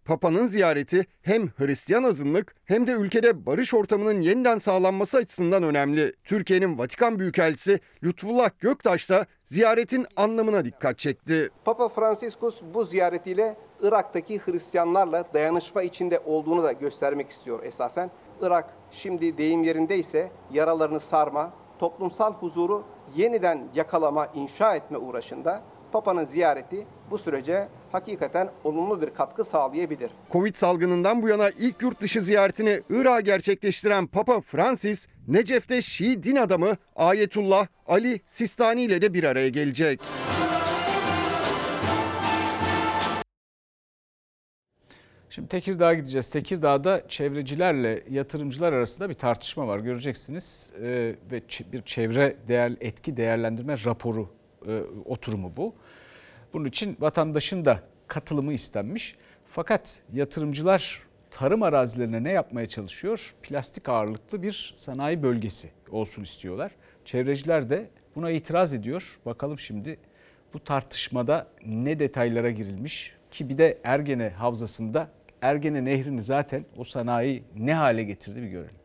Papa'nın 0.05 0.47
ziyareti 0.47 1.07
hem 1.23 1.49
Hristiyan 1.49 2.03
azınlık 2.03 2.55
hem 2.65 2.87
de 2.87 2.93
ülkede 2.93 3.47
barış 3.47 3.75
ortamının 3.75 4.21
yeniden 4.21 4.59
sağlanması 4.59 5.17
açısından 5.19 5.63
önemli. 5.63 6.13
Türkiye'nin 6.25 6.79
Vatikan 6.79 7.19
Büyükelçisi 7.19 7.81
Lütfullah 8.03 8.51
Göktaş 8.61 9.11
da 9.11 9.27
ziyaretin 9.45 10.07
anlamına 10.17 10.65
dikkat 10.65 10.99
çekti. 10.99 11.51
Papa 11.65 11.89
Franciscus 11.89 12.63
bu 12.75 12.85
ziyaretiyle 12.85 13.57
Irak'taki 13.83 14.41
Hristiyanlarla 14.47 15.25
dayanışma 15.35 15.83
içinde 15.83 16.19
olduğunu 16.19 16.63
da 16.63 16.73
göstermek 16.73 17.31
istiyor 17.31 17.63
esasen. 17.63 18.11
Irak 18.43 18.71
şimdi 18.91 19.39
deyim 19.39 19.63
yerindeyse 19.63 20.31
yaralarını 20.53 21.01
sarma, 21.01 21.53
toplumsal 21.79 22.35
huzuru 22.35 22.85
yeniden 23.17 23.69
yakalama, 23.75 24.27
inşa 24.35 24.77
etme 24.77 24.99
uğraşında. 24.99 25.63
Papa'nın 25.93 26.25
ziyareti 26.25 26.87
bu 27.11 27.19
sürece 27.19 27.69
hakikaten 27.95 28.51
olumlu 28.65 29.03
bir 29.03 29.11
katkı 29.11 29.45
sağlayabilir. 29.45 30.11
Covid 30.33 30.55
salgınından 30.55 31.23
bu 31.23 31.29
yana 31.29 31.51
ilk 31.51 31.83
yurt 31.83 32.01
dışı 32.01 32.23
ziyaretini 32.23 32.83
Irak'a 32.91 33.21
gerçekleştiren 33.21 34.07
Papa 34.07 34.41
Francis, 34.41 35.07
Necef'te 35.29 35.83
Şii 35.83 36.23
din 36.23 36.37
adamı 36.37 36.77
Ayetullah 36.97 37.67
Ali 37.87 38.21
Sistani 38.27 38.83
ile 38.83 39.03
de 39.03 39.15
bir 39.15 39.25
araya 39.25 39.49
gelecek. 39.49 40.01
Şimdi 45.31 45.49
Tekirdağ'a 45.49 45.95
gideceğiz. 45.95 46.31
Tekirdağ'da 46.31 47.09
çevrecilerle 47.09 48.03
yatırımcılar 48.11 48.73
arasında 48.73 49.09
bir 49.09 49.15
tartışma 49.15 49.67
var 49.67 49.79
göreceksiniz. 49.79 50.73
Ee, 50.81 51.15
ve 51.31 51.39
ç- 51.39 51.73
bir 51.73 51.83
çevre 51.83 52.37
değer 52.49 52.73
etki 52.81 53.17
değerlendirme 53.17 53.77
raporu 53.85 54.29
e, 54.67 54.81
oturumu 55.05 55.53
bu. 55.57 55.75
Bunun 56.55 56.65
için 56.65 56.97
vatandaşın 57.01 57.65
da 57.65 57.79
katılımı 58.09 58.53
istenmiş. 58.53 59.17
Fakat 59.47 60.01
yatırımcılar 60.13 61.03
tarım 61.31 61.63
arazilerine 61.63 62.25
ne 62.25 62.33
yapmaya 62.33 62.69
çalışıyor? 62.69 63.35
Plastik 63.43 63.89
ağırlıklı 63.89 64.43
bir 64.43 64.73
sanayi 64.77 65.23
bölgesi 65.23 65.71
olsun 65.91 66.23
istiyorlar. 66.23 66.73
Çevreciler 67.05 67.71
de 67.71 67.91
buna 68.17 68.31
itiraz 68.31 68.75
ediyor. 68.75 69.19
Bakalım 69.27 69.59
şimdi 69.59 69.99
bu 70.55 70.61
tartışmada 70.65 71.47
ne 71.67 71.99
detaylara 71.99 72.51
girilmiş 72.51 73.15
ki 73.31 73.49
bir 73.49 73.59
de 73.59 73.79
Ergene 73.85 74.29
Havzası'nda 74.29 75.09
Ergene 75.43 75.85
Nehri'ni 75.85 76.23
zaten 76.23 76.65
o 76.77 76.85
sanayi 76.85 77.43
ne 77.57 77.75
hale 77.75 78.03
getirdi 78.03 78.43
bir 78.43 78.49
görelim. 78.49 78.79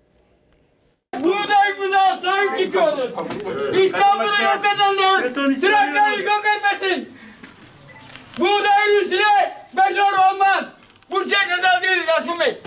Buğday 1.20 1.78
buzağı 1.78 2.22
sahip 2.22 2.58
çıkıyoruz. 2.58 3.12
İstanbul'u 3.84 4.44
yok 4.44 4.62
edenler 4.76 5.34
Trakya'yı 5.62 6.24
yok 6.24 6.44
etmesin. 6.58 7.19
Buğdayın 8.40 9.04
üstüne 9.04 9.58
beton 9.78 10.14
olmaz. 10.34 10.66
Bu 11.12 11.20
çekirdeği 11.26 11.82
değil 11.82 12.08
Rasim 12.08 12.40
Bey. 12.40 12.58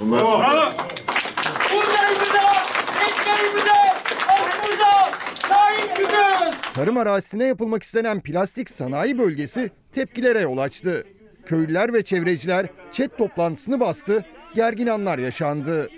Bravo. 0.00 0.42
Buğdayımıza, 1.70 2.62
ekmeğimize, 3.06 3.94
otumuza 4.28 5.10
sahip 5.48 5.96
çıkıyoruz. 5.96 6.54
Tarım 6.74 6.96
arazisine 6.96 7.44
yapılmak 7.44 7.82
istenen 7.82 8.20
plastik 8.20 8.70
sanayi 8.70 9.18
bölgesi 9.18 9.70
tepkilere 9.92 10.40
yol 10.40 10.58
açtı. 10.58 11.06
Köylüler 11.46 11.92
ve 11.92 12.02
çevreciler 12.02 12.66
çet 12.92 13.18
toplantısını 13.18 13.80
bastı, 13.80 14.24
gergin 14.54 14.86
anlar 14.86 15.18
yaşandı. 15.18 15.88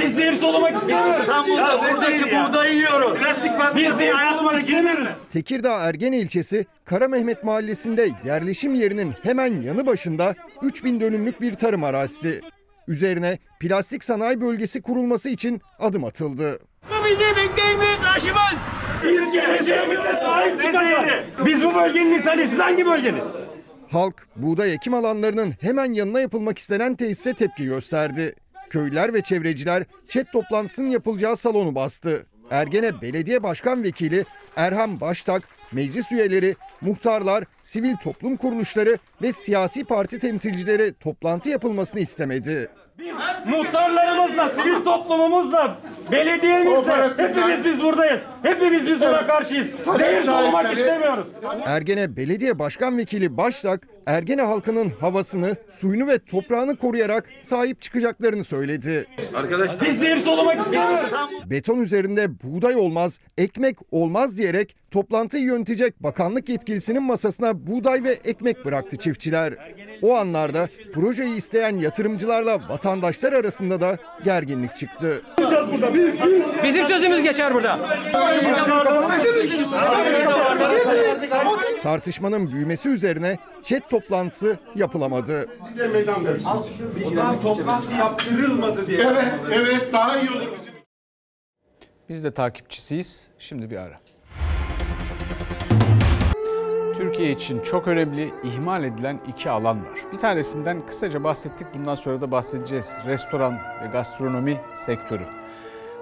Biz 0.00 0.14
zehir 0.16 0.36
solumak 0.36 0.74
istiyoruz. 0.76 1.16
İstanbul'da 1.16 1.82
desek 1.82 2.24
ki 2.24 2.36
buğdayı 2.48 2.74
yiyoruz. 2.74 3.18
Plastik 3.18 3.58
fabrikası 3.58 4.12
hayatına 4.12 4.60
girmedi. 4.60 5.08
Tekirdağ 5.32 5.78
Ergene 5.80 6.18
ilçesi 6.18 6.66
Karamehmet 6.84 7.44
mahallesinde 7.44 8.10
yerleşim 8.24 8.74
yerinin 8.74 9.14
hemen 9.22 9.60
yanı 9.60 9.86
başında 9.86 10.34
3000 10.62 11.00
dönümlük 11.00 11.40
bir 11.40 11.54
tarım 11.54 11.84
arazisi. 11.84 12.40
Üzerine 12.88 13.38
plastik 13.60 14.04
sanayi 14.04 14.40
bölgesi 14.40 14.82
kurulması 14.82 15.28
için 15.28 15.60
adım 15.78 16.04
atıldı. 16.04 16.58
Bu 16.90 17.04
bizim 17.04 17.38
ekmeğimiz, 17.50 17.98
aşımız. 18.16 18.40
Biz 19.04 19.32
geleceğimize 19.32 20.12
sahip 20.12 20.62
çıkacağız. 20.62 21.10
Biz 21.46 21.64
bu 21.64 21.74
bölgenin 21.74 22.12
insanı, 22.12 22.46
siz 22.48 22.58
hangi 22.58 22.86
bölgenin? 22.86 23.22
Halk 23.90 24.26
buğday 24.36 24.74
ekim 24.74 24.94
alanlarının 24.94 25.54
hemen 25.60 25.92
yanına 25.92 26.20
yapılmak 26.20 26.58
istenen 26.58 26.94
tesise 26.96 27.34
tepki 27.34 27.64
gösterdi. 27.64 28.34
Köylüler 28.70 29.14
ve 29.14 29.22
çevreciler 29.22 29.84
çet 30.08 30.32
toplantısının 30.32 30.90
yapılacağı 30.90 31.36
salonu 31.36 31.74
bastı. 31.74 32.26
Ergene 32.50 33.02
Belediye 33.02 33.42
Başkan 33.42 33.82
Vekili 33.82 34.24
Erhan 34.56 35.00
Baştak, 35.00 35.42
meclis 35.72 36.12
üyeleri, 36.12 36.56
muhtarlar, 36.80 37.44
sivil 37.62 37.96
toplum 37.96 38.36
kuruluşları 38.36 38.98
ve 39.22 39.32
siyasi 39.32 39.84
parti 39.84 40.18
temsilcileri 40.18 40.94
toplantı 40.94 41.48
yapılmasını 41.48 42.00
istemedi. 42.00 42.70
Muhtarlarımızla, 43.46 44.48
sivil 44.48 44.84
toplumumuzla, 44.84 45.78
belediyemizle 46.12 46.92
hepimiz 47.16 47.64
biz 47.64 47.82
buradayız. 47.82 48.20
Hepimiz 48.42 48.86
biz 48.86 49.00
buna 49.00 49.26
karşıyız. 49.26 49.70
Zehir 49.98 50.22
solumak 50.22 50.72
istemiyoruz. 50.78 51.28
Ergene 51.66 52.16
Belediye 52.16 52.58
Başkan 52.58 52.98
Vekili 52.98 53.36
Baştak, 53.36 53.88
Ergene 54.06 54.42
halkının 54.42 54.92
havasını, 55.00 55.56
suyunu 55.70 56.08
ve 56.08 56.18
toprağını 56.18 56.76
koruyarak 56.76 57.28
sahip 57.42 57.82
çıkacaklarını 57.82 58.44
söyledi. 58.44 59.06
Arkadaşlar 59.34 59.88
biz 59.88 59.98
zehir 59.98 60.16
solumak 60.16 60.58
istemiyoruz. 60.58 61.00
Beton 61.46 61.80
üzerinde 61.80 62.42
buğday 62.42 62.76
olmaz, 62.76 63.20
ekmek 63.38 63.76
olmaz 63.90 64.38
diyerek 64.38 64.76
toplantıyı 64.90 65.44
yönetecek 65.44 66.02
bakanlık 66.02 66.48
yetkilisinin 66.48 67.02
masasına 67.02 67.66
buğday 67.66 68.04
ve 68.04 68.18
ekmek 68.24 68.64
bıraktı 68.64 68.96
çiftçiler. 68.96 69.54
O 70.02 70.16
anlarda 70.16 70.68
projeyi 70.94 71.36
isteyen 71.36 71.78
yatırımcılarla 71.78 72.68
vatandaşlar 72.68 73.32
arasında 73.32 73.80
da 73.80 73.98
gerginlik 74.24 74.76
çıktı. 74.76 75.22
Bizim 76.64 76.86
sözümüz 76.86 77.22
geçer 77.22 77.54
burada. 77.54 77.78
Tartışmanın 81.82 82.52
büyümesi 82.52 82.88
üzerine 82.88 83.38
chat 83.62 83.90
toplantısı 83.90 84.58
yapılamadı. 84.74 85.48
toplantı 87.42 87.92
yaptırılmadı 87.98 88.86
diye. 88.86 88.98
Evet, 88.98 89.34
evet 89.52 89.92
daha 89.92 90.18
iyi 90.18 90.30
olur. 90.30 90.46
Biz 92.08 92.24
de 92.24 92.30
takipçisiyiz. 92.30 93.30
Şimdi 93.38 93.70
bir 93.70 93.76
ara. 93.76 93.96
Türkiye 96.96 97.30
için 97.30 97.60
çok 97.60 97.88
önemli, 97.88 98.30
ihmal 98.44 98.84
edilen 98.84 99.20
iki 99.28 99.50
alan 99.50 99.76
var. 99.86 99.98
Bir 100.12 100.18
tanesinden 100.18 100.86
kısaca 100.86 101.24
bahsettik, 101.24 101.66
bundan 101.74 101.94
sonra 101.94 102.20
da 102.20 102.30
bahsedeceğiz. 102.30 102.98
Restoran 103.06 103.52
ve 103.54 103.86
gastronomi 103.92 104.56
sektörü. 104.86 105.22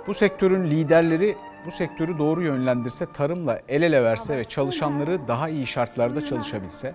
Bu 0.06 0.14
sektörün 0.14 0.64
liderleri 0.70 1.36
bu 1.66 1.70
sektörü 1.70 2.18
doğru 2.18 2.42
yönlendirse, 2.42 3.06
tarımla 3.12 3.60
el 3.68 3.82
ele 3.82 4.02
verse 4.02 4.36
ve 4.36 4.44
çalışanları 4.44 5.28
daha 5.28 5.48
iyi 5.48 5.66
şartlarda 5.66 6.24
çalışabilse 6.24 6.94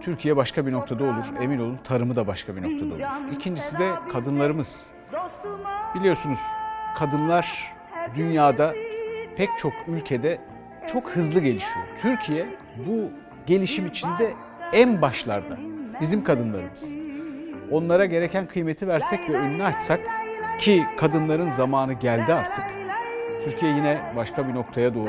Türkiye 0.00 0.36
başka 0.36 0.66
bir 0.66 0.72
noktada 0.72 1.04
olur. 1.04 1.24
Emin 1.40 1.58
olun 1.58 1.78
tarımı 1.84 2.16
da 2.16 2.26
başka 2.26 2.56
bir 2.56 2.62
noktada 2.62 2.84
olur. 2.84 3.32
İkincisi 3.32 3.78
de 3.78 3.90
kadınlarımız. 4.12 4.90
Biliyorsunuz 5.94 6.38
kadınlar 6.98 7.74
dünyada 8.14 8.72
pek 9.36 9.48
çok 9.58 9.72
ülkede 9.88 10.38
çok 10.92 11.10
hızlı 11.10 11.40
gelişiyor. 11.40 11.86
Türkiye 12.02 12.48
bu 12.86 13.10
gelişim 13.46 13.86
içinde 13.86 14.30
en 14.72 15.02
başlarda. 15.02 15.56
Bizim 16.00 16.24
kadınlarımız. 16.24 16.84
Onlara 17.70 18.04
gereken 18.04 18.46
kıymeti 18.46 18.88
versek 18.88 19.30
ve 19.30 19.38
önünü 19.38 19.64
açsak 19.64 20.00
ki 20.60 20.84
kadınların 20.96 21.48
zamanı 21.48 21.92
geldi 21.92 22.34
artık. 22.34 22.64
Türkiye 23.46 23.72
yine 23.72 23.98
başka 24.16 24.48
bir 24.48 24.54
noktaya 24.54 24.94
doğru 24.94 25.08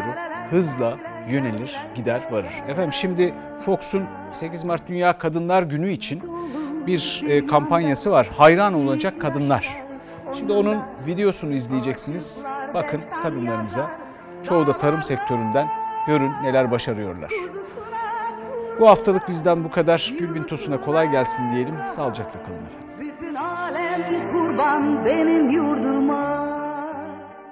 hızla 0.49 0.97
yönelir, 1.29 1.77
gider, 1.95 2.21
varır. 2.31 2.53
Efendim 2.67 2.93
şimdi 2.93 3.33
Fox'un 3.65 4.03
8 4.31 4.63
Mart 4.63 4.87
Dünya 4.87 5.17
Kadınlar 5.17 5.63
Günü 5.63 5.89
için 5.89 6.21
bir 6.87 7.23
e, 7.27 7.47
kampanyası 7.47 8.11
var. 8.11 8.29
Hayran 8.37 8.73
olacak 8.73 9.21
kadınlar. 9.21 9.69
Şimdi 10.37 10.53
onun 10.53 10.77
videosunu 11.07 11.53
izleyeceksiniz. 11.53 12.43
Bakın 12.73 13.01
kadınlarımıza. 13.23 13.91
Çoğu 14.43 14.67
da 14.67 14.77
tarım 14.77 15.03
sektöründen 15.03 15.67
görün 16.07 16.31
neler 16.43 16.71
başarıyorlar. 16.71 17.29
Bu 18.79 18.87
haftalık 18.87 19.29
bizden 19.29 19.63
bu 19.63 19.71
kadar. 19.71 20.13
Gülbin 20.19 20.43
Tosun'a 20.43 20.81
kolay 20.81 21.11
gelsin 21.11 21.53
diyelim. 21.53 21.75
Sağlıcakla 21.95 22.43
kalın 22.43 22.57
efendim. 22.57 22.87
Bütün 22.99 23.35
alem 23.35 24.01
kurban 24.31 25.05
benim 25.05 25.49
yurduma 25.49 26.56